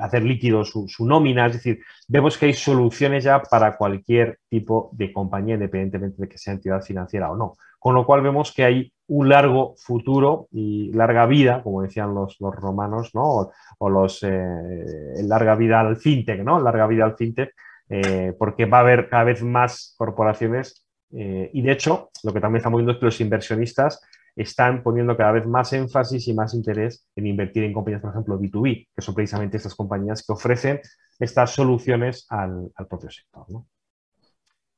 hacer 0.00 0.22
líquido 0.22 0.64
su, 0.64 0.86
nómina. 1.00 1.46
Es 1.46 1.54
decir, 1.54 1.80
vemos 2.06 2.38
que 2.38 2.46
hay 2.46 2.54
soluciones 2.54 3.24
ya 3.24 3.42
para 3.42 3.76
cualquier 3.76 4.38
tipo 4.48 4.90
de 4.92 5.12
compañía, 5.12 5.54
independientemente 5.54 6.22
de 6.22 6.28
que 6.28 6.38
sea 6.38 6.52
entidad 6.54 6.82
financiera 6.82 7.32
o 7.32 7.36
no. 7.36 7.54
Con 7.80 7.96
lo 7.96 8.06
cual 8.06 8.20
vemos 8.22 8.52
que 8.52 8.64
hay 8.64 8.92
un 9.08 9.28
largo 9.28 9.74
futuro 9.76 10.46
y 10.52 10.92
larga 10.92 11.26
vida, 11.26 11.62
como 11.64 11.82
decían 11.82 12.14
los, 12.14 12.38
romanos, 12.38 13.10
¿no? 13.12 13.50
o, 13.78 13.90
los 13.90 14.22
eh, 14.22 15.24
larga 15.24 15.56
vida 15.56 15.80
al 15.80 15.96
fintech, 15.96 16.44
¿no? 16.44 16.60
Larga 16.60 16.86
vida 16.86 17.06
al 17.06 17.16
fintech, 17.16 17.52
eh, 17.90 18.34
porque 18.38 18.64
va 18.64 18.78
a 18.78 18.80
haber 18.80 19.08
cada 19.08 19.24
vez 19.24 19.42
más 19.42 19.94
corporaciones 19.98 20.86
y 21.12 21.62
de 21.62 21.72
hecho, 21.72 22.10
lo 22.22 22.32
que 22.32 22.38
también 22.38 22.58
estamos 22.58 22.78
viendo 22.78 22.92
es 22.92 22.98
que 22.98 23.06
los 23.06 23.20
inversionistas 23.20 24.00
están 24.36 24.82
poniendo 24.82 25.16
cada 25.16 25.32
vez 25.32 25.46
más 25.46 25.72
énfasis 25.72 26.28
y 26.28 26.34
más 26.34 26.54
interés 26.54 27.06
en 27.16 27.26
invertir 27.26 27.64
en 27.64 27.72
compañías, 27.72 28.00
por 28.00 28.10
ejemplo, 28.10 28.38
B2B, 28.38 28.88
que 28.94 29.02
son 29.02 29.14
precisamente 29.14 29.56
estas 29.56 29.74
compañías 29.74 30.24
que 30.24 30.32
ofrecen 30.32 30.80
estas 31.18 31.50
soluciones 31.50 32.26
al, 32.30 32.70
propio 32.88 33.10
sector. 33.10 33.44
¿no? 33.50 33.66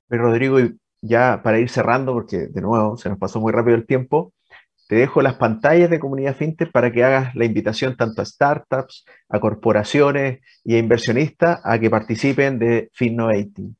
Pero 0.08 0.24
Rodrigo, 0.24 0.58
ya 1.00 1.40
para 1.42 1.58
ir 1.58 1.68
cerrando, 1.68 2.12
porque 2.12 2.48
de 2.48 2.60
nuevo 2.60 2.96
se 2.96 3.08
nos 3.08 3.18
pasó 3.18 3.40
muy 3.40 3.52
rápido 3.52 3.76
el 3.76 3.86
tiempo, 3.86 4.32
te 4.92 4.98
dejo 4.98 5.22
las 5.22 5.36
pantallas 5.36 5.88
de 5.88 5.98
Comunidad 5.98 6.36
FinTech 6.36 6.70
para 6.70 6.92
que 6.92 7.02
hagas 7.02 7.34
la 7.34 7.46
invitación 7.46 7.96
tanto 7.96 8.20
a 8.20 8.26
startups, 8.26 9.06
a 9.30 9.40
corporaciones 9.40 10.40
y 10.62 10.74
a 10.74 10.78
inversionistas 10.78 11.62
a 11.64 11.78
que 11.78 11.88
participen 11.88 12.58
de 12.58 12.90
FinNovating. 12.92 13.74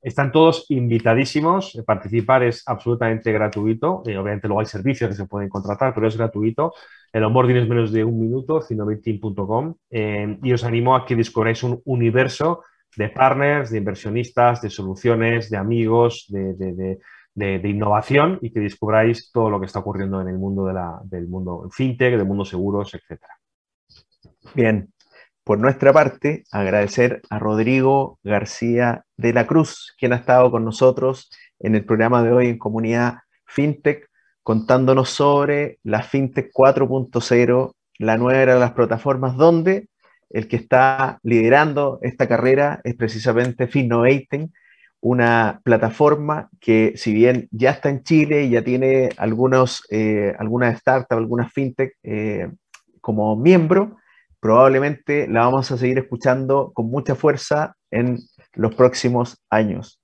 Están 0.00 0.32
todos 0.32 0.64
invitadísimos. 0.70 1.78
Participar 1.86 2.44
es 2.44 2.62
absolutamente 2.64 3.30
gratuito. 3.30 4.02
Eh, 4.06 4.16
obviamente 4.16 4.48
luego 4.48 4.60
hay 4.60 4.66
servicios 4.66 5.10
que 5.10 5.16
se 5.16 5.26
pueden 5.26 5.50
contratar, 5.50 5.92
pero 5.92 6.08
es 6.08 6.16
gratuito. 6.16 6.72
El 7.12 7.22
onboarding 7.22 7.58
es 7.58 7.68
menos 7.68 7.92
de 7.92 8.02
un 8.02 8.18
minuto, 8.18 8.62
cinomeeting.com. 8.62 9.74
Eh, 9.90 10.38
y 10.42 10.50
os 10.50 10.64
animo 10.64 10.96
a 10.96 11.04
que 11.04 11.14
descubráis 11.14 11.62
un 11.62 11.82
universo 11.84 12.62
de 12.96 13.10
partners, 13.10 13.70
de 13.70 13.76
inversionistas, 13.76 14.62
de 14.62 14.70
soluciones, 14.70 15.50
de 15.50 15.58
amigos, 15.58 16.24
de, 16.30 16.98
innovación 17.36 18.38
y 18.40 18.52
que 18.52 18.60
descubráis 18.60 19.30
todo 19.30 19.50
lo 19.50 19.60
que 19.60 19.66
está 19.66 19.80
ocurriendo 19.80 20.20
en 20.20 20.28
el 20.28 20.38
mundo 20.38 20.66
de 20.66 20.74
la, 20.74 21.00
del 21.04 21.28
mundo 21.28 21.68
fintech, 21.70 22.16
del 22.16 22.26
mundo 22.26 22.44
seguros, 22.44 22.94
etc. 22.94 23.20
Bien, 24.54 24.92
por 25.44 25.58
nuestra 25.58 25.92
parte, 25.92 26.44
agradecer 26.50 27.22
a 27.30 27.38
Rodrigo 27.38 28.18
García 28.24 29.04
de 29.16 29.32
la 29.32 29.46
Cruz, 29.46 29.94
quien 29.98 30.12
ha 30.12 30.16
estado 30.16 30.50
con 30.50 30.64
nosotros 30.64 31.30
en 31.60 31.74
el 31.74 31.84
programa 31.84 32.22
de 32.22 32.32
hoy 32.32 32.48
en 32.48 32.58
Comunidad 32.58 33.18
FinTech, 33.44 34.08
contándonos 34.42 35.10
sobre 35.10 35.78
la 35.82 36.02
FinTech 36.02 36.50
4.0, 36.52 37.72
la 37.98 38.16
nueva 38.18 38.40
era 38.40 38.54
de 38.54 38.60
las 38.60 38.72
plataformas, 38.72 39.36
donde 39.36 39.88
el 40.30 40.48
que 40.48 40.56
está 40.56 41.18
liderando 41.22 41.98
esta 42.02 42.26
carrera 42.26 42.80
es 42.82 42.96
precisamente 42.96 43.68
Finnovating, 43.68 44.52
una 45.00 45.60
plataforma 45.64 46.48
que 46.60 46.94
si 46.96 47.12
bien 47.12 47.48
ya 47.50 47.70
está 47.70 47.88
en 47.88 48.02
Chile 48.02 48.44
y 48.44 48.50
ya 48.50 48.64
tiene 48.64 49.10
algunos, 49.16 49.84
eh, 49.90 50.34
algunas 50.38 50.78
startups, 50.78 51.18
algunas 51.18 51.52
fintech 51.52 51.96
eh, 52.02 52.50
como 53.00 53.36
miembro, 53.36 53.96
probablemente 54.40 55.28
la 55.28 55.40
vamos 55.40 55.70
a 55.70 55.76
seguir 55.76 55.98
escuchando 55.98 56.72
con 56.72 56.90
mucha 56.90 57.14
fuerza 57.14 57.76
en 57.90 58.18
los 58.54 58.74
próximos 58.74 59.42
años. 59.50 60.00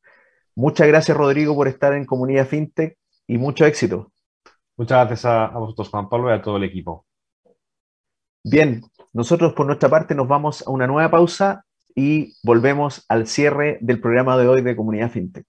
Muchas 0.55 0.86
gracias, 0.86 1.16
Rodrigo, 1.16 1.55
por 1.55 1.68
estar 1.68 1.95
en 1.95 2.05
Comunidad 2.05 2.47
FinTech 2.47 2.99
y 3.26 3.38
mucho 3.38 3.64
éxito. 3.64 4.12
Muchas 4.76 5.07
gracias 5.07 5.24
a, 5.24 5.49
vosotros, 5.49 5.88
Juan 5.88 6.09
Pablo, 6.09 6.30
y 6.30 6.34
a 6.34 6.43
todo 6.43 6.57
el 6.59 6.64
equipo. 6.64 7.07
Bien, 8.45 8.82
nosotros 9.12 9.53
por 9.55 9.66
nuestra 9.66 9.88
parte 9.88 10.14
nos 10.14 10.28
vamos 10.28 10.66
a 10.66 10.70
una 10.70 10.86
nueva 10.86 11.11
pausa 11.11 11.64
y 11.95 12.34
volvemos 12.43 13.05
al 13.09 13.26
cierre 13.26 13.78
del 13.80 14.01
programa 14.01 14.36
de 14.38 14.49
hoy 14.49 14.62
de 14.62 14.76
Comunidad 14.76 15.11
FinTech. 15.11 15.47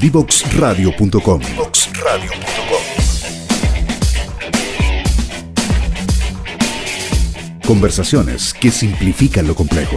Divoxradio.com. 0.00 1.40
Conversaciones 7.66 8.54
que 8.54 8.70
simplifican 8.70 9.48
lo 9.48 9.56
complejo. 9.56 9.96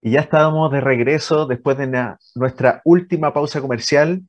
Y 0.00 0.12
ya 0.12 0.20
estábamos 0.20 0.70
de 0.70 0.80
regreso 0.80 1.46
después 1.46 1.76
de 1.76 2.14
nuestra 2.36 2.82
última 2.84 3.34
pausa 3.34 3.60
comercial. 3.60 4.22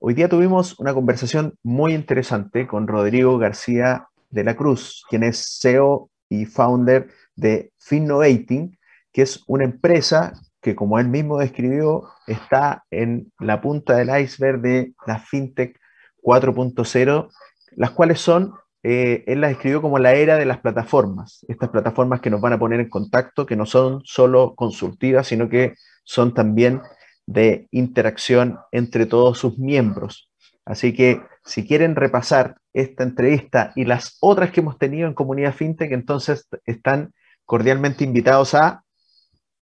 Hoy 0.00 0.12
día 0.12 0.28
tuvimos 0.28 0.78
una 0.78 0.92
conversación 0.92 1.54
muy 1.62 1.94
interesante 1.94 2.66
con 2.66 2.86
Rodrigo 2.86 3.38
García 3.38 4.08
de 4.28 4.44
la 4.44 4.54
Cruz, 4.54 5.02
quien 5.08 5.22
es 5.22 5.58
CEO 5.62 6.10
y 6.28 6.44
founder 6.44 7.08
de 7.38 7.72
Finnovating, 7.78 8.78
que 9.12 9.22
es 9.22 9.42
una 9.46 9.64
empresa 9.64 10.32
que, 10.60 10.74
como 10.74 10.98
él 10.98 11.08
mismo 11.08 11.38
describió, 11.38 12.08
está 12.26 12.84
en 12.90 13.32
la 13.38 13.60
punta 13.60 13.96
del 13.96 14.10
iceberg 14.20 14.60
de 14.60 14.92
la 15.06 15.20
FinTech 15.20 15.78
4.0, 16.20 17.30
las 17.76 17.90
cuales 17.92 18.20
son, 18.20 18.54
eh, 18.82 19.24
él 19.26 19.40
las 19.40 19.50
describió 19.50 19.80
como 19.80 19.98
la 19.98 20.14
era 20.14 20.36
de 20.36 20.46
las 20.46 20.58
plataformas, 20.58 21.44
estas 21.48 21.70
plataformas 21.70 22.20
que 22.20 22.30
nos 22.30 22.40
van 22.40 22.54
a 22.54 22.58
poner 22.58 22.80
en 22.80 22.88
contacto, 22.88 23.46
que 23.46 23.56
no 23.56 23.66
son 23.66 24.02
solo 24.04 24.54
consultivas, 24.56 25.28
sino 25.28 25.48
que 25.48 25.74
son 26.04 26.34
también 26.34 26.82
de 27.26 27.68
interacción 27.70 28.58
entre 28.72 29.06
todos 29.06 29.38
sus 29.38 29.58
miembros. 29.58 30.28
Así 30.64 30.92
que 30.92 31.22
si 31.44 31.66
quieren 31.66 31.94
repasar 31.94 32.56
esta 32.72 33.04
entrevista 33.04 33.72
y 33.76 33.84
las 33.84 34.16
otras 34.20 34.50
que 34.50 34.60
hemos 34.60 34.76
tenido 34.76 35.06
en 35.06 35.14
Comunidad 35.14 35.54
FinTech, 35.54 35.92
entonces 35.92 36.48
están 36.66 37.12
cordialmente 37.48 38.04
invitados 38.04 38.54
a 38.54 38.84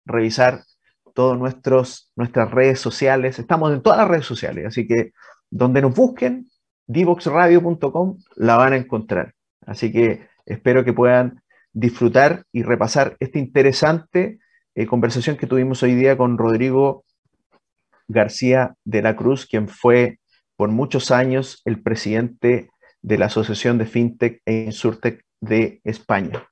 revisar 0.06 0.64
todas 1.14 1.38
nuestras 1.38 2.52
redes 2.52 2.80
sociales. 2.80 3.38
Estamos 3.38 3.72
en 3.72 3.84
todas 3.84 4.00
las 4.00 4.08
redes 4.08 4.26
sociales, 4.26 4.66
así 4.66 4.88
que 4.88 5.12
donde 5.52 5.84
nos 5.84 5.94
busquen, 5.94 6.50
divoxradio.com 6.88 8.18
la 8.38 8.58
van 8.58 8.74
a 8.74 8.78
encontrar. 8.78 9.36
Así 9.68 9.92
que 9.92 10.28
espero 10.48 10.84
que 10.84 10.94
puedan 10.94 11.44
disfrutar 11.74 12.46
y 12.52 12.64
repasar 12.64 13.18
esta 13.20 13.38
interesante 13.38 14.40
eh, 14.74 14.88
conversación 14.88 15.38
que 15.38 15.46
tuvimos 15.46 15.84
hoy 15.84 15.94
día 15.94 16.18
con 16.18 16.40
Rodrigo 16.40 17.06
García 18.08 18.74
de 18.84 19.04
la 19.04 19.16
Cruz, 19.16 19.46
quien 19.46 19.68
fue 19.68 20.18
por 20.56 20.70
muchos 20.70 21.12
años 21.12 21.62
el 21.66 21.84
presidente 21.84 22.72
de 23.04 23.18
la 23.20 23.28
Asociación 23.28 23.78
de 23.78 23.86
FinTech 23.86 24.42
e 24.44 24.64
Insurtech 24.64 25.24
de 25.40 25.82
España. 25.84 26.48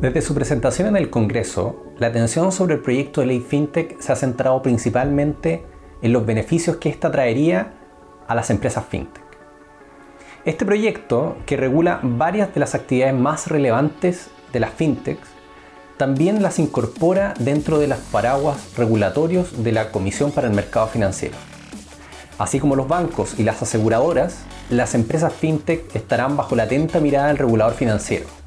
Desde 0.00 0.22
su 0.22 0.34
presentación 0.34 0.88
en 0.88 0.96
el 0.96 1.10
Congreso, 1.10 1.84
la 1.98 2.06
atención 2.06 2.52
sobre 2.52 2.76
el 2.76 2.80
proyecto 2.80 3.20
de 3.20 3.26
ley 3.26 3.40
FinTech 3.40 4.00
se 4.00 4.10
ha 4.10 4.16
centrado 4.16 4.62
principalmente 4.62 5.62
en 6.00 6.14
los 6.14 6.24
beneficios 6.24 6.78
que 6.78 6.88
ésta 6.88 7.12
traería 7.12 7.74
a 8.26 8.34
las 8.34 8.48
empresas 8.48 8.86
FinTech. 8.88 9.22
Este 10.46 10.64
proyecto, 10.64 11.36
que 11.44 11.58
regula 11.58 12.00
varias 12.02 12.54
de 12.54 12.60
las 12.60 12.74
actividades 12.74 13.14
más 13.14 13.48
relevantes 13.48 14.30
de 14.54 14.60
las 14.60 14.70
FinTechs, 14.70 15.28
también 15.98 16.42
las 16.42 16.58
incorpora 16.58 17.34
dentro 17.38 17.78
de 17.78 17.88
los 17.88 17.98
paraguas 17.98 18.72
regulatorios 18.78 19.62
de 19.62 19.72
la 19.72 19.92
Comisión 19.92 20.32
para 20.32 20.46
el 20.46 20.54
Mercado 20.54 20.86
Financiero. 20.86 21.36
Así 22.38 22.58
como 22.58 22.74
los 22.74 22.88
bancos 22.88 23.38
y 23.38 23.42
las 23.42 23.60
aseguradoras, 23.60 24.38
las 24.70 24.94
empresas 24.94 25.34
FinTech 25.34 25.94
estarán 25.94 26.38
bajo 26.38 26.56
la 26.56 26.62
atenta 26.62 27.00
mirada 27.00 27.28
del 27.28 27.36
regulador 27.36 27.74
financiero 27.74 28.39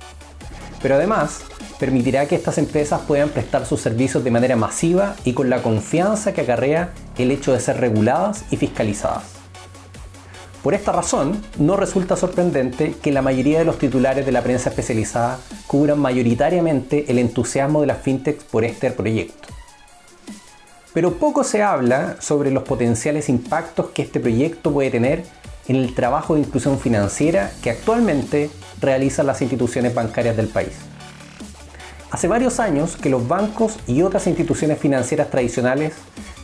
pero 0.84 0.96
además 0.96 1.40
permitirá 1.80 2.28
que 2.28 2.36
estas 2.36 2.58
empresas 2.58 3.02
puedan 3.08 3.30
prestar 3.30 3.66
sus 3.66 3.80
servicios 3.80 4.24
de 4.24 4.32
manera 4.32 4.58
masiva 4.58 5.16
y 5.24 5.34
con 5.34 5.50
la 5.50 5.64
confianza 5.64 6.34
que 6.34 6.42
acarrea 6.42 6.94
el 7.18 7.32
hecho 7.32 7.54
de 7.54 7.62
ser 7.62 7.80
reguladas 7.80 8.44
y 8.52 8.58
fiscalizadas. 8.58 9.24
Por 10.62 10.74
esta 10.74 10.92
razón, 10.92 11.42
no 11.58 11.78
resulta 11.78 12.18
sorprendente 12.18 12.96
que 13.02 13.14
la 13.14 13.22
mayoría 13.22 13.60
de 13.60 13.66
los 13.66 13.80
titulares 13.80 14.26
de 14.26 14.34
la 14.34 14.42
prensa 14.42 14.70
especializada 14.70 15.40
cubran 15.68 16.00
mayoritariamente 16.00 17.06
el 17.10 17.18
entusiasmo 17.18 17.82
de 17.82 17.88
las 17.88 18.02
fintechs 18.02 18.44
por 18.44 18.66
este 18.66 18.92
proyecto. 18.92 19.48
Pero 20.94 21.14
poco 21.14 21.46
se 21.46 21.64
habla 21.64 22.18
sobre 22.20 22.52
los 22.52 22.64
potenciales 22.64 23.30
impactos 23.30 23.90
que 23.92 24.02
este 24.02 24.20
proyecto 24.20 24.72
puede 24.74 24.92
tener 24.92 25.24
en 25.68 25.78
el 25.78 25.96
trabajo 25.96 26.36
de 26.36 26.42
inclusión 26.42 26.78
financiera 26.78 27.52
que 27.62 27.72
actualmente 27.72 28.50
realizan 28.84 29.26
las 29.26 29.42
instituciones 29.42 29.96
bancarias 29.96 30.38
del 30.38 30.48
país. 30.48 30.74
Hace 32.12 32.28
varios 32.28 32.60
años 32.60 32.96
que 32.96 33.10
los 33.10 33.28
bancos 33.28 33.80
y 33.88 34.04
otras 34.04 34.28
instituciones 34.28 34.78
financieras 34.78 35.32
tradicionales 35.32 35.94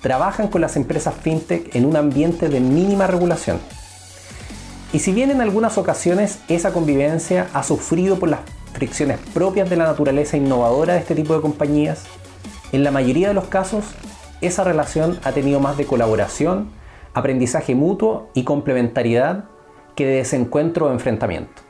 trabajan 0.01 0.47
con 0.47 0.61
las 0.61 0.75
empresas 0.75 1.13
fintech 1.13 1.75
en 1.75 1.85
un 1.85 1.95
ambiente 1.95 2.49
de 2.49 2.59
mínima 2.59 3.05
regulación. 3.05 3.59
Y 4.91 4.99
si 4.99 5.11
bien 5.11 5.29
en 5.29 5.41
algunas 5.41 5.77
ocasiones 5.77 6.39
esa 6.47 6.73
convivencia 6.73 7.47
ha 7.53 7.61
sufrido 7.61 8.17
por 8.17 8.29
las 8.29 8.39
fricciones 8.73 9.19
propias 9.33 9.69
de 9.69 9.75
la 9.75 9.85
naturaleza 9.85 10.37
innovadora 10.37 10.93
de 10.93 11.01
este 11.01 11.13
tipo 11.13 11.35
de 11.35 11.41
compañías, 11.41 12.05
en 12.71 12.83
la 12.83 12.89
mayoría 12.89 13.27
de 13.27 13.35
los 13.35 13.45
casos 13.45 13.83
esa 14.41 14.63
relación 14.63 15.19
ha 15.23 15.33
tenido 15.33 15.59
más 15.59 15.77
de 15.77 15.85
colaboración, 15.85 16.71
aprendizaje 17.13 17.75
mutuo 17.75 18.29
y 18.33 18.43
complementariedad 18.43 19.45
que 19.95 20.07
de 20.07 20.15
desencuentro 20.15 20.87
o 20.87 20.91
enfrentamiento. 20.91 21.68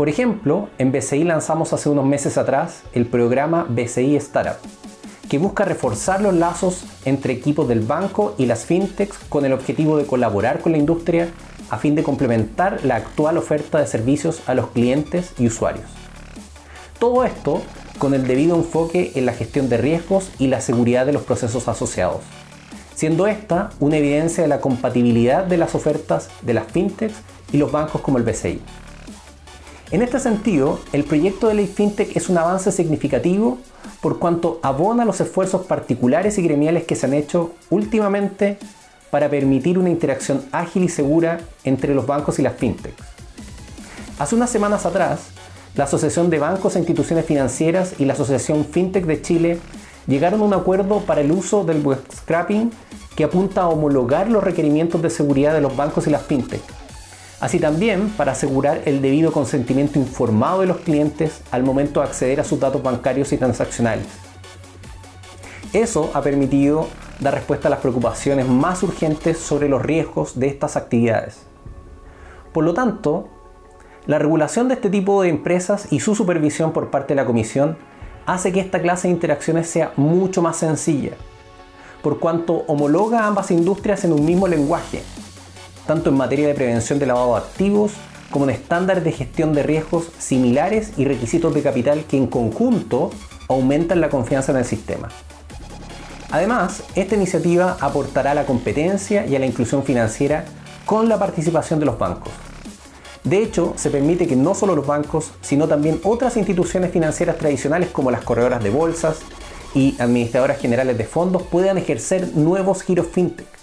Por 0.00 0.08
ejemplo, 0.08 0.70
en 0.78 0.92
BCI 0.92 1.24
lanzamos 1.24 1.74
hace 1.74 1.90
unos 1.90 2.06
meses 2.06 2.38
atrás 2.38 2.84
el 2.94 3.04
programa 3.04 3.66
BCI 3.68 4.16
Startup, 4.16 4.56
que 5.28 5.36
busca 5.36 5.66
reforzar 5.66 6.22
los 6.22 6.32
lazos 6.32 6.86
entre 7.04 7.34
equipos 7.34 7.68
del 7.68 7.80
banco 7.80 8.34
y 8.38 8.46
las 8.46 8.64
fintechs 8.64 9.18
con 9.28 9.44
el 9.44 9.52
objetivo 9.52 9.98
de 9.98 10.06
colaborar 10.06 10.60
con 10.60 10.72
la 10.72 10.78
industria 10.78 11.28
a 11.68 11.76
fin 11.76 11.94
de 11.96 12.02
complementar 12.02 12.82
la 12.82 12.96
actual 12.96 13.36
oferta 13.36 13.78
de 13.78 13.86
servicios 13.86 14.40
a 14.46 14.54
los 14.54 14.68
clientes 14.68 15.34
y 15.38 15.48
usuarios. 15.48 15.84
Todo 16.98 17.26
esto 17.26 17.60
con 17.98 18.14
el 18.14 18.26
debido 18.26 18.56
enfoque 18.56 19.12
en 19.16 19.26
la 19.26 19.34
gestión 19.34 19.68
de 19.68 19.76
riesgos 19.76 20.30
y 20.38 20.46
la 20.46 20.62
seguridad 20.62 21.04
de 21.04 21.12
los 21.12 21.24
procesos 21.24 21.68
asociados, 21.68 22.22
siendo 22.94 23.26
esta 23.26 23.68
una 23.80 23.98
evidencia 23.98 24.42
de 24.42 24.48
la 24.48 24.62
compatibilidad 24.62 25.44
de 25.44 25.58
las 25.58 25.74
ofertas 25.74 26.30
de 26.40 26.54
las 26.54 26.68
fintechs 26.72 27.16
y 27.52 27.58
los 27.58 27.70
bancos 27.70 28.00
como 28.00 28.16
el 28.16 28.24
BCI. 28.24 28.62
En 29.92 30.02
este 30.02 30.20
sentido, 30.20 30.78
el 30.92 31.02
proyecto 31.02 31.48
de 31.48 31.54
ley 31.54 31.66
FinTech 31.66 32.16
es 32.16 32.28
un 32.28 32.38
avance 32.38 32.70
significativo 32.70 33.58
por 34.00 34.20
cuanto 34.20 34.60
abona 34.62 35.04
los 35.04 35.20
esfuerzos 35.20 35.66
particulares 35.66 36.38
y 36.38 36.42
gremiales 36.42 36.84
que 36.84 36.94
se 36.94 37.06
han 37.06 37.14
hecho 37.14 37.54
últimamente 37.70 38.56
para 39.10 39.28
permitir 39.28 39.80
una 39.80 39.90
interacción 39.90 40.44
ágil 40.52 40.84
y 40.84 40.88
segura 40.88 41.40
entre 41.64 41.92
los 41.92 42.06
bancos 42.06 42.38
y 42.38 42.42
las 42.42 42.54
fintechs. 42.54 43.02
Hace 44.20 44.36
unas 44.36 44.50
semanas 44.50 44.86
atrás, 44.86 45.22
la 45.74 45.84
Asociación 45.84 46.30
de 46.30 46.38
Bancos 46.38 46.76
e 46.76 46.78
Instituciones 46.78 47.26
Financieras 47.26 47.94
y 47.98 48.04
la 48.04 48.12
Asociación 48.12 48.64
FinTech 48.66 49.06
de 49.06 49.22
Chile 49.22 49.58
llegaron 50.06 50.40
a 50.42 50.44
un 50.44 50.54
acuerdo 50.54 51.00
para 51.00 51.20
el 51.20 51.32
uso 51.32 51.64
del 51.64 51.82
web 51.82 52.00
scrapping 52.14 52.70
que 53.16 53.24
apunta 53.24 53.62
a 53.62 53.68
homologar 53.68 54.30
los 54.30 54.44
requerimientos 54.44 55.02
de 55.02 55.10
seguridad 55.10 55.52
de 55.52 55.62
los 55.62 55.76
bancos 55.76 56.06
y 56.06 56.10
las 56.10 56.22
fintech 56.22 56.62
así 57.40 57.58
también 57.58 58.10
para 58.10 58.32
asegurar 58.32 58.82
el 58.84 59.00
debido 59.00 59.32
consentimiento 59.32 59.98
informado 59.98 60.60
de 60.60 60.66
los 60.66 60.78
clientes 60.78 61.42
al 61.50 61.62
momento 61.62 62.00
de 62.00 62.06
acceder 62.06 62.40
a 62.40 62.44
sus 62.44 62.60
datos 62.60 62.82
bancarios 62.82 63.32
y 63.32 63.38
transaccionales. 63.38 64.06
Eso 65.72 66.10
ha 66.14 66.22
permitido 66.22 66.88
dar 67.20 67.34
respuesta 67.34 67.68
a 67.68 67.70
las 67.70 67.80
preocupaciones 67.80 68.46
más 68.46 68.82
urgentes 68.82 69.38
sobre 69.38 69.68
los 69.68 69.82
riesgos 69.82 70.38
de 70.38 70.48
estas 70.48 70.76
actividades. 70.76 71.46
Por 72.52 72.64
lo 72.64 72.74
tanto, 72.74 73.28
la 74.06 74.18
regulación 74.18 74.68
de 74.68 74.74
este 74.74 74.90
tipo 74.90 75.22
de 75.22 75.28
empresas 75.28 75.86
y 75.92 76.00
su 76.00 76.14
supervisión 76.14 76.72
por 76.72 76.90
parte 76.90 77.14
de 77.14 77.16
la 77.16 77.26
Comisión 77.26 77.78
hace 78.26 78.52
que 78.52 78.60
esta 78.60 78.80
clase 78.80 79.08
de 79.08 79.14
interacciones 79.14 79.68
sea 79.68 79.92
mucho 79.96 80.42
más 80.42 80.56
sencilla, 80.56 81.12
por 82.02 82.18
cuanto 82.18 82.64
homologa 82.66 83.26
ambas 83.26 83.50
industrias 83.50 84.04
en 84.04 84.12
un 84.12 84.24
mismo 84.24 84.48
lenguaje, 84.48 85.02
tanto 85.90 86.10
en 86.10 86.16
materia 86.16 86.46
de 86.46 86.54
prevención 86.54 87.00
de 87.00 87.06
lavado 87.06 87.34
de 87.34 87.40
activos 87.40 87.90
como 88.30 88.44
en 88.44 88.52
estándares 88.52 89.02
de 89.02 89.10
gestión 89.10 89.52
de 89.54 89.64
riesgos 89.64 90.04
similares 90.20 90.92
y 90.96 91.04
requisitos 91.04 91.52
de 91.52 91.62
capital 91.62 92.04
que 92.04 92.16
en 92.16 92.28
conjunto 92.28 93.10
aumentan 93.48 94.00
la 94.00 94.08
confianza 94.08 94.52
en 94.52 94.58
el 94.58 94.64
sistema. 94.64 95.08
Además, 96.30 96.84
esta 96.94 97.16
iniciativa 97.16 97.76
aportará 97.80 98.30
a 98.30 98.34
la 98.34 98.46
competencia 98.46 99.26
y 99.26 99.34
a 99.34 99.40
la 99.40 99.46
inclusión 99.46 99.82
financiera 99.82 100.44
con 100.86 101.08
la 101.08 101.18
participación 101.18 101.80
de 101.80 101.86
los 101.86 101.98
bancos. 101.98 102.30
De 103.24 103.42
hecho, 103.42 103.72
se 103.74 103.90
permite 103.90 104.28
que 104.28 104.36
no 104.36 104.54
solo 104.54 104.76
los 104.76 104.86
bancos, 104.86 105.32
sino 105.40 105.66
también 105.66 106.00
otras 106.04 106.36
instituciones 106.36 106.92
financieras 106.92 107.36
tradicionales 107.36 107.90
como 107.90 108.12
las 108.12 108.22
corredoras 108.22 108.62
de 108.62 108.70
bolsas 108.70 109.18
y 109.74 109.96
administradoras 109.98 110.60
generales 110.60 110.96
de 110.96 111.04
fondos 111.04 111.42
puedan 111.42 111.78
ejercer 111.78 112.28
nuevos 112.36 112.84
giros 112.84 113.08
fintech 113.08 113.59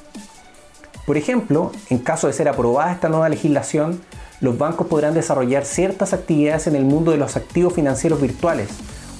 por 1.08 1.16
ejemplo, 1.16 1.72
en 1.89 1.99
caso 1.99 2.28
de 2.28 2.34
ser 2.34 2.49
aprobada 2.49 2.91
esta 2.91 3.08
nueva 3.08 3.30
legislación, 3.30 4.01
los 4.41 4.58
bancos 4.58 4.88
podrán 4.88 5.14
desarrollar 5.14 5.64
ciertas 5.64 6.12
actividades 6.12 6.68
en 6.68 6.76
el 6.76 6.84
mundo 6.84 7.12
de 7.12 7.18
los 7.18 7.38
activos 7.38 7.72
financieros 7.72 8.20
virtuales 8.20 8.68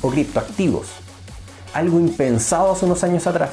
o 0.02 0.10
criptoactivos, 0.10 0.88
algo 1.74 1.98
impensado 2.02 2.74
hace 2.74 2.84
unos 2.84 3.06
años 3.06 3.26
atrás. 3.26 3.52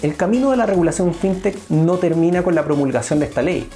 El 0.00 0.16
camino 0.16 0.50
de 0.50 0.56
la 0.56 0.64
regulación 0.64 1.12
fintech 1.12 1.58
no 1.68 1.98
termina 1.98 2.42
con 2.42 2.54
la 2.54 2.64
promulgación 2.64 3.18
de 3.18 3.26
esta 3.26 3.42
ley. 3.42 3.68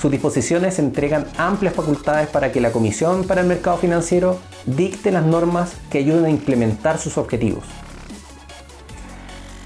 Sus 0.00 0.10
disposiciones 0.10 0.78
entregan 0.78 1.26
amplias 1.36 1.74
facultades 1.74 2.28
para 2.30 2.50
que 2.50 2.62
la 2.62 2.72
Comisión 2.72 3.24
para 3.24 3.42
el 3.42 3.46
Mercado 3.46 3.76
Financiero 3.76 4.38
dicte 4.64 5.10
las 5.10 5.26
normas 5.26 5.74
que 5.90 5.98
ayuden 5.98 6.24
a 6.24 6.30
implementar 6.30 6.96
sus 6.96 7.18
objetivos. 7.18 7.64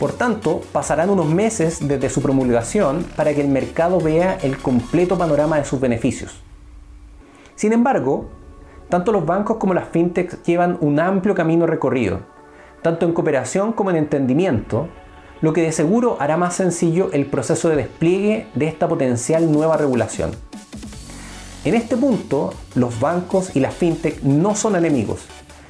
Por 0.05 0.13
tanto, 0.13 0.61
pasarán 0.71 1.09
unos 1.09 1.25
meses 1.25 1.79
desde 1.89 2.11
su 2.11 2.21
promulgación 2.21 3.07
para 3.17 3.33
que 3.33 3.41
el 3.41 3.49
mercado 3.49 3.99
vea 3.99 4.37
el 4.43 4.59
completo 4.59 5.17
panorama 5.17 5.57
de 5.57 5.65
sus 5.65 5.81
beneficios. 5.81 6.43
Sin 7.55 7.73
embargo, 7.73 8.27
tanto 8.91 9.13
los 9.13 9.25
bancos 9.25 9.57
como 9.57 9.73
las 9.73 9.89
fintechs 9.89 10.43
llevan 10.43 10.77
un 10.83 11.01
amplio 11.01 11.35
camino 11.35 11.67
recorrido, 11.67 12.21
tanto 12.83 13.07
en 13.07 13.15
cooperación 13.15 13.73
como 13.73 13.89
en 13.89 13.97
entendimiento, 13.97 14.89
lo 15.41 15.55
que 15.55 15.63
de 15.63 15.73
seguro 15.73 16.19
hará 16.21 16.37
más 16.37 16.55
sencillo 16.55 17.09
el 17.15 17.25
proceso 17.25 17.71
de 17.71 17.77
despliegue 17.77 18.47
de 18.55 18.67
esta 18.67 18.87
potencial 18.87 19.51
nueva 19.51 19.79
regulación. 19.79 20.33
En 21.65 21.75
este 21.75 21.97
punto, 21.97 22.53
los 22.75 23.01
bancos 23.01 23.57
y 23.57 23.61
las 23.61 23.73
fintech 23.73 24.23
no 24.23 24.55
son 24.55 24.77
enemigos, 24.77 25.25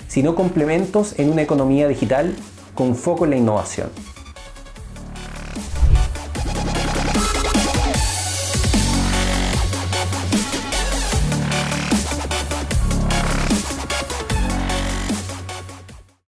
sino 0.08 0.34
complementos 0.34 1.16
en 1.20 1.30
una 1.30 1.42
economía 1.42 1.86
digital 1.86 2.34
con 2.74 2.96
foco 2.96 3.26
en 3.26 3.30
la 3.30 3.36
innovación. 3.36 4.13